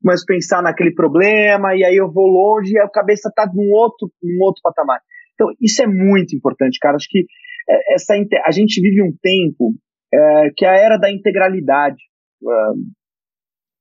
começo 0.02 0.24
a 0.24 0.33
pensar 0.33 0.62
naquele 0.62 0.92
problema, 0.92 1.74
e 1.76 1.85
aí 1.85 1.96
eu 1.96 2.11
vou 2.12 2.26
longe 2.26 2.72
e 2.72 2.78
a 2.78 2.88
cabeça 2.88 3.28
está 3.28 3.46
num 3.52 3.70
outro, 3.72 4.11
num 4.22 4.42
outro 4.44 4.61
patamar. 4.62 5.00
Então, 5.35 5.48
isso 5.61 5.83
é 5.83 5.87
muito 5.87 6.35
importante, 6.37 6.78
cara. 6.80 6.96
Acho 6.96 7.09
que 7.09 7.24
é, 7.68 7.94
essa, 7.94 8.14
a 8.44 8.50
gente 8.50 8.80
vive 8.80 9.02
um 9.02 9.12
tempo 9.22 9.74
é, 10.12 10.50
que 10.57 10.64
é 10.64 10.68
a 10.68 10.76
era 10.76 10.96
da 10.96 11.11
integralidade. 11.11 12.02
Uh, 12.42 12.74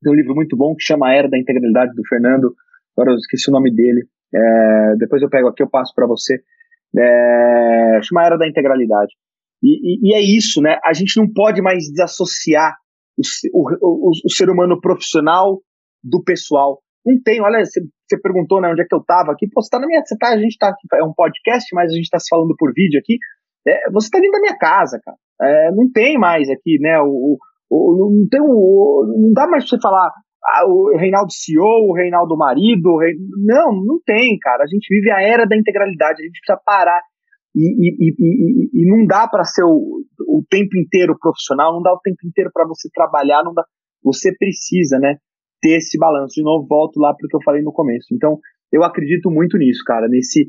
tem 0.03 0.11
um 0.11 0.15
livro 0.15 0.35
muito 0.35 0.55
bom 0.55 0.75
que 0.75 0.83
chama 0.83 1.13
Era 1.13 1.29
da 1.29 1.37
Integralidade, 1.37 1.95
do 1.95 2.05
Fernando, 2.07 2.53
agora 2.95 3.13
eu 3.13 3.17
esqueci 3.17 3.49
o 3.49 3.53
nome 3.53 3.73
dele. 3.73 4.05
É, 4.35 4.95
depois 4.97 5.21
eu 5.21 5.29
pego 5.29 5.47
aqui, 5.47 5.63
eu 5.63 5.69
passo 5.69 5.93
para 5.95 6.07
você 6.07 6.39
é, 6.97 7.99
chama 8.03 8.25
Era 8.25 8.37
da 8.37 8.47
Integralidade. 8.47 9.13
E, 9.61 10.09
e, 10.09 10.11
e, 10.11 10.13
é 10.13 10.21
isso, 10.21 10.61
né? 10.61 10.77
A 10.83 10.93
gente 10.93 11.17
não 11.17 11.31
pode 11.31 11.61
mais 11.61 11.85
desassociar 11.89 12.75
o, 13.17 13.59
o, 13.59 14.09
o, 14.09 14.11
o 14.25 14.29
ser 14.29 14.49
humano 14.49 14.79
profissional 14.79 15.61
do 16.03 16.21
pessoal. 16.23 16.81
Não 17.05 17.21
tem, 17.23 17.41
olha, 17.41 17.63
você, 17.63 17.81
perguntou 18.21 18.61
né, 18.61 18.69
onde 18.69 18.81
é 18.81 18.85
que 18.85 18.95
eu 18.95 19.03
tava 19.03 19.31
aqui. 19.31 19.47
Pô, 19.51 19.61
você 19.61 19.69
tá 19.69 19.79
na 19.79 19.87
minha. 19.87 20.01
Você 20.05 20.17
tá, 20.17 20.29
a 20.29 20.37
gente 20.37 20.57
tá 20.57 20.69
aqui, 20.69 20.87
é 20.93 21.03
um 21.03 21.13
podcast, 21.13 21.67
mas 21.73 21.91
a 21.91 21.95
gente 21.95 22.09
tá 22.09 22.19
se 22.19 22.27
falando 22.29 22.53
por 22.57 22.73
vídeo 22.73 22.99
aqui. 22.99 23.17
É, 23.65 23.89
você 23.91 24.09
tá 24.09 24.19
dentro 24.19 24.33
da 24.33 24.41
minha 24.41 24.57
casa, 24.57 24.99
cara. 25.03 25.17
É, 25.41 25.71
não 25.71 25.89
tem 25.91 26.17
mais 26.17 26.49
aqui, 26.49 26.77
né? 26.79 26.99
O, 27.01 27.37
não, 27.71 28.27
tem 28.29 28.41
o, 28.41 29.05
não 29.07 29.33
dá 29.33 29.47
mais 29.47 29.63
pra 29.63 29.77
você 29.77 29.81
falar 29.81 30.11
ah, 30.45 30.65
o 30.67 30.97
Reinaldo 30.97 31.31
CEO, 31.31 31.89
o 31.89 31.93
Reinaldo 31.93 32.35
marido. 32.37 32.89
O 32.89 32.99
Rein... 32.99 33.15
Não, 33.45 33.71
não 33.71 33.99
tem, 34.05 34.37
cara. 34.39 34.63
A 34.63 34.67
gente 34.67 34.87
vive 34.89 35.09
a 35.09 35.21
era 35.21 35.45
da 35.45 35.57
integralidade. 35.57 36.21
A 36.21 36.25
gente 36.25 36.39
precisa 36.39 36.61
parar. 36.65 37.01
E, 37.55 37.63
e, 37.63 38.13
e, 38.19 38.69
e 38.73 38.91
não 38.91 39.05
dá 39.05 39.27
para 39.27 39.43
ser 39.43 39.63
o, 39.63 40.01
o 40.27 40.43
tempo 40.49 40.75
inteiro 40.75 41.15
profissional, 41.19 41.71
não 41.71 41.83
dá 41.83 41.93
o 41.93 41.99
tempo 41.99 42.17
inteiro 42.25 42.49
para 42.51 42.67
você 42.67 42.89
trabalhar, 42.93 43.43
não 43.43 43.53
dá. 43.53 43.63
Você 44.03 44.35
precisa, 44.35 44.99
né? 44.99 45.17
Ter 45.61 45.77
esse 45.77 45.97
balanço. 45.97 46.33
De 46.35 46.43
novo, 46.43 46.67
volto 46.67 46.99
lá 46.99 47.13
para 47.13 47.25
o 47.25 47.29
que 47.29 47.35
eu 47.35 47.43
falei 47.43 47.61
no 47.61 47.71
começo. 47.71 48.07
Então, 48.11 48.37
eu 48.71 48.83
acredito 48.83 49.29
muito 49.31 49.57
nisso, 49.57 49.83
cara. 49.85 50.07
Nesse 50.09 50.47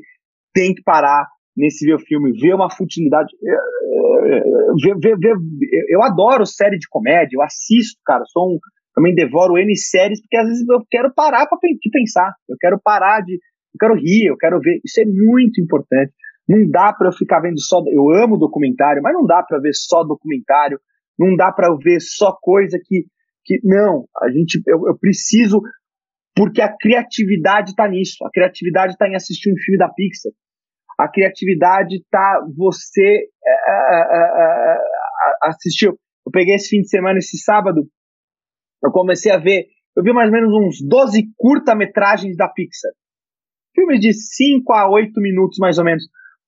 tem 0.53 0.74
que 0.74 0.83
parar, 0.83 1.27
nesse 1.56 1.92
o 1.92 1.98
filme, 1.98 2.32
ver 2.38 2.54
uma 2.54 2.70
futilidade. 2.70 3.32
Ver, 4.82 4.96
ver, 4.98 5.18
ver, 5.18 5.36
eu 5.88 6.02
adoro 6.02 6.44
série 6.46 6.78
de 6.78 6.88
comédia, 6.88 7.36
eu 7.36 7.42
assisto, 7.42 8.00
cara. 8.04 8.24
Sou 8.26 8.54
um 8.54 8.58
também 8.94 9.14
devoro 9.14 9.58
N 9.58 9.76
séries, 9.76 10.20
porque 10.20 10.36
às 10.36 10.46
vezes 10.46 10.68
eu 10.68 10.80
quero 10.88 11.12
parar 11.12 11.44
de 11.44 11.90
pensar, 11.90 12.32
eu 12.48 12.56
quero 12.58 12.80
parar 12.80 13.20
de. 13.22 13.34
Eu 13.34 13.78
quero 13.78 13.94
rir, 13.94 14.28
eu 14.28 14.36
quero 14.36 14.60
ver. 14.60 14.80
Isso 14.84 15.00
é 15.00 15.04
muito 15.04 15.60
importante. 15.60 16.12
Não 16.48 16.70
dá 16.70 16.92
para 16.92 17.08
eu 17.08 17.12
ficar 17.12 17.40
vendo 17.40 17.60
só. 17.60 17.82
Eu 17.88 18.08
amo 18.10 18.38
documentário, 18.38 19.02
mas 19.02 19.12
não 19.12 19.26
dá 19.26 19.42
para 19.42 19.58
ver 19.58 19.74
só 19.74 20.04
documentário, 20.04 20.78
não 21.18 21.34
dá 21.34 21.50
para 21.50 21.68
eu 21.68 21.76
ver 21.76 22.00
só 22.00 22.36
coisa 22.40 22.78
que. 22.84 23.06
que 23.44 23.58
não, 23.64 24.06
a 24.22 24.30
gente. 24.30 24.62
Eu, 24.66 24.86
eu 24.86 24.96
preciso. 24.96 25.60
Porque 26.36 26.60
a 26.60 26.72
criatividade 26.76 27.70
está 27.70 27.88
nisso. 27.88 28.24
A 28.24 28.30
criatividade 28.30 28.92
está 28.92 29.08
em 29.08 29.14
assistir 29.14 29.52
um 29.52 29.56
filme 29.56 29.78
da 29.78 29.88
Pixar. 29.88 30.32
A 30.98 31.09
criatividade 31.09 31.96
está 31.96 32.40
você 32.57 33.28
é, 33.44 33.50
é, 33.50 34.00
é, 34.00 34.78
assistir. 35.42 35.88
Eu 35.88 36.33
peguei 36.33 36.54
esse 36.54 36.68
fim 36.68 36.80
de 36.80 36.88
semana, 36.88 37.18
esse 37.18 37.38
sábado, 37.38 37.87
eu 38.83 38.90
comecei 38.90 39.33
a 39.33 39.38
ver, 39.38 39.66
eu 39.96 40.02
vi 40.02 40.12
mais 40.12 40.28
ou 40.28 40.33
menos 40.33 40.52
uns 40.52 40.87
12 40.87 41.30
curta-metragens 41.37 42.37
da 42.37 42.48
Pixar. 42.48 42.92
Filmes 43.74 44.01
de 44.01 44.12
5 44.12 44.72
a 44.72 44.90
8 44.90 45.20
minutos, 45.20 45.59
mais 45.59 45.78
ou 45.78 45.84
menos. 45.84 46.05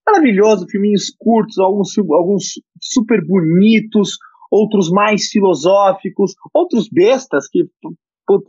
Maravilhoso, 0.07 0.67
filminhos 0.71 1.13
curtos, 1.19 1.59
alguns, 1.59 1.97
alguns 1.99 2.45
super 2.81 3.21
bonitos, 3.27 4.17
outros 4.51 4.91
mais 4.91 5.29
filosóficos, 5.29 6.35
outros 6.55 6.89
bestas 6.89 7.49
que 7.49 7.65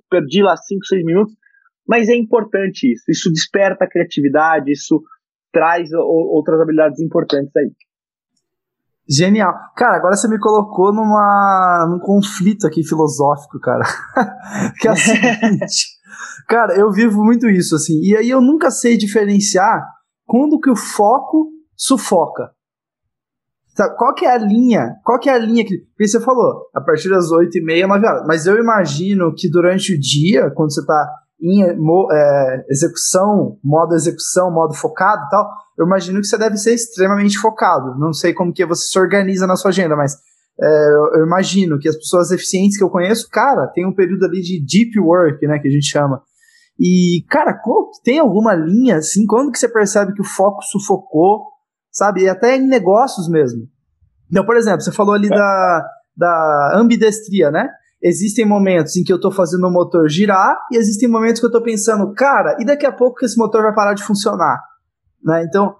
perdi 0.09 0.43
lá 0.43 0.55
5, 0.55 0.85
6 0.85 1.03
minutos. 1.03 1.33
Mas 1.87 2.09
é 2.09 2.15
importante 2.15 2.91
isso. 2.91 3.05
Isso 3.09 3.31
desperta 3.31 3.85
a 3.85 3.89
criatividade, 3.89 4.71
isso 4.71 5.01
traz 5.51 5.89
outras 5.93 6.59
habilidades 6.59 6.99
importantes 6.99 7.55
aí. 7.55 7.71
Genial. 9.09 9.53
Cara, 9.75 9.97
agora 9.97 10.17
você 10.17 10.27
me 10.27 10.37
colocou 10.37 10.93
numa, 10.93 11.87
num 11.89 11.99
conflito 11.99 12.67
aqui 12.67 12.83
filosófico, 12.83 13.57
cara. 13.59 13.85
que 14.79 14.87
é 14.87 14.91
o 14.91 14.95
seguinte. 14.97 15.87
cara, 16.47 16.77
eu 16.77 16.91
vivo 16.91 17.23
muito 17.23 17.47
isso, 17.49 17.75
assim. 17.75 18.01
E 18.01 18.17
aí 18.17 18.29
eu 18.29 18.41
nunca 18.41 18.69
sei 18.69 18.97
diferenciar 18.97 19.81
quando 20.25 20.59
que 20.59 20.69
o 20.69 20.75
foco 20.75 21.49
sufoca. 21.75 22.51
Sabe, 23.77 23.95
qual 23.95 24.13
que 24.13 24.25
é 24.25 24.31
a 24.31 24.37
linha? 24.37 24.95
Qual 25.05 25.19
que 25.19 25.29
é 25.29 25.33
a 25.33 25.37
linha 25.37 25.63
que. 25.63 25.77
Porque 25.77 26.07
você 26.07 26.19
falou, 26.19 26.67
a 26.75 26.81
partir 26.81 27.09
das 27.09 27.31
8 27.31 27.59
e 27.59 27.63
meia, 27.63 27.87
9 27.87 28.05
horas. 28.05 28.27
Mas 28.27 28.45
eu 28.45 28.57
imagino 28.57 29.33
que 29.33 29.49
durante 29.49 29.93
o 29.93 29.99
dia, 29.99 30.51
quando 30.51 30.73
você 30.73 30.85
tá 30.85 31.09
em 31.39 31.63
é, 31.63 32.65
execução, 32.69 33.57
modo 33.63 33.93
execução, 33.93 34.51
modo 34.51 34.73
focado 34.73 35.23
e 35.25 35.29
tal, 35.29 35.49
eu 35.77 35.85
imagino 35.85 36.19
que 36.19 36.27
você 36.27 36.37
deve 36.37 36.57
ser 36.57 36.73
extremamente 36.73 37.37
focado. 37.37 37.97
Não 37.99 38.11
sei 38.11 38.33
como 38.33 38.51
que 38.51 38.65
você 38.65 38.87
se 38.87 38.99
organiza 38.99 39.45
na 39.45 39.55
sua 39.55 39.69
agenda, 39.69 39.95
mas 39.95 40.15
é, 40.59 40.65
eu, 40.65 41.19
eu, 41.19 41.25
imagino 41.25 41.77
que 41.77 41.87
as 41.87 41.95
pessoas 41.95 42.31
eficientes 42.31 42.77
que 42.77 42.83
eu 42.83 42.89
conheço, 42.89 43.29
cara, 43.29 43.67
tem 43.67 43.85
um 43.85 43.93
período 43.93 44.25
ali 44.25 44.41
de 44.41 44.59
deep 44.65 44.99
work, 44.99 45.45
né, 45.45 45.59
que 45.59 45.67
a 45.67 45.71
gente 45.71 45.85
chama. 45.85 46.21
E, 46.79 47.23
cara, 47.29 47.53
qual, 47.53 47.91
tem 48.03 48.19
alguma 48.19 48.53
linha, 48.53 48.97
assim, 48.97 49.25
quando 49.25 49.51
que 49.51 49.59
você 49.59 49.69
percebe 49.69 50.13
que 50.13 50.21
o 50.21 50.25
foco 50.25 50.63
sufocou, 50.63 51.45
sabe? 51.91 52.23
E 52.23 52.29
até 52.29 52.55
em 52.55 52.67
negócios 52.67 53.27
mesmo. 53.29 53.67
Então, 54.29 54.45
por 54.45 54.55
exemplo, 54.55 54.81
você 54.81 54.91
falou 54.91 55.13
ali 55.13 55.27
é. 55.27 55.29
da, 55.29 55.85
da 56.15 56.71
ambidestria, 56.75 57.49
né? 57.49 57.69
Existem 58.01 58.45
momentos 58.45 58.95
em 58.95 59.03
que 59.03 59.11
eu 59.11 59.15
estou 59.15 59.31
fazendo 59.31 59.65
o 59.67 59.71
motor 59.71 60.07
girar 60.07 60.55
e 60.71 60.77
existem 60.77 61.09
momentos 61.09 61.39
que 61.39 61.45
eu 61.45 61.49
estou 61.49 61.63
pensando, 61.63 62.13
cara, 62.13 62.55
e 62.59 62.65
daqui 62.65 62.85
a 62.85 62.91
pouco 62.91 63.17
que 63.17 63.25
esse 63.25 63.37
motor 63.37 63.63
vai 63.63 63.73
parar 63.73 63.93
de 63.93 64.03
funcionar? 64.03 64.61
Né? 65.23 65.43
Então, 65.47 65.75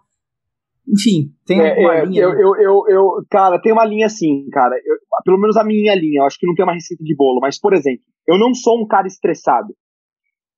enfim, 0.87 1.33
tem 1.45 1.59
é, 1.61 1.69
alguma 1.71 1.95
é, 1.95 2.05
linha? 2.05 2.21
Eu, 2.23 2.31
eu, 2.31 2.55
eu, 2.57 2.83
eu, 2.87 3.25
cara, 3.29 3.61
tem 3.61 3.71
uma 3.71 3.85
linha 3.85 4.07
assim, 4.07 4.47
cara. 4.51 4.75
Eu, 4.83 4.95
pelo 5.23 5.39
menos 5.39 5.57
a 5.57 5.63
minha 5.63 5.93
linha, 5.93 6.21
eu 6.21 6.25
acho 6.25 6.39
que 6.39 6.47
não 6.47 6.55
tem 6.55 6.65
uma 6.65 6.73
receita 6.73 7.03
de 7.03 7.15
bolo, 7.15 7.39
mas, 7.41 7.59
por 7.59 7.73
exemplo, 7.73 8.03
eu 8.27 8.39
não 8.39 8.53
sou 8.53 8.81
um 8.81 8.87
cara 8.87 9.05
estressado. 9.05 9.75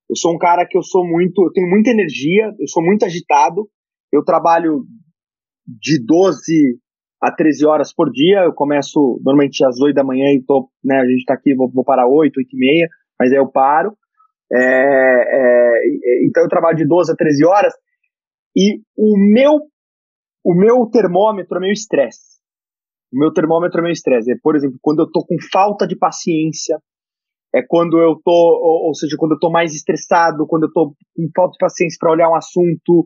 Eu 0.09 0.15
sou 0.15 0.33
um 0.33 0.37
cara 0.37 0.65
que 0.67 0.77
eu 0.77 0.81
sou 0.81 1.05
muito, 1.05 1.43
eu 1.43 1.51
tenho 1.51 1.69
muita 1.69 1.91
energia, 1.91 2.51
eu 2.59 2.67
sou 2.67 2.83
muito 2.83 3.05
agitado. 3.05 3.69
Eu 4.11 4.23
trabalho 4.23 4.85
de 5.67 6.03
12 6.03 6.79
a 7.21 7.31
13 7.31 7.65
horas 7.65 7.93
por 7.93 8.11
dia. 8.11 8.43
Eu 8.43 8.53
começo 8.53 9.19
normalmente 9.23 9.63
às 9.65 9.79
8 9.79 9.95
da 9.95 10.03
manhã 10.03 10.25
e 10.33 10.43
tô, 10.45 10.69
né, 10.83 10.99
a 10.99 11.05
gente 11.05 11.25
tá 11.25 11.33
aqui, 11.33 11.55
vou, 11.55 11.69
vou 11.71 11.83
parar 11.83 12.07
8, 12.07 12.37
8 12.37 12.47
e 12.53 12.57
meia, 12.57 12.87
mas 13.19 13.31
aí 13.31 13.37
eu 13.37 13.51
paro. 13.51 13.97
É, 14.51 14.57
é, 14.57 16.27
então 16.27 16.43
eu 16.43 16.49
trabalho 16.49 16.77
de 16.77 16.87
12 16.87 17.11
a 17.11 17.15
13 17.15 17.45
horas 17.45 17.73
e 18.57 18.81
o 18.97 19.15
meu 19.31 19.59
o 20.43 20.55
meu 20.55 20.85
termômetro 20.87 21.57
é 21.57 21.61
meu 21.61 21.71
estresse. 21.71 22.39
O 23.13 23.19
meu 23.19 23.31
termômetro 23.33 23.79
é 23.79 23.83
meu 23.83 23.91
estresse. 23.91 24.31
É, 24.31 24.35
por 24.41 24.55
exemplo, 24.55 24.77
quando 24.81 24.99
eu 24.99 25.11
tô 25.11 25.25
com 25.25 25.35
falta 25.51 25.85
de 25.85 25.97
paciência, 25.97 26.79
é 27.53 27.61
quando 27.67 27.99
eu 27.99 28.15
tô, 28.23 28.31
ou, 28.31 28.87
ou 28.87 28.95
seja, 28.95 29.15
quando 29.17 29.33
eu 29.33 29.39
tô 29.39 29.51
mais 29.51 29.73
estressado, 29.73 30.47
quando 30.47 30.63
eu 30.63 30.71
tô 30.71 30.93
com 31.15 31.29
falta 31.35 31.51
de 31.53 31.57
paciência 31.59 31.97
para 31.99 32.11
olhar 32.11 32.29
um 32.29 32.35
assunto, 32.35 33.05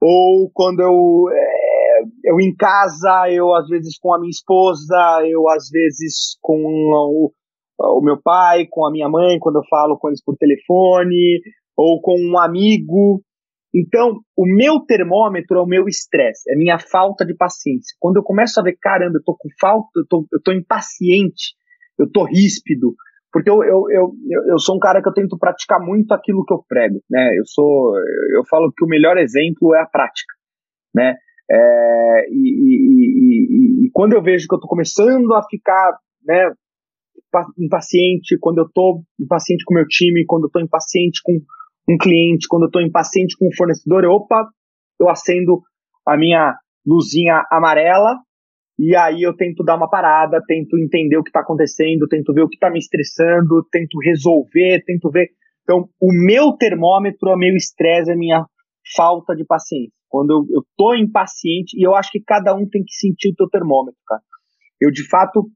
ou 0.00 0.50
quando 0.52 0.80
eu 0.80 1.30
é, 1.32 1.51
eu 2.24 2.40
em 2.40 2.54
casa, 2.54 3.30
eu 3.30 3.54
às 3.54 3.68
vezes 3.68 3.98
com 3.98 4.14
a 4.14 4.18
minha 4.18 4.30
esposa, 4.30 5.22
eu 5.26 5.48
às 5.48 5.68
vezes 5.70 6.36
com 6.40 6.56
o, 6.56 7.32
o 7.78 8.00
meu 8.02 8.20
pai, 8.22 8.66
com 8.70 8.86
a 8.86 8.90
minha 8.90 9.08
mãe, 9.08 9.38
quando 9.38 9.56
eu 9.56 9.66
falo 9.68 9.98
com 9.98 10.08
eles 10.08 10.22
por 10.22 10.36
telefone, 10.36 11.40
ou 11.76 12.00
com 12.00 12.16
um 12.18 12.38
amigo. 12.38 13.22
Então, 13.74 14.20
o 14.36 14.44
meu 14.44 14.80
termômetro 14.80 15.56
é 15.56 15.62
o 15.62 15.66
meu 15.66 15.86
estresse, 15.88 16.50
é 16.50 16.54
a 16.54 16.58
minha 16.58 16.78
falta 16.78 17.24
de 17.24 17.34
paciência. 17.34 17.96
Quando 17.98 18.18
eu 18.18 18.22
começo 18.22 18.60
a 18.60 18.62
ver, 18.62 18.76
caramba, 18.78 19.16
eu 19.16 19.24
tô 19.24 19.34
com 19.34 19.48
falta, 19.58 19.88
eu 19.96 20.06
tô, 20.06 20.26
eu 20.30 20.42
tô 20.42 20.52
impaciente, 20.52 21.54
eu 21.98 22.10
tô 22.10 22.24
ríspido, 22.24 22.94
porque 23.32 23.48
eu, 23.48 23.64
eu, 23.64 23.90
eu, 23.90 24.12
eu 24.50 24.58
sou 24.58 24.76
um 24.76 24.78
cara 24.78 25.02
que 25.02 25.08
eu 25.08 25.14
tento 25.14 25.38
praticar 25.38 25.80
muito 25.80 26.12
aquilo 26.12 26.44
que 26.44 26.52
eu 26.52 26.62
prego, 26.68 27.00
né? 27.10 27.30
Eu 27.34 27.44
sou, 27.46 27.96
eu 28.36 28.44
falo 28.48 28.70
que 28.76 28.84
o 28.84 28.88
melhor 28.88 29.16
exemplo 29.16 29.74
é 29.74 29.80
a 29.80 29.86
prática, 29.86 30.34
né? 30.94 31.16
É, 31.50 32.26
e, 32.30 32.34
e, 32.34 33.84
e, 33.84 33.86
e, 33.86 33.90
quando 33.92 34.14
eu 34.14 34.22
vejo 34.22 34.46
que 34.48 34.54
eu 34.54 34.58
estou 34.58 34.68
começando 34.68 35.32
a 35.34 35.42
ficar, 35.48 35.98
né, 36.24 36.50
impaciente, 37.58 38.38
quando 38.40 38.58
eu 38.58 38.66
estou 38.66 39.02
impaciente 39.20 39.64
com 39.64 39.74
o 39.74 39.76
meu 39.76 39.86
time, 39.86 40.24
quando 40.26 40.44
eu 40.44 40.46
estou 40.46 40.62
impaciente 40.62 41.20
com 41.22 41.32
um 41.88 41.96
cliente, 41.98 42.46
quando 42.48 42.62
eu 42.62 42.66
estou 42.66 42.82
impaciente 42.82 43.36
com 43.38 43.48
um 43.48 43.56
fornecedor, 43.56 44.04
eu, 44.04 44.10
opa, 44.10 44.46
eu 45.00 45.08
acendo 45.08 45.60
a 46.06 46.16
minha 46.16 46.54
luzinha 46.86 47.44
amarela 47.50 48.18
e 48.78 48.96
aí 48.96 49.22
eu 49.22 49.34
tento 49.36 49.62
dar 49.62 49.76
uma 49.76 49.88
parada, 49.88 50.42
tento 50.46 50.78
entender 50.78 51.16
o 51.16 51.22
que 51.22 51.30
está 51.30 51.40
acontecendo, 51.40 52.08
tento 52.08 52.32
ver 52.32 52.42
o 52.42 52.48
que 52.48 52.56
está 52.56 52.70
me 52.70 52.78
estressando, 52.78 53.66
tento 53.70 53.98
resolver, 53.98 54.82
tento 54.84 55.10
ver. 55.10 55.28
Então, 55.62 55.88
o 56.00 56.12
meu 56.12 56.52
termômetro 56.52 57.30
é 57.30 57.36
meu 57.36 57.54
estresse, 57.54 58.10
é 58.10 58.16
minha 58.16 58.44
falta 58.96 59.34
de 59.36 59.44
paciência. 59.44 59.92
Quando 60.12 60.30
eu, 60.30 60.56
eu 60.58 60.62
tô 60.76 60.94
impaciente, 60.94 61.74
e 61.74 61.82
eu 61.82 61.94
acho 61.96 62.10
que 62.12 62.20
cada 62.20 62.54
um 62.54 62.68
tem 62.68 62.84
que 62.84 62.92
sentir 62.92 63.30
o 63.30 63.34
teu 63.34 63.48
termômetro, 63.48 63.98
cara. 64.06 64.20
Eu, 64.78 64.90
de 64.90 65.08
fato, 65.08 65.48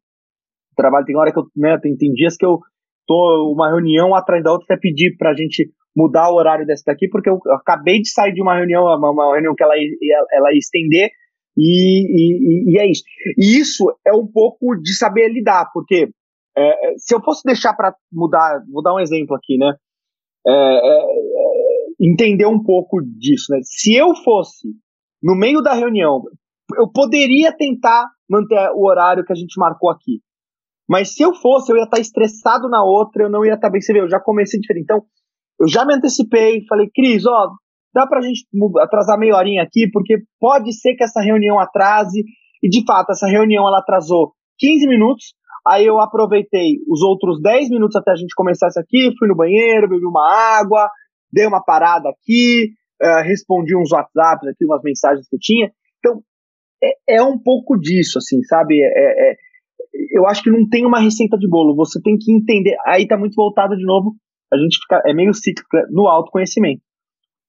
trabalho, 0.74 1.04
tem 1.04 1.14
hora 1.14 1.30
que 1.30 1.38
eu, 1.38 1.44
né, 1.54 1.78
tem, 1.78 1.94
tem 1.94 2.10
dias 2.14 2.38
que 2.38 2.46
eu 2.46 2.58
tô 3.06 3.52
uma 3.54 3.68
reunião 3.68 4.14
atrás 4.14 4.42
da 4.42 4.50
outra 4.50 4.66
para 4.66 4.78
pedir 4.78 5.14
pra 5.18 5.34
gente 5.34 5.70
mudar 5.94 6.30
o 6.30 6.36
horário 6.36 6.66
dessa 6.66 6.84
daqui, 6.86 7.06
porque 7.06 7.28
eu, 7.28 7.38
acabei 7.52 8.00
de 8.00 8.08
sair 8.08 8.32
de 8.32 8.40
uma 8.40 8.56
reunião, 8.56 8.84
uma, 8.84 9.10
uma 9.10 9.34
reunião 9.34 9.54
que 9.54 9.62
ela, 9.62 9.74
ela 10.32 10.52
ia 10.52 10.58
estender, 10.58 11.10
e, 11.54 12.72
e, 12.72 12.72
e, 12.72 12.78
é 12.78 12.90
isso. 12.90 13.02
E 13.36 13.60
isso 13.60 13.84
é 14.06 14.12
um 14.12 14.26
pouco 14.26 14.74
de 14.76 14.96
saber 14.96 15.28
lidar, 15.28 15.70
porque 15.70 16.08
é, 16.56 16.92
é 16.92 16.94
se 16.96 17.14
eu 17.14 17.22
fosse 17.22 17.42
deixar 17.44 17.74
para 17.74 17.94
mudar, 18.10 18.62
vou 18.72 18.82
dar 18.82 18.94
um 18.94 19.00
exemplo 19.00 19.36
aqui, 19.36 19.58
né? 19.58 19.74
É, 20.46 20.52
é, 20.52 21.02
entender 22.00 22.46
um 22.46 22.62
pouco 22.62 23.00
disso, 23.02 23.46
né? 23.50 23.60
Se 23.62 23.94
eu 23.94 24.14
fosse 24.14 24.68
no 25.22 25.34
meio 25.34 25.62
da 25.62 25.72
reunião, 25.72 26.22
eu 26.78 26.90
poderia 26.92 27.52
tentar 27.56 28.06
manter 28.28 28.70
o 28.74 28.86
horário 28.86 29.24
que 29.24 29.32
a 29.32 29.36
gente 29.36 29.58
marcou 29.58 29.90
aqui. 29.90 30.20
Mas 30.88 31.14
se 31.14 31.22
eu 31.22 31.34
fosse, 31.34 31.72
eu 31.72 31.76
ia 31.76 31.84
estar 31.84 31.98
estressado 31.98 32.68
na 32.68 32.84
outra, 32.84 33.24
eu 33.24 33.30
não 33.30 33.44
ia 33.44 33.54
estar 33.54 33.70
bem. 33.70 33.80
Você 33.80 33.92
vê, 33.92 34.00
eu 34.00 34.08
já 34.08 34.20
comecei 34.20 34.60
diferente. 34.60 34.84
Então, 34.84 35.02
eu 35.60 35.68
já 35.68 35.84
me 35.84 35.94
antecipei, 35.94 36.64
falei, 36.68 36.88
Cris, 36.94 37.26
ó, 37.26 37.48
dá 37.94 38.06
pra 38.06 38.20
gente 38.20 38.46
atrasar 38.78 39.18
meia 39.18 39.36
horinha 39.36 39.62
aqui, 39.62 39.88
porque 39.90 40.18
pode 40.38 40.72
ser 40.72 40.94
que 40.94 41.02
essa 41.02 41.20
reunião 41.20 41.58
atrase, 41.58 42.22
e 42.62 42.68
de 42.68 42.84
fato, 42.84 43.10
essa 43.10 43.26
reunião 43.26 43.66
ela 43.66 43.78
atrasou 43.78 44.32
15 44.58 44.86
minutos, 44.86 45.34
aí 45.66 45.86
eu 45.86 45.98
aproveitei 45.98 46.76
os 46.88 47.02
outros 47.02 47.40
10 47.40 47.70
minutos 47.70 47.96
até 47.96 48.12
a 48.12 48.16
gente 48.16 48.34
começar 48.36 48.68
isso 48.68 48.78
aqui, 48.78 49.10
fui 49.18 49.26
no 49.26 49.34
banheiro, 49.34 49.88
bebi 49.88 50.04
uma 50.04 50.30
água, 50.30 50.88
dei 51.32 51.46
uma 51.46 51.62
parada 51.62 52.08
aqui, 52.08 52.72
uh, 53.02 53.22
respondi 53.22 53.76
uns 53.76 53.92
WhatsApps 53.92 54.48
aqui, 54.48 54.64
umas 54.64 54.82
mensagens 54.82 55.28
que 55.28 55.36
eu 55.36 55.40
tinha. 55.40 55.70
Então, 55.98 56.22
é, 56.82 57.16
é 57.16 57.22
um 57.22 57.38
pouco 57.38 57.78
disso, 57.78 58.18
assim, 58.18 58.42
sabe? 58.44 58.80
É, 58.80 58.86
é, 58.86 59.30
é, 59.32 59.36
eu 60.12 60.26
acho 60.26 60.42
que 60.42 60.50
não 60.50 60.68
tem 60.68 60.86
uma 60.86 61.00
receita 61.00 61.36
de 61.36 61.48
bolo, 61.48 61.74
você 61.74 62.00
tem 62.02 62.16
que 62.18 62.32
entender. 62.32 62.76
Aí 62.86 63.06
tá 63.06 63.16
muito 63.16 63.34
voltado 63.34 63.76
de 63.76 63.84
novo, 63.84 64.14
a 64.52 64.56
gente 64.56 64.78
fica, 64.78 65.02
é 65.06 65.14
meio 65.14 65.34
cíclico 65.34 65.68
no 65.90 66.06
autoconhecimento. 66.06 66.82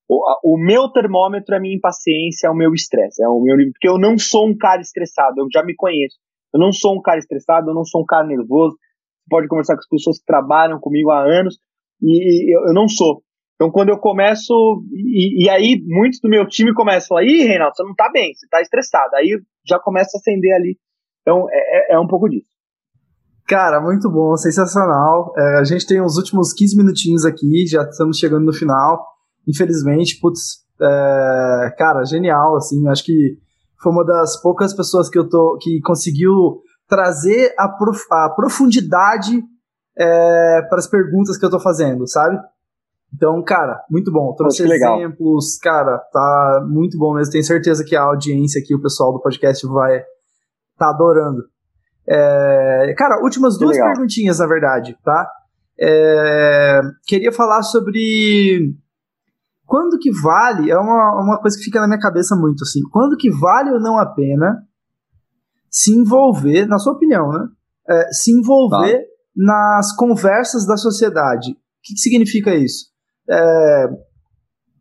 O, 0.10 0.54
o, 0.54 0.58
meu 0.58 0.90
termômetro 0.90 1.54
é 1.54 1.58
a 1.58 1.62
minha 1.62 1.76
impaciência, 1.76 2.48
é 2.48 2.50
o 2.50 2.56
meu 2.56 2.74
estresse, 2.74 3.22
é 3.22 3.28
o 3.28 3.42
meu 3.42 3.58
porque 3.74 3.90
eu 3.90 4.00
não 4.00 4.18
sou 4.18 4.48
um 4.48 4.58
cara 4.58 4.82
estressado, 4.82 5.42
eu 5.42 5.48
já 5.52 5.64
me 5.64 5.76
conheço. 5.76 6.16
Eu 6.54 6.62
não 6.62 6.72
sou 6.72 6.98
um 6.98 7.02
cara 7.02 7.20
estressado, 7.20 7.70
eu 7.70 7.76
não 7.76 7.84
sou 7.84 8.02
um 8.02 8.06
cara 8.06 8.26
nervoso. 8.26 8.78
Você 8.78 9.30
pode 9.30 9.48
conversar 9.50 9.74
com 9.74 9.82
as 9.82 9.90
pessoas 9.90 10.20
que 10.20 10.26
trabalham 10.26 10.80
comigo 10.80 11.12
há 11.12 11.22
anos 11.22 11.60
e, 12.02 12.56
eu, 12.56 12.68
eu 12.68 12.74
não 12.74 12.88
sou. 12.88 13.22
Então, 13.58 13.72
quando 13.72 13.90
eu 13.90 13.98
começo, 13.98 14.54
e, 14.94 15.46
e, 15.46 15.50
aí 15.50 15.84
muitos 15.86 16.20
do 16.22 16.30
meu 16.30 16.48
time 16.48 16.74
começam 16.74 17.06
a 17.06 17.20
falar: 17.20 17.24
ih, 17.24 17.44
Reinaldo, 17.44 17.76
você 17.76 17.84
não 17.84 17.96
tá 17.96 18.10
bem, 18.12 18.34
você 18.34 18.48
tá 18.48 18.62
estressado. 18.62 19.16
Aí 19.16 19.40
já 19.68 19.80
começa 19.80 20.16
a 20.16 20.20
acender 20.20 20.56
ali. 20.56 20.78
Então, 21.22 21.48
é, 21.52 21.94
é, 21.94 21.96
é 21.96 22.00
um 22.00 22.08
pouco 22.08 22.30
disso. 22.30 22.48
Cara, 23.48 23.82
muito 23.82 24.10
bom, 24.10 24.36
sensacional. 24.38 25.34
É, 25.38 25.60
a 25.60 25.64
gente 25.64 25.88
tem 25.88 26.02
os 26.02 26.18
últimos 26.18 26.54
15 26.54 26.78
minutinhos 26.78 27.26
aqui, 27.26 27.66
já 27.66 27.82
estamos 27.84 28.18
chegando 28.18 28.46
no 28.46 28.54
final 28.54 29.18
infelizmente, 29.48 30.20
putz, 30.20 30.66
é, 30.80 31.74
cara, 31.78 32.04
genial, 32.04 32.58
assim, 32.58 32.88
acho 32.90 33.04
que 33.06 33.38
foi 33.82 33.92
uma 33.92 34.06
das 34.06 34.40
poucas 34.42 34.74
pessoas 34.74 35.10
que 35.10 35.18
eu 35.18 35.30
tô, 35.30 35.58
que 35.62 35.80
conseguiu 35.82 36.62
trazer 36.88 37.54
a, 37.58 37.70
prof, 37.70 38.02
a 38.12 38.30
profundidade 38.36 39.42
é, 39.98 40.62
para 40.70 40.78
as 40.78 40.88
perguntas 40.88 41.38
que 41.38 41.46
eu 41.46 41.50
tô 41.50 41.60
fazendo, 41.60 42.08
sabe? 42.08 42.38
Então, 43.14 43.42
cara, 43.44 43.84
muito 43.90 44.12
bom. 44.12 44.34
Trouxe 44.36 44.64
exemplos, 44.64 45.58
cara, 45.58 45.98
tá 46.12 46.66
muito 46.70 46.98
bom 46.98 47.14
mesmo. 47.16 47.32
Tenho 47.32 47.44
certeza 47.44 47.84
que 47.84 47.96
a 47.96 48.04
audiência 48.04 48.62
aqui, 48.62 48.76
o 48.76 48.82
pessoal 48.82 49.14
do 49.14 49.22
podcast 49.22 49.66
vai 49.68 50.04
tá 50.78 50.90
adorando. 50.90 51.44
É, 52.08 52.94
cara, 52.98 53.22
últimas 53.24 53.58
duas 53.58 53.76
perguntinhas, 53.78 54.40
na 54.40 54.48
verdade, 54.48 54.98
tá? 55.04 55.30
É, 55.80 56.82
queria 57.06 57.32
falar 57.32 57.62
sobre 57.64 58.74
quando 59.66 60.00
que 60.00 60.10
vale, 60.12 60.72
é 60.72 60.78
uma, 60.78 61.22
uma 61.22 61.42
coisa 61.42 61.58
que 61.58 61.66
fica 61.66 61.82
na 61.82 61.88
minha 61.88 62.00
cabeça 62.00 62.36
muito 62.36 62.64
assim, 62.64 62.80
quando 62.92 63.18
que 63.18 63.30
vale 63.30 63.72
ou 63.72 63.80
não 63.80 64.00
a 64.00 64.06
pena 64.06 64.64
se 65.70 65.92
envolver, 65.92 66.66
na 66.66 66.80
sua 66.80 66.94
opinião, 66.94 67.30
né? 67.30 67.48
É, 67.90 68.12
se 68.12 68.32
envolver 68.32 68.98
tá. 68.98 69.06
nas 69.36 69.96
conversas 69.96 70.66
da 70.66 70.78
sociedade. 70.78 71.52
O 71.52 71.56
que, 71.84 71.94
que 71.94 72.00
significa 72.00 72.56
isso? 72.56 72.86
É, 73.30 73.88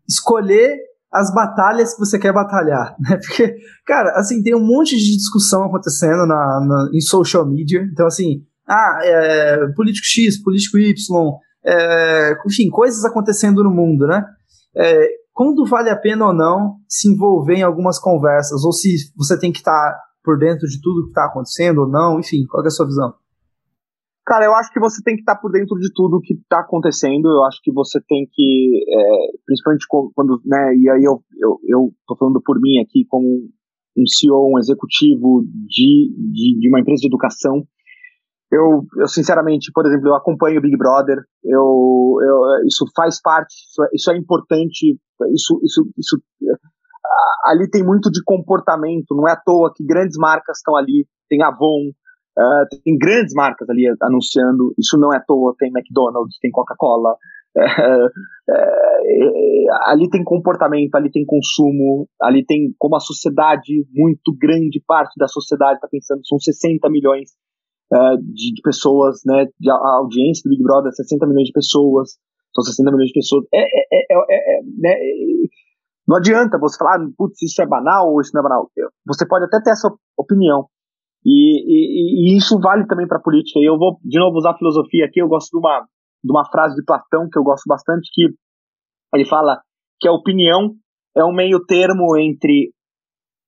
escolher 0.08 0.76
as 1.12 1.32
batalhas 1.32 1.94
que 1.94 2.00
você 2.00 2.18
quer 2.18 2.32
batalhar, 2.32 2.94
né? 2.98 3.18
Porque, 3.26 3.56
cara, 3.86 4.12
assim, 4.18 4.42
tem 4.42 4.54
um 4.54 4.64
monte 4.64 4.96
de 4.96 5.16
discussão 5.16 5.64
acontecendo 5.64 6.26
na, 6.26 6.60
na 6.60 6.90
em 6.92 7.00
social 7.00 7.46
media, 7.46 7.82
então 7.92 8.06
assim, 8.06 8.42
ah, 8.68 8.98
é, 9.02 9.66
político 9.74 10.06
X, 10.06 10.42
político 10.42 10.78
Y, 10.78 10.94
é, 11.64 12.36
enfim, 12.46 12.68
coisas 12.68 13.04
acontecendo 13.04 13.62
no 13.62 13.70
mundo, 13.70 14.06
né? 14.06 14.24
É, 14.76 15.08
quando 15.32 15.66
vale 15.66 15.90
a 15.90 15.96
pena 15.96 16.26
ou 16.26 16.34
não 16.34 16.76
se 16.88 17.08
envolver 17.08 17.56
em 17.56 17.62
algumas 17.62 17.98
conversas, 17.98 18.64
ou 18.64 18.72
se 18.72 18.96
você 19.16 19.38
tem 19.38 19.52
que 19.52 19.58
estar 19.58 19.72
tá 19.72 19.98
por 20.24 20.38
dentro 20.38 20.66
de 20.66 20.80
tudo 20.80 21.04
que 21.04 21.10
está 21.10 21.26
acontecendo 21.26 21.82
ou 21.82 21.88
não, 21.88 22.18
enfim, 22.18 22.44
qual 22.48 22.64
é 22.64 22.66
a 22.66 22.70
sua 22.70 22.86
visão? 22.86 23.14
Cara, 24.26 24.44
eu 24.44 24.54
acho 24.54 24.72
que 24.72 24.80
você 24.80 25.00
tem 25.04 25.14
que 25.14 25.22
estar 25.22 25.36
tá 25.36 25.40
por 25.40 25.52
dentro 25.52 25.78
de 25.78 25.88
tudo 25.94 26.20
que 26.20 26.34
está 26.34 26.58
acontecendo. 26.58 27.30
Eu 27.30 27.44
acho 27.44 27.60
que 27.62 27.72
você 27.72 28.00
tem 28.08 28.26
que, 28.32 28.84
é, 28.88 29.38
principalmente 29.46 29.86
quando, 29.88 30.40
né, 30.44 30.74
e 30.74 30.90
aí 30.90 31.04
eu, 31.04 31.22
eu, 31.38 31.58
eu 31.62 31.92
tô 32.08 32.16
falando 32.16 32.42
por 32.44 32.60
mim 32.60 32.80
aqui 32.82 33.06
como 33.08 33.24
um 33.24 34.06
CEO, 34.06 34.52
um 34.52 34.58
executivo 34.58 35.44
de, 35.68 36.12
de, 36.32 36.58
de 36.58 36.68
uma 36.68 36.80
empresa 36.80 37.02
de 37.02 37.06
educação. 37.06 37.62
Eu, 38.50 38.84
eu, 38.98 39.06
sinceramente, 39.06 39.70
por 39.72 39.86
exemplo, 39.86 40.08
eu 40.08 40.14
acompanho 40.16 40.58
o 40.58 40.62
Big 40.62 40.76
Brother, 40.76 41.18
eu, 41.44 42.16
eu, 42.20 42.66
isso 42.66 42.84
faz 42.96 43.20
parte, 43.22 43.54
isso 43.54 43.82
é, 43.84 43.88
isso 43.94 44.10
é 44.10 44.16
importante, 44.16 44.98
isso, 45.32 45.60
isso, 45.62 45.88
isso, 45.96 46.22
ali 47.44 47.68
tem 47.70 47.84
muito 47.84 48.10
de 48.10 48.22
comportamento, 48.24 49.14
não 49.16 49.28
é 49.28 49.32
à 49.32 49.36
toa 49.36 49.72
que 49.74 49.84
grandes 49.84 50.16
marcas 50.16 50.58
estão 50.58 50.76
ali, 50.76 51.06
tem 51.28 51.42
Avon, 51.42 51.90
Uh, 52.38 52.68
tem 52.84 52.98
grandes 52.98 53.32
marcas 53.32 53.66
ali 53.70 53.86
anunciando, 54.02 54.74
isso 54.78 54.98
não 54.98 55.10
é 55.10 55.16
à 55.16 55.20
toa, 55.20 55.54
tem 55.58 55.70
McDonald's, 55.74 56.38
tem 56.38 56.50
Coca-Cola, 56.50 57.12
uh, 57.56 58.06
uh, 58.52 59.72
ali 59.86 60.10
tem 60.10 60.22
comportamento, 60.22 60.94
ali 60.96 61.10
tem 61.10 61.24
consumo, 61.24 62.06
ali 62.20 62.44
tem 62.44 62.74
como 62.78 62.94
a 62.94 63.00
sociedade, 63.00 63.86
muito 63.90 64.36
grande 64.38 64.82
parte 64.86 65.14
da 65.18 65.26
sociedade 65.26 65.76
está 65.76 65.88
pensando, 65.90 66.20
são 66.26 66.38
60 66.38 66.90
milhões 66.90 67.30
de, 68.34 68.52
de, 68.52 68.62
pessoas, 68.62 69.20
né, 69.24 69.46
de, 69.58 69.70
a 69.70 69.96
audiência 70.00 70.42
do 70.44 70.50
Big 70.50 70.62
Brother, 70.62 70.92
60 70.92 71.24
milhões 71.24 71.46
de 71.46 71.52
pessoas, 71.52 72.18
são 72.52 72.64
60 72.64 72.90
milhões 72.90 73.08
de 73.08 73.14
pessoas, 73.14 73.46
é, 73.54 73.62
é, 73.62 74.06
é, 74.12 74.60
né, 74.76 74.94
não 76.06 76.16
adianta 76.16 76.58
você 76.58 76.76
falar, 76.76 76.98
putz, 77.16 77.40
isso 77.42 77.62
é 77.62 77.66
banal 77.66 78.12
ou 78.12 78.20
isso 78.20 78.32
não 78.34 78.40
é 78.40 78.42
banal, 78.42 78.68
você 79.06 79.26
pode 79.26 79.44
até 79.44 79.62
ter 79.62 79.70
essa 79.70 79.88
opinião, 80.18 80.66
e, 81.28 82.30
e, 82.30 82.34
e 82.34 82.36
isso 82.36 82.56
vale 82.60 82.86
também 82.86 83.08
para 83.08 83.18
a 83.18 83.22
política. 83.22 83.58
E 83.58 83.68
eu 83.68 83.76
vou, 83.76 83.98
de 84.04 84.16
novo, 84.16 84.36
usar 84.36 84.52
a 84.52 84.56
filosofia 84.56 85.06
aqui. 85.06 85.20
Eu 85.20 85.26
gosto 85.26 85.50
de 85.50 85.58
uma, 85.58 85.80
de 85.80 86.30
uma 86.30 86.48
frase 86.48 86.76
de 86.76 86.84
Platão 86.84 87.28
que 87.28 87.36
eu 87.36 87.42
gosto 87.42 87.64
bastante, 87.66 88.08
que 88.14 88.28
ele 89.12 89.24
fala 89.24 89.60
que 89.98 90.06
a 90.06 90.12
opinião 90.12 90.76
é 91.16 91.24
um 91.24 91.34
meio 91.34 91.64
termo 91.66 92.16
entre 92.16 92.70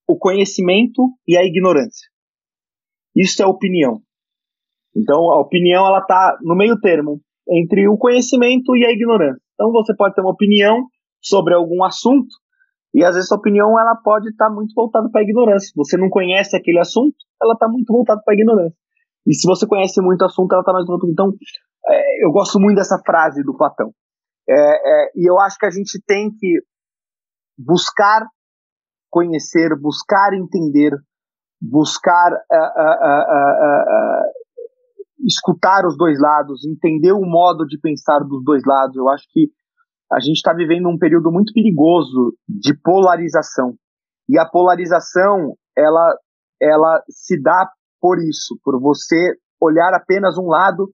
o 0.08 0.18
conhecimento 0.18 1.02
e 1.26 1.36
a 1.36 1.44
ignorância. 1.44 2.08
Isso 3.14 3.40
é 3.42 3.46
opinião. 3.46 4.00
Então, 4.96 5.30
a 5.30 5.40
opinião 5.40 5.86
ela 5.86 6.00
está 6.00 6.36
no 6.42 6.56
meio 6.56 6.80
termo 6.80 7.20
entre 7.48 7.88
o 7.88 7.96
conhecimento 7.96 8.74
e 8.74 8.84
a 8.84 8.90
ignorância. 8.90 9.40
Então, 9.54 9.70
você 9.70 9.94
pode 9.94 10.16
ter 10.16 10.22
uma 10.22 10.32
opinião 10.32 10.86
sobre 11.22 11.54
algum 11.54 11.84
assunto 11.84 12.28
e 12.98 13.04
às 13.04 13.14
vezes 13.14 13.30
a 13.30 13.36
opinião 13.36 13.78
ela 13.78 13.94
pode 13.94 14.28
estar 14.28 14.48
tá 14.48 14.52
muito 14.52 14.74
voltada 14.74 15.08
para 15.08 15.20
a 15.20 15.24
ignorância. 15.24 15.72
Você 15.76 15.96
não 15.96 16.10
conhece 16.10 16.56
aquele 16.56 16.80
assunto, 16.80 17.14
ela 17.40 17.52
está 17.52 17.68
muito 17.68 17.92
voltada 17.92 18.20
para 18.24 18.34
a 18.34 18.36
ignorância. 18.36 18.76
E 19.24 19.34
se 19.34 19.46
você 19.46 19.68
conhece 19.68 20.00
muito 20.00 20.22
o 20.22 20.24
assunto, 20.24 20.52
ela 20.52 20.62
está 20.62 20.72
mais 20.72 20.84
voltada. 20.84 21.12
Então, 21.12 21.32
é, 21.88 22.24
eu 22.26 22.32
gosto 22.32 22.58
muito 22.58 22.76
dessa 22.76 23.00
frase 23.06 23.44
do 23.44 23.56
Platão. 23.56 23.92
É, 24.48 24.54
é, 24.54 25.10
e 25.14 25.30
eu 25.30 25.38
acho 25.38 25.56
que 25.58 25.66
a 25.66 25.70
gente 25.70 26.02
tem 26.04 26.30
que 26.30 26.60
buscar 27.56 28.26
conhecer, 29.10 29.78
buscar 29.80 30.32
entender, 30.34 30.92
buscar 31.60 32.32
uh, 32.32 32.80
uh, 32.80 33.22
uh, 33.78 34.32
escutar 35.26 35.86
os 35.86 35.96
dois 35.96 36.18
lados, 36.20 36.66
entender 36.66 37.12
o 37.12 37.24
modo 37.24 37.64
de 37.64 37.78
pensar 37.78 38.20
dos 38.20 38.42
dois 38.42 38.62
lados. 38.66 38.96
Eu 38.96 39.08
acho 39.08 39.24
que 39.30 39.50
a 40.10 40.20
gente 40.20 40.36
está 40.36 40.54
vivendo 40.54 40.88
um 40.88 40.98
período 40.98 41.30
muito 41.30 41.52
perigoso 41.52 42.34
de 42.48 42.74
polarização. 42.82 43.74
E 44.28 44.38
a 44.38 44.46
polarização, 44.46 45.54
ela, 45.76 46.16
ela 46.60 47.02
se 47.08 47.40
dá 47.40 47.70
por 48.00 48.18
isso, 48.18 48.58
por 48.62 48.80
você 48.80 49.34
olhar 49.60 49.92
apenas 49.94 50.38
um 50.38 50.46
lado, 50.46 50.90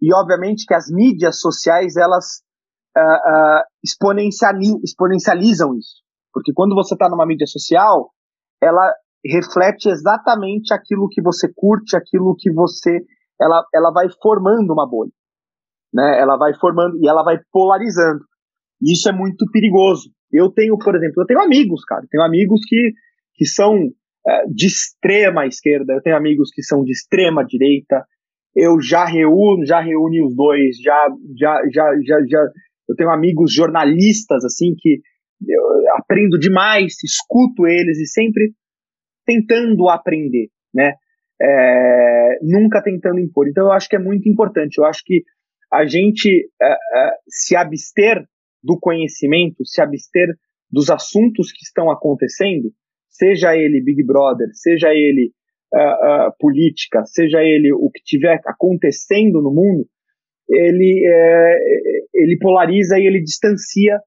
e 0.00 0.14
obviamente 0.14 0.66
que 0.66 0.74
as 0.74 0.86
mídias 0.90 1.40
sociais, 1.40 1.96
elas 1.96 2.42
uh, 2.96 3.00
uh, 3.00 3.62
exponenciali 3.82 4.80
exponencializam 4.82 5.74
isso. 5.74 6.02
Porque 6.32 6.52
quando 6.52 6.74
você 6.74 6.94
está 6.94 7.08
numa 7.08 7.26
mídia 7.26 7.46
social, 7.46 8.10
ela 8.62 8.92
reflete 9.24 9.88
exatamente 9.88 10.74
aquilo 10.74 11.08
que 11.08 11.22
você 11.22 11.50
curte, 11.54 11.96
aquilo 11.96 12.34
que 12.38 12.52
você. 12.52 13.00
Ela, 13.40 13.64
ela 13.74 13.92
vai 13.92 14.06
formando 14.22 14.72
uma 14.72 14.88
bolha. 14.88 15.12
Né? 15.92 16.20
Ela 16.20 16.36
vai 16.36 16.54
formando 16.54 16.96
e 16.98 17.08
ela 17.08 17.22
vai 17.22 17.38
polarizando. 17.52 18.24
E 18.84 18.92
isso 18.92 19.08
é 19.08 19.12
muito 19.12 19.46
perigoso. 19.50 20.10
Eu 20.30 20.50
tenho, 20.50 20.76
por 20.76 20.94
exemplo, 20.94 21.22
eu 21.22 21.26
tenho 21.26 21.40
amigos, 21.40 21.82
cara, 21.84 22.04
tenho 22.10 22.22
amigos 22.22 22.60
que, 22.68 22.92
que 23.34 23.46
são 23.46 23.88
é, 24.26 24.46
de 24.46 24.66
extrema 24.66 25.46
esquerda, 25.46 25.94
eu 25.94 26.02
tenho 26.02 26.16
amigos 26.16 26.50
que 26.52 26.62
são 26.62 26.84
de 26.84 26.92
extrema 26.92 27.42
direita. 27.42 28.04
Eu 28.54 28.78
já 28.80 29.06
reúno, 29.06 29.64
já 29.64 29.80
reuni 29.80 30.22
os 30.22 30.36
dois, 30.36 30.76
já, 30.76 31.08
já, 31.34 31.62
já, 31.72 31.90
já, 32.04 32.16
já. 32.28 32.40
Eu 32.86 32.94
tenho 32.94 33.10
amigos 33.10 33.52
jornalistas 33.52 34.44
assim 34.44 34.74
que 34.78 35.00
eu 35.48 35.62
aprendo 35.96 36.38
demais, 36.38 36.94
escuto 37.02 37.66
eles 37.66 37.98
e 37.98 38.06
sempre 38.06 38.52
tentando 39.24 39.88
aprender, 39.88 40.48
né? 40.74 40.92
É, 41.40 42.38
nunca 42.42 42.82
tentando 42.82 43.18
impor. 43.18 43.48
Então 43.48 43.64
eu 43.64 43.72
acho 43.72 43.88
que 43.88 43.96
é 43.96 43.98
muito 43.98 44.28
importante. 44.28 44.78
Eu 44.78 44.84
acho 44.84 45.02
que 45.04 45.22
a 45.72 45.86
gente 45.86 46.50
é, 46.62 46.72
é, 46.72 47.10
se 47.28 47.56
abster 47.56 48.24
do 48.64 48.78
conhecimento, 48.80 49.64
se 49.64 49.82
abster 49.82 50.28
dos 50.70 50.90
assuntos 50.90 51.52
que 51.52 51.62
estão 51.62 51.90
acontecendo, 51.90 52.72
seja 53.08 53.54
ele 53.54 53.84
Big 53.84 54.04
Brother, 54.04 54.48
seja 54.54 54.88
ele 54.88 55.30
uh, 55.72 56.28
uh, 56.28 56.32
política, 56.40 57.04
seja 57.04 57.42
ele 57.42 57.72
o 57.72 57.90
que 57.90 58.02
tiver 58.02 58.40
acontecendo 58.46 59.42
no 59.42 59.52
mundo, 59.52 59.86
ele, 60.48 61.04
é, 61.06 61.58
ele 62.14 62.36
polariza 62.38 62.98
e 62.98 63.06
ele 63.06 63.22
distancia 63.22 63.98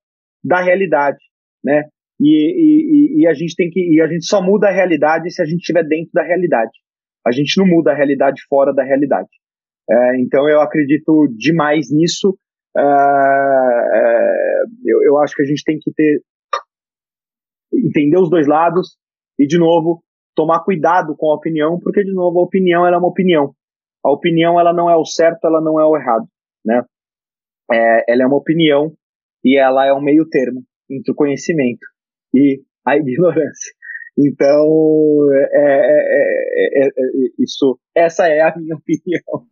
da 0.44 0.62
realidade, 0.62 1.18
né? 1.64 1.86
E, 2.20 2.30
e, 2.30 3.22
e, 3.22 3.28
a 3.28 3.34
gente 3.34 3.56
tem 3.56 3.70
que 3.70 3.80
e 3.80 4.02
a 4.02 4.08
gente 4.08 4.26
só 4.26 4.42
muda 4.42 4.68
a 4.68 4.72
realidade 4.72 5.32
se 5.32 5.42
a 5.42 5.46
gente 5.46 5.60
estiver 5.60 5.84
dentro 5.84 6.12
da 6.14 6.24
realidade. 6.24 6.72
A 7.26 7.32
gente 7.32 7.60
não 7.60 7.68
muda 7.68 7.92
a 7.92 7.96
realidade 7.96 8.42
fora 8.50 8.74
da 8.74 8.84
realidade. 8.84 9.30
É, 9.90 10.22
então 10.22 10.50
eu 10.50 10.60
acredito 10.60 11.28
demais 11.38 11.92
nisso 11.92 12.38
é, 12.76 14.64
eu, 14.86 15.04
eu 15.04 15.18
acho 15.20 15.36
que 15.36 15.44
a 15.44 15.46
gente 15.46 15.64
tem 15.64 15.78
que 15.80 15.92
ter 15.94 16.22
entender 17.74 18.20
os 18.20 18.30
dois 18.30 18.48
lados 18.48 18.98
e 19.40 19.46
de 19.46 19.58
novo 19.58 20.04
tomar 20.36 20.64
cuidado 20.64 21.16
com 21.18 21.32
a 21.32 21.36
opinião, 21.36 21.80
porque 21.80 22.04
de 22.04 22.14
novo 22.14 22.40
a 22.40 22.44
opinião 22.44 22.86
ela 22.86 22.96
é 22.96 23.00
uma 23.00 23.10
opinião. 23.10 23.54
A 24.04 24.12
opinião 24.12 24.60
ela 24.60 24.74
não 24.74 24.90
é 24.90 24.96
o 24.96 25.06
certo, 25.06 25.46
ela 25.46 25.62
não 25.62 25.80
é 25.80 25.86
o 25.86 25.98
errado, 25.98 26.28
né? 26.66 26.84
É, 27.72 28.14
ela 28.14 28.24
é 28.24 28.26
uma 28.28 28.38
opinião 28.38 28.94
e 29.44 29.58
ela 29.58 29.86
é 29.86 29.94
um 29.94 30.02
meio 30.02 30.28
termo 30.30 30.64
entre 30.90 31.12
o 31.12 31.16
conhecimento 31.16 31.86
e 32.34 32.62
a 32.86 32.96
ignorância. 32.96 33.74
Então, 34.18 35.28
é, 35.34 36.86
é, 36.86 36.90
isso, 37.40 37.80
essa 37.96 38.28
é 38.28 38.42
a 38.42 38.56
minha 38.56 38.76
opinião. 38.78 39.48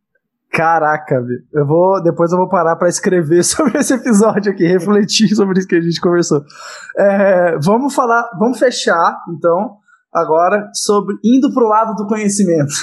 Caraca, 0.52 1.22
eu 1.54 1.66
vou 1.66 2.02
depois 2.02 2.32
eu 2.32 2.38
vou 2.38 2.48
parar 2.48 2.76
para 2.78 2.88
escrever 2.88 3.44
sobre 3.46 3.78
esse 3.78 3.94
episódio 3.94 4.52
aqui, 4.52 4.66
refletir 4.66 5.36
sobre 5.36 5.60
isso 5.60 5.68
que 5.68 5.76
a 5.76 5.82
gente 5.82 6.00
conversou. 6.00 6.44
É, 6.98 7.58
vamos 7.62 7.94
falar, 7.94 8.30
vamos 8.40 8.58
fechar 8.58 9.18
então 9.30 9.78
agora 10.14 10.70
sobre 10.74 11.16
indo 11.24 11.54
para 11.54 11.64
o 11.64 11.68
lado 11.68 11.94
do 11.96 12.08
conhecimento, 12.08 12.74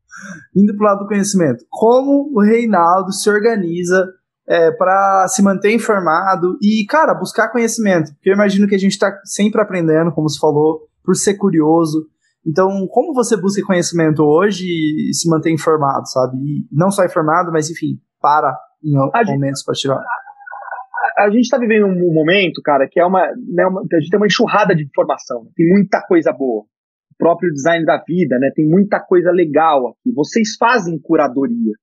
indo 0.54 0.76
para 0.76 0.84
o 0.84 0.88
lado 0.90 0.98
do 1.00 1.08
conhecimento. 1.08 1.64
Como 1.70 2.30
o 2.34 2.42
Reinaldo 2.42 3.12
se 3.12 3.30
organiza 3.30 4.06
é, 4.46 4.70
para 4.70 5.26
se 5.28 5.42
manter 5.42 5.72
informado 5.72 6.58
e, 6.60 6.84
cara, 6.86 7.14
buscar 7.14 7.48
conhecimento? 7.48 8.12
Porque 8.12 8.28
eu 8.28 8.34
imagino 8.34 8.68
que 8.68 8.74
a 8.74 8.78
gente 8.78 8.92
está 8.92 9.18
sempre 9.24 9.60
aprendendo, 9.60 10.12
como 10.12 10.28
você 10.28 10.38
falou, 10.38 10.82
por 11.02 11.16
ser 11.16 11.34
curioso. 11.34 12.06
Então, 12.46 12.86
como 12.88 13.14
você 13.14 13.36
busca 13.36 13.64
conhecimento 13.64 14.22
hoje 14.22 14.64
e 14.64 15.14
se 15.14 15.28
mantém 15.30 15.54
informado, 15.54 16.08
sabe? 16.08 16.36
E 16.38 16.66
não 16.72 16.90
só 16.90 17.04
informado, 17.04 17.52
mas 17.52 17.70
enfim, 17.70 18.00
para 18.20 18.56
em 18.82 18.96
a 18.96 19.24
momentos 19.24 19.62
para 19.62 19.74
tirar. 19.74 19.96
A, 19.96 21.24
a, 21.24 21.30
gente 21.30 21.42
está 21.42 21.56
vivendo 21.56 21.86
um 21.86 22.12
momento, 22.12 22.60
cara, 22.62 22.88
que 22.90 22.98
é 22.98 23.06
uma, 23.06 23.26
né, 23.48 23.64
uma, 23.66 23.80
A 23.80 24.00
gente 24.00 24.10
tem 24.10 24.18
uma 24.18 24.26
enxurrada 24.26 24.74
de 24.74 24.84
informação, 24.84 25.46
tem 25.54 25.68
muita 25.68 26.02
coisa 26.02 26.32
boa. 26.32 26.62
O 26.62 27.16
próprio 27.16 27.52
design 27.52 27.84
da 27.84 28.02
vida, 28.02 28.36
né? 28.38 28.50
Tem 28.54 28.66
muita 28.66 28.98
coisa 28.98 29.30
legal 29.30 29.88
aqui. 29.88 30.12
Vocês 30.12 30.56
fazem 30.58 30.98
curadoria. 31.00 31.74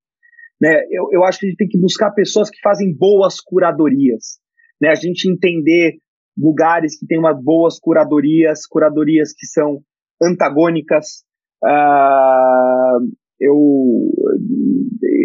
Né? 0.59 0.81
Eu, 0.91 1.07
eu 1.13 1.23
acho 1.23 1.39
que 1.39 1.45
a 1.45 1.49
gente 1.49 1.57
tem 1.57 1.67
que 1.69 1.79
buscar 1.79 2.11
pessoas 2.11 2.49
que 2.49 2.59
fazem 2.61 2.93
boas 2.93 3.39
curadorias. 3.39 4.39
Né? 4.81 4.89
A 4.89 4.95
gente 4.95 5.31
entender 5.31 5.99
lugares 6.37 6.99
que 6.99 7.05
têm 7.05 7.19
uma 7.19 7.33
boas 7.33 7.79
curadorias, 7.79 8.65
curadorias 8.65 9.31
que 9.31 9.45
são 9.45 9.81
antagônicas. 10.21 11.23
Uh, 11.63 12.99
eu, 13.39 13.55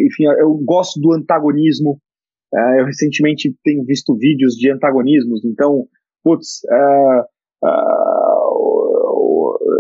enfim, 0.07 0.25
eu 0.39 0.55
gosto 0.65 1.01
do 1.01 1.13
antagonismo. 1.13 1.99
Uh, 2.53 2.81
eu 2.81 2.87
recentemente 2.87 3.55
tenho 3.65 3.85
visto 3.85 4.17
vídeos 4.17 4.55
de 4.55 4.71
antagonismos, 4.71 5.45
então, 5.45 5.87
putz, 6.23 6.61
uh, 6.71 7.25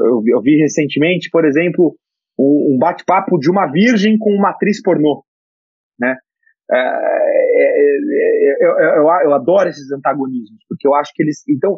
eu, 0.07 0.23
eu, 0.27 0.41
vi 0.43 0.57
recentemente, 0.61 1.31
por 1.31 1.45
exemplo, 1.45 1.95
um, 2.39 2.75
um 2.75 2.79
bate-papo 2.79 3.39
de 3.39 3.49
uma 3.49 3.71
virgem 3.71 4.19
com 4.19 4.31
uma 4.31 4.51
atriz 4.51 4.83
pornô, 4.83 5.25
né? 6.01 6.17
É, 6.73 7.15
eu, 8.61 8.71
eu, 8.79 9.09
eu, 9.27 9.35
adoro 9.35 9.69
esses 9.69 9.93
antagonismos, 9.93 10.59
porque 10.69 10.89
eu 10.89 10.95
acho 10.95 11.13
que 11.15 11.23
eles. 11.23 11.43
Então, 11.49 11.77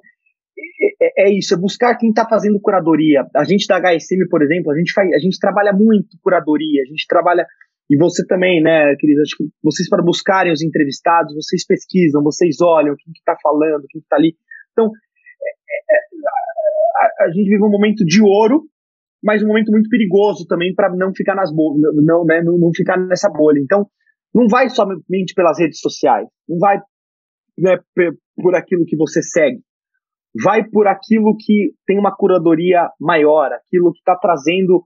é, 1.01 1.29
é 1.29 1.39
isso, 1.39 1.55
é 1.55 1.59
buscar 1.59 1.97
quem 1.97 2.11
está 2.11 2.27
fazendo 2.29 2.61
curadoria. 2.61 3.25
A 3.35 3.45
gente 3.45 3.67
da 3.67 3.79
HSM, 3.79 4.29
por 4.31 4.43
exemplo, 4.43 4.73
a 4.73 4.79
gente, 4.79 4.93
faz, 4.93 5.13
a 5.13 5.19
gente 5.19 5.39
trabalha 5.39 5.73
muito 5.73 6.17
curadoria, 6.23 6.83
a 6.83 6.89
gente 6.89 7.07
trabalha. 7.07 7.47
E 7.89 7.97
você 7.97 8.27
também, 8.27 8.63
né, 8.63 8.97
queridos? 8.97 9.23
Acho 9.23 9.37
que 9.37 9.45
vocês, 9.63 9.89
para 9.89 10.03
buscarem 10.03 10.53
os 10.53 10.63
entrevistados, 10.63 11.35
vocês 11.35 11.65
pesquisam, 11.65 12.23
vocês 12.23 12.61
olham 12.61 12.97
quem 12.99 13.13
está 13.13 13.35
que 13.35 13.43
tá 13.43 13.43
falando, 13.43 13.87
quem 13.89 14.01
está 14.01 14.17
ali. 14.17 14.35
Então, 14.73 14.87
é, 14.87 15.97
a, 17.23 17.25
a, 17.25 17.29
gente 17.29 17.49
vive 17.49 17.63
um 17.63 17.71
momento 17.71 18.05
de 18.05 18.21
ouro, 18.23 18.65
mas 19.23 19.43
um 19.43 19.47
momento 19.47 19.71
muito 19.71 19.89
perigoso 19.89 20.47
também 20.49 20.75
para 20.75 20.95
não 20.97 21.13
ficar 21.15 21.37
nas 21.37 21.55
bolhas, 21.55 21.81
não, 22.05 22.25
né, 22.25 22.43
não, 22.43 22.59
não 22.59 22.71
ficar 22.75 22.99
nessa 22.99 23.31
bolha. 23.31 23.61
Então, 23.61 23.87
não 24.35 24.49
vai 24.49 24.69
somente 24.69 25.33
pelas 25.35 25.59
redes 25.59 25.79
sociais, 25.79 26.27
não 26.49 26.59
vai 26.59 26.79
né, 27.59 27.79
por 28.37 28.55
aquilo 28.55 28.85
que 28.85 28.97
você 28.97 29.23
segue, 29.23 29.61
vai 30.43 30.65
por 30.65 30.87
aquilo 30.87 31.37
que 31.39 31.73
tem 31.87 31.99
uma 31.99 32.15
curadoria 32.15 32.89
maior, 33.01 33.53
aquilo 33.53 33.93
que 33.93 33.99
está 33.99 34.17
trazendo 34.17 34.85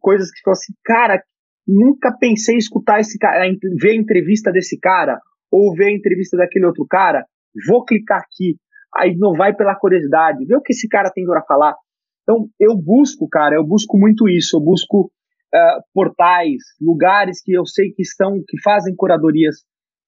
coisas 0.00 0.30
que 0.30 0.38
ficam 0.38 0.52
assim, 0.52 0.72
cara, 0.84 1.22
nunca 1.66 2.16
pensei 2.18 2.56
em 2.56 2.58
escutar 2.58 3.00
esse 3.00 3.18
cara, 3.18 3.44
ver 3.80 3.90
a 3.90 3.94
entrevista 3.94 4.52
desse 4.52 4.78
cara, 4.78 5.18
ou 5.50 5.74
ver 5.74 5.86
a 5.86 5.92
entrevista 5.92 6.36
daquele 6.36 6.66
outro 6.66 6.86
cara, 6.88 7.24
vou 7.66 7.84
clicar 7.84 8.18
aqui, 8.18 8.56
aí 8.96 9.16
não 9.16 9.34
vai 9.34 9.54
pela 9.54 9.74
curiosidade, 9.74 10.44
ver 10.44 10.56
o 10.56 10.62
que 10.62 10.72
esse 10.72 10.88
cara 10.88 11.10
tem 11.12 11.24
para 11.24 11.44
falar. 11.44 11.74
Então, 12.22 12.48
eu 12.58 12.76
busco, 12.76 13.28
cara, 13.28 13.54
eu 13.54 13.64
busco 13.64 13.98
muito 13.98 14.28
isso, 14.28 14.56
eu 14.56 14.60
busco 14.60 15.10
uh, 15.54 15.82
portais, 15.92 16.62
lugares 16.80 17.42
que 17.42 17.52
eu 17.52 17.66
sei 17.66 17.92
que 17.92 18.02
estão, 18.02 18.42
que 18.46 18.60
fazem 18.62 18.94
curadorias 18.96 19.56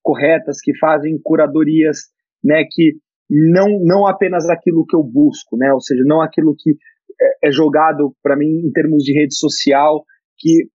corretas, 0.02 0.60
que 0.60 0.76
fazem 0.78 1.18
curadorias, 1.22 1.98
né, 2.42 2.64
que 2.70 2.94
não, 3.28 3.80
não 3.82 4.06
apenas 4.06 4.48
aquilo 4.48 4.86
que 4.86 4.96
eu 4.96 5.02
busco, 5.02 5.56
né, 5.56 5.72
ou 5.72 5.80
seja, 5.80 6.02
não 6.04 6.20
aquilo 6.20 6.54
que 6.56 6.76
é, 7.20 7.48
é 7.48 7.50
jogado 7.50 8.14
para 8.22 8.36
mim 8.36 8.66
em 8.66 8.70
termos 8.72 9.02
de 9.02 9.12
rede 9.12 9.36
social, 9.36 10.04
que 10.38 10.68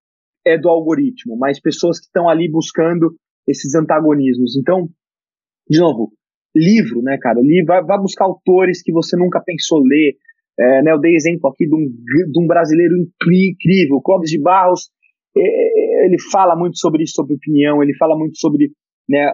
é 0.45 0.57
do 0.57 0.69
algoritmo, 0.69 1.37
mas 1.37 1.61
pessoas 1.61 1.99
que 1.99 2.05
estão 2.05 2.27
ali 2.27 2.49
buscando 2.49 3.15
esses 3.47 3.75
antagonismos. 3.75 4.57
Então, 4.57 4.89
de 5.69 5.79
novo, 5.79 6.11
livro, 6.55 7.01
né, 7.01 7.17
cara? 7.19 7.39
Livro, 7.41 7.85
vai 7.85 7.99
buscar 7.99 8.25
autores 8.25 8.81
que 8.81 8.91
você 8.91 9.15
nunca 9.15 9.41
pensou 9.45 9.79
ler, 9.83 10.15
é, 10.59 10.83
né, 10.83 10.91
eu 10.91 10.99
dei 10.99 11.15
exemplo 11.15 11.49
aqui 11.49 11.65
de 11.65 11.75
um, 11.75 11.85
de 11.85 12.39
um 12.39 12.47
brasileiro 12.47 12.93
incrível, 12.97 14.01
Clóvis 14.01 14.29
de 14.29 14.41
Barros, 14.41 14.89
é, 15.35 15.41
é, 15.41 16.05
ele 16.07 16.17
fala 16.31 16.55
muito 16.55 16.77
sobre 16.77 17.03
isso, 17.03 17.13
sobre 17.15 17.35
opinião, 17.35 17.81
ele 17.81 17.95
fala 17.95 18.17
muito 18.17 18.37
sobre 18.37 18.71
né, 19.11 19.27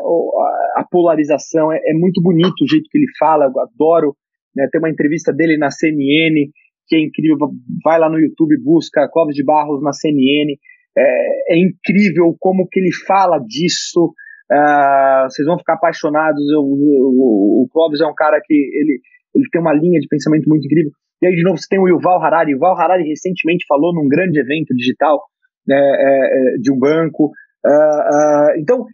a 0.75 0.83
polarização, 0.89 1.71
é, 1.71 1.77
é, 1.77 1.93
muito 1.93 2.19
bonito 2.19 2.63
o 2.63 2.67
jeito 2.67 2.89
que 2.89 2.97
ele 2.97 3.07
fala, 3.19 3.45
eu 3.45 3.61
adoro, 3.61 4.15
né, 4.55 4.67
tem 4.71 4.79
uma 4.79 4.89
entrevista 4.89 5.31
dele 5.31 5.55
na 5.55 5.69
CNN, 5.69 6.49
que 6.87 6.95
é 6.95 6.99
incrível, 6.99 7.37
vai 7.83 7.99
lá 7.99 8.09
no 8.09 8.19
YouTube, 8.19 8.57
busca 8.63 9.07
Clóvis 9.13 9.35
de 9.35 9.43
Barros 9.43 9.83
na 9.83 9.93
CNN, 9.93 10.57
é, 10.97 11.53
é 11.53 11.57
incrível 11.59 12.35
como 12.39 12.67
que 12.67 12.79
ele 12.79 12.91
fala 13.05 13.37
disso, 13.37 14.13
uh, 14.51 15.29
vocês 15.29 15.45
vão 15.45 15.59
ficar 15.59 15.75
apaixonados, 15.75 16.41
eu, 16.51 16.61
o, 16.61 17.63
o 17.63 17.67
Clóvis 17.71 18.01
é 18.01 18.07
um 18.07 18.15
cara 18.15 18.41
que 18.43 18.53
ele, 18.53 18.99
ele 19.35 19.49
tem 19.51 19.61
uma 19.61 19.73
linha 19.73 19.99
de 19.99 20.07
pensamento 20.07 20.49
muito 20.49 20.65
incrível, 20.65 20.91
e 21.21 21.27
aí, 21.27 21.35
de 21.35 21.43
novo, 21.43 21.57
você 21.57 21.67
tem 21.67 21.79
o 21.79 21.87
Yuval 21.87 22.21
Harari. 22.21 22.53
O 22.53 22.57
Yuval 22.57 22.79
Harari 22.79 23.03
recentemente 23.09 23.65
falou 23.67 23.91
num 23.91 24.07
grande 24.07 24.39
evento 24.39 24.71
digital 24.75 25.19
né, 25.67 25.75
é, 25.75 26.55
é, 26.55 26.57
de 26.61 26.71
um 26.71 26.77
banco. 26.77 27.31
Uh, 27.65 27.69
uh, 27.69 28.59
então, 28.59 28.85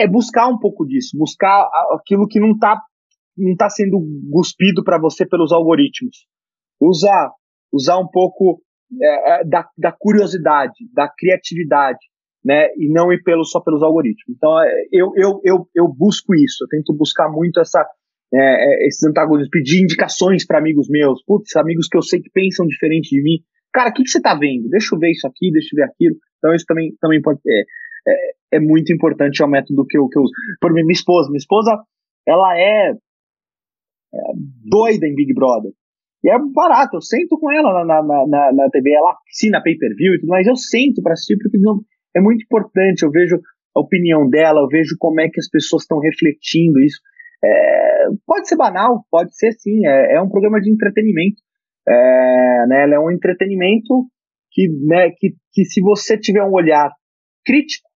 é 0.00 0.08
buscar 0.08 0.48
um 0.48 0.58
pouco 0.58 0.86
disso, 0.86 1.16
buscar 1.16 1.68
aquilo 1.92 2.26
que 2.26 2.40
não 2.40 2.52
está 2.52 2.80
não 3.36 3.56
tá 3.56 3.68
sendo 3.70 3.98
cuspido 4.30 4.84
para 4.84 4.98
você 4.98 5.26
pelos 5.26 5.52
algoritmos. 5.52 6.26
Usar, 6.80 7.30
usar 7.72 7.98
um 7.98 8.08
pouco 8.08 8.62
é, 9.00 9.40
é, 9.40 9.44
da, 9.44 9.66
da 9.78 9.92
curiosidade, 9.92 10.74
da 10.92 11.08
criatividade, 11.08 11.98
né, 12.44 12.68
e 12.76 12.90
não 12.92 13.12
ir 13.12 13.22
pelo, 13.22 13.44
só 13.44 13.60
pelos 13.60 13.82
algoritmos. 13.82 14.36
Então, 14.36 14.62
é, 14.62 14.70
eu, 14.92 15.12
eu, 15.16 15.40
eu, 15.44 15.68
eu 15.74 15.88
busco 15.88 16.34
isso, 16.34 16.64
eu 16.64 16.68
tento 16.68 16.94
buscar 16.96 17.30
muito 17.30 17.60
essa 17.60 17.86
é, 18.32 18.38
é, 18.38 18.86
esses 18.86 19.02
antagonismos, 19.02 19.50
pedir 19.50 19.82
indicações 19.82 20.46
para 20.46 20.58
amigos 20.58 20.88
meus, 20.88 21.22
putz, 21.24 21.56
amigos 21.56 21.88
que 21.88 21.96
eu 21.96 22.02
sei 22.02 22.20
que 22.20 22.30
pensam 22.30 22.66
diferente 22.66 23.10
de 23.10 23.22
mim. 23.22 23.38
Cara, 23.72 23.90
o 23.90 23.92
que, 23.92 24.04
que 24.04 24.08
você 24.10 24.20
tá 24.20 24.34
vendo? 24.34 24.68
Deixa 24.68 24.94
eu 24.94 24.98
ver 24.98 25.10
isso 25.10 25.26
aqui, 25.26 25.50
deixa 25.50 25.68
eu 25.72 25.76
ver 25.76 25.90
aquilo. 25.90 26.16
Então 26.38 26.54
isso 26.54 26.64
também, 26.66 26.94
também 27.00 27.20
pode 27.20 27.40
é, 27.46 27.60
é, 27.60 28.14
é 28.52 28.58
muito 28.58 28.92
importante, 28.92 29.42
é 29.42 29.44
o 29.44 29.48
método 29.48 29.86
que 29.86 29.98
eu, 29.98 30.08
que 30.08 30.18
eu 30.18 30.22
uso. 30.22 30.32
Por 30.60 30.72
mim, 30.72 30.82
minha 30.82 30.92
esposa, 30.92 31.28
minha 31.28 31.38
esposa, 31.38 31.82
ela 32.26 32.58
é, 32.58 32.90
é 32.90 34.18
doida 34.68 35.06
em 35.06 35.14
Big 35.14 35.32
Brother. 35.34 35.72
E 36.22 36.30
é 36.30 36.38
barato, 36.52 36.96
eu 36.96 37.00
sento 37.00 37.38
com 37.38 37.50
ela 37.50 37.84
na, 37.84 38.02
na, 38.02 38.26
na, 38.26 38.52
na 38.52 38.70
TV, 38.70 38.92
ela 38.92 39.16
assina 39.28 39.62
pay-per-view 39.62 40.14
e 40.14 40.20
tudo 40.20 40.28
mais, 40.28 40.46
eu 40.46 40.56
sento 40.56 41.02
para 41.02 41.14
assistir 41.14 41.38
porque 41.38 41.56
não, 41.58 41.80
é 42.14 42.20
muito 42.20 42.44
importante, 42.44 43.02
eu 43.02 43.10
vejo 43.10 43.40
a 43.74 43.80
opinião 43.80 44.28
dela, 44.28 44.60
eu 44.60 44.68
vejo 44.68 44.96
como 44.98 45.20
é 45.20 45.28
que 45.28 45.40
as 45.40 45.48
pessoas 45.48 45.82
estão 45.82 45.98
refletindo 45.98 46.78
isso. 46.80 47.00
É, 47.42 48.06
pode 48.26 48.48
ser 48.48 48.56
banal, 48.56 49.04
pode 49.10 49.34
ser 49.34 49.52
sim, 49.52 49.86
é, 49.86 50.16
é 50.16 50.20
um 50.20 50.28
programa 50.28 50.60
de 50.60 50.70
entretenimento. 50.70 51.40
É, 51.88 52.66
né, 52.66 52.90
é 52.92 53.00
um 53.00 53.10
entretenimento 53.10 54.06
que, 54.52 54.68
né, 54.86 55.10
que, 55.16 55.34
que 55.52 55.64
se 55.64 55.80
você 55.80 56.18
tiver 56.18 56.44
um 56.44 56.52
olhar 56.52 56.90
crítico, 57.44 57.88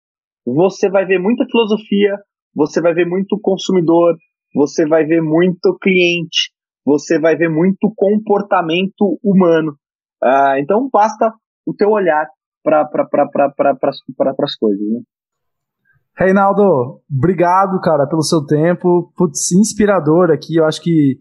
você 0.52 0.90
vai 0.90 1.06
ver 1.06 1.18
muita 1.18 1.44
filosofia, 1.46 2.16
você 2.54 2.80
vai 2.80 2.94
ver 2.94 3.06
muito 3.06 3.38
consumidor, 3.40 4.16
você 4.54 4.86
vai 4.86 5.04
ver 5.04 5.22
muito 5.22 5.76
cliente, 5.80 6.52
você 6.84 7.18
vai 7.18 7.36
ver 7.36 7.48
muito 7.48 7.92
comportamento 7.96 9.18
humano. 9.22 9.72
Uh, 10.22 10.56
então 10.58 10.88
basta 10.92 11.32
o 11.66 11.74
teu 11.74 11.90
olhar 11.90 12.26
para 12.62 12.84
pra, 12.86 13.76
as 14.42 14.56
coisas. 14.56 14.80
Né? 14.80 15.00
Reinaldo, 16.16 17.00
obrigado, 17.10 17.80
cara, 17.80 18.06
pelo 18.06 18.22
seu 18.22 18.44
tempo. 18.46 19.12
Putz, 19.16 19.52
inspirador 19.52 20.30
aqui. 20.30 20.56
Eu 20.56 20.64
acho 20.64 20.80
que 20.80 21.18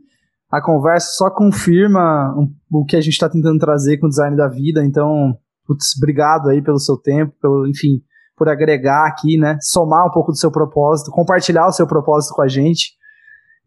a 0.52 0.62
conversa 0.62 1.08
só 1.18 1.32
confirma 1.32 2.34
o 2.72 2.86
que 2.86 2.96
a 2.96 3.02
gente 3.02 3.14
está 3.14 3.28
tentando 3.28 3.58
trazer 3.58 3.98
com 3.98 4.06
o 4.06 4.10
design 4.10 4.38
da 4.38 4.48
vida. 4.48 4.86
Então, 4.86 5.36
putz, 5.66 5.98
obrigado 5.98 6.50
aí 6.50 6.62
pelo 6.62 6.80
seu 6.80 6.96
tempo, 6.96 7.34
pelo, 7.42 7.68
enfim, 7.68 8.04
por 8.36 8.50
agregar 8.50 9.08
aqui, 9.08 9.38
né? 9.38 9.58
Somar 9.62 10.08
um 10.08 10.12
pouco 10.12 10.32
do 10.32 10.38
seu 10.38 10.52
propósito, 10.52 11.12
compartilhar 11.12 11.68
o 11.68 11.72
seu 11.72 11.88
propósito 11.88 12.34
com 12.34 12.42
a 12.42 12.48
gente. 12.48 12.94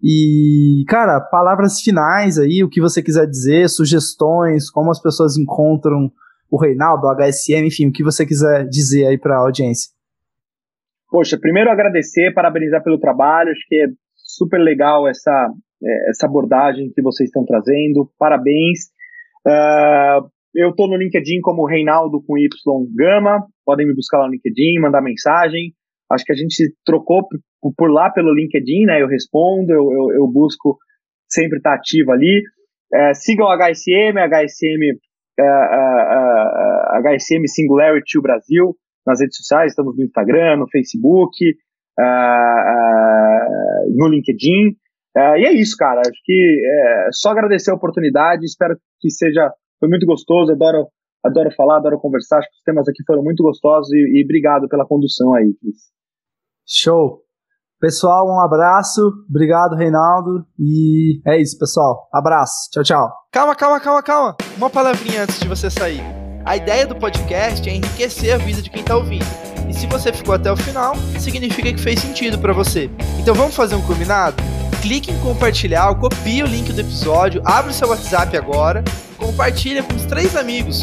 E, 0.03 0.85
cara, 0.89 1.21
palavras 1.21 1.81
finais 1.81 2.39
aí, 2.39 2.63
o 2.63 2.69
que 2.69 2.81
você 2.81 3.03
quiser 3.03 3.27
dizer, 3.27 3.69
sugestões, 3.69 4.71
como 4.71 4.91
as 4.91 5.01
pessoas 5.01 5.39
encontram 5.39 6.11
o 6.51 6.61
Reinaldo, 6.61 7.07
o 7.07 7.11
HSM, 7.11 7.67
enfim, 7.67 7.89
o 7.89 7.93
que 7.93 8.05
você 8.05 8.27
quiser 8.27 8.67
dizer 8.69 9.07
aí 9.07 9.19
para 9.19 9.37
a 9.37 9.41
audiência. 9.41 9.91
Poxa, 11.11 11.39
primeiro 11.41 11.71
agradecer, 11.71 12.35
parabenizar 12.35 12.83
pelo 12.83 12.99
trabalho, 12.99 13.51
acho 13.51 13.67
que 13.69 13.77
é 13.77 13.87
super 14.15 14.59
legal 14.59 15.09
essa, 15.09 15.51
é, 15.83 16.11
essa 16.11 16.27
abordagem 16.27 16.93
que 16.95 17.03
vocês 17.03 17.29
estão 17.29 17.45
trazendo, 17.45 18.11
parabéns. 18.19 18.91
Uh, 19.47 20.29
eu 20.55 20.71
estou 20.71 20.89
no 20.89 20.97
LinkedIn 20.97 21.41
como 21.41 21.67
Reinaldo 21.67 22.23
com 22.23 22.37
Y 22.37 22.49
Gama, 22.95 23.47
podem 23.67 23.87
me 23.87 23.95
buscar 23.95 24.19
lá 24.19 24.27
no 24.27 24.33
LinkedIn, 24.33 24.81
mandar 24.81 25.03
mensagem. 25.03 25.73
Acho 26.11 26.25
que 26.25 26.33
a 26.33 26.37
gente 26.37 26.73
trocou 26.85 27.27
por 27.77 27.91
lá 27.91 28.11
pelo 28.11 28.33
LinkedIn, 28.33 28.87
né? 28.87 29.03
Eu 29.03 29.09
respondo, 29.09 29.73
eu, 29.73 29.83
eu, 29.93 30.13
eu 30.21 30.29
busco 30.29 30.79
sempre 31.29 31.59
estar 31.59 31.75
ativo 31.75 32.13
ali. 32.13 32.43
Uh, 32.95 33.13
sigam 33.15 33.49
a 33.49 33.57
HSM, 33.57 34.17
HSM, 34.17 34.95
uh, 35.41 37.01
HSM 37.03 37.45
Singularity 37.49 38.21
Brasil 38.23 38.77
nas 39.05 39.21
redes 39.21 39.37
sociais, 39.37 39.73
estamos 39.73 39.97
no 39.97 40.05
Instagram, 40.05 40.59
no 40.59 40.69
Facebook, 40.71 41.37
uh, 41.99 42.65
no 43.97 44.09
LinkedIn. 44.09 44.77
E 45.39 45.47
é 45.47 45.53
isso, 45.53 45.77
cara. 45.79 46.01
Acho 46.01 46.21
que 46.25 46.63
é 46.65 47.09
só 47.11 47.31
agradecer 47.31 47.71
a 47.71 47.75
oportunidade. 47.75 48.45
Espero 48.45 48.77
que 49.01 49.09
seja. 49.11 49.51
Foi 49.81 49.89
muito 49.89 50.05
gostoso. 50.05 50.53
Adoro, 50.53 50.89
adoro 51.27 51.51
falar, 51.57 51.79
adoro 51.79 51.99
conversar. 52.01 52.39
Acho 52.39 52.49
que 52.49 52.57
os 52.57 52.63
temas 52.63 52.89
aqui 52.89 53.03
foram 53.07 53.23
muito 53.23 53.43
gostosos 53.43 53.93
e, 53.93 54.21
e 54.21 54.25
obrigado 54.25 54.69
pela 54.69 54.87
condução 54.87 55.35
aí, 55.35 55.55
Cris. 55.61 55.77
Show. 56.67 57.23
Pessoal, 57.79 58.27
um 58.27 58.41
abraço. 58.41 59.01
Obrigado, 59.29 59.77
Reinaldo. 59.77 60.47
E 60.59 61.21
é 61.27 61.41
isso, 61.41 61.59
pessoal. 61.59 62.09
Abraço. 62.13 62.71
Tchau, 62.73 62.83
tchau. 62.83 63.13
Calma, 63.31 63.55
calma, 63.55 63.81
calma, 63.81 64.03
calma. 64.03 64.37
Uma 64.57 64.71
palavrinha 64.71 65.25
antes 65.25 65.39
de 65.39 65.47
você 65.47 65.69
sair. 65.69 66.01
A 66.45 66.57
ideia 66.57 66.87
do 66.87 66.97
podcast 66.97 67.69
é 67.69 67.75
enriquecer 67.75 68.35
a 68.35 68.39
vida 68.39 68.63
de 68.63 68.71
quem 68.71 68.81
está 68.81 68.97
ouvindo 68.97 69.47
se 69.77 69.87
você 69.87 70.13
ficou 70.13 70.35
até 70.35 70.51
o 70.51 70.57
final, 70.57 70.95
significa 71.19 71.73
que 71.73 71.81
fez 71.81 72.01
sentido 72.01 72.39
para 72.39 72.53
você. 72.53 72.91
Então 73.21 73.35
vamos 73.35 73.55
fazer 73.55 73.75
um 73.75 73.83
combinado? 73.83 74.37
Clique 74.81 75.11
em 75.11 75.19
compartilhar, 75.21 75.95
copie 75.97 76.43
o 76.43 76.47
link 76.47 76.73
do 76.73 76.81
episódio, 76.81 77.43
abre 77.45 77.71
o 77.71 77.75
seu 77.75 77.89
WhatsApp 77.89 78.37
agora, 78.37 78.83
compartilha 79.19 79.83
com 79.83 79.95
os 79.95 80.05
três 80.05 80.37
amigos, 80.37 80.83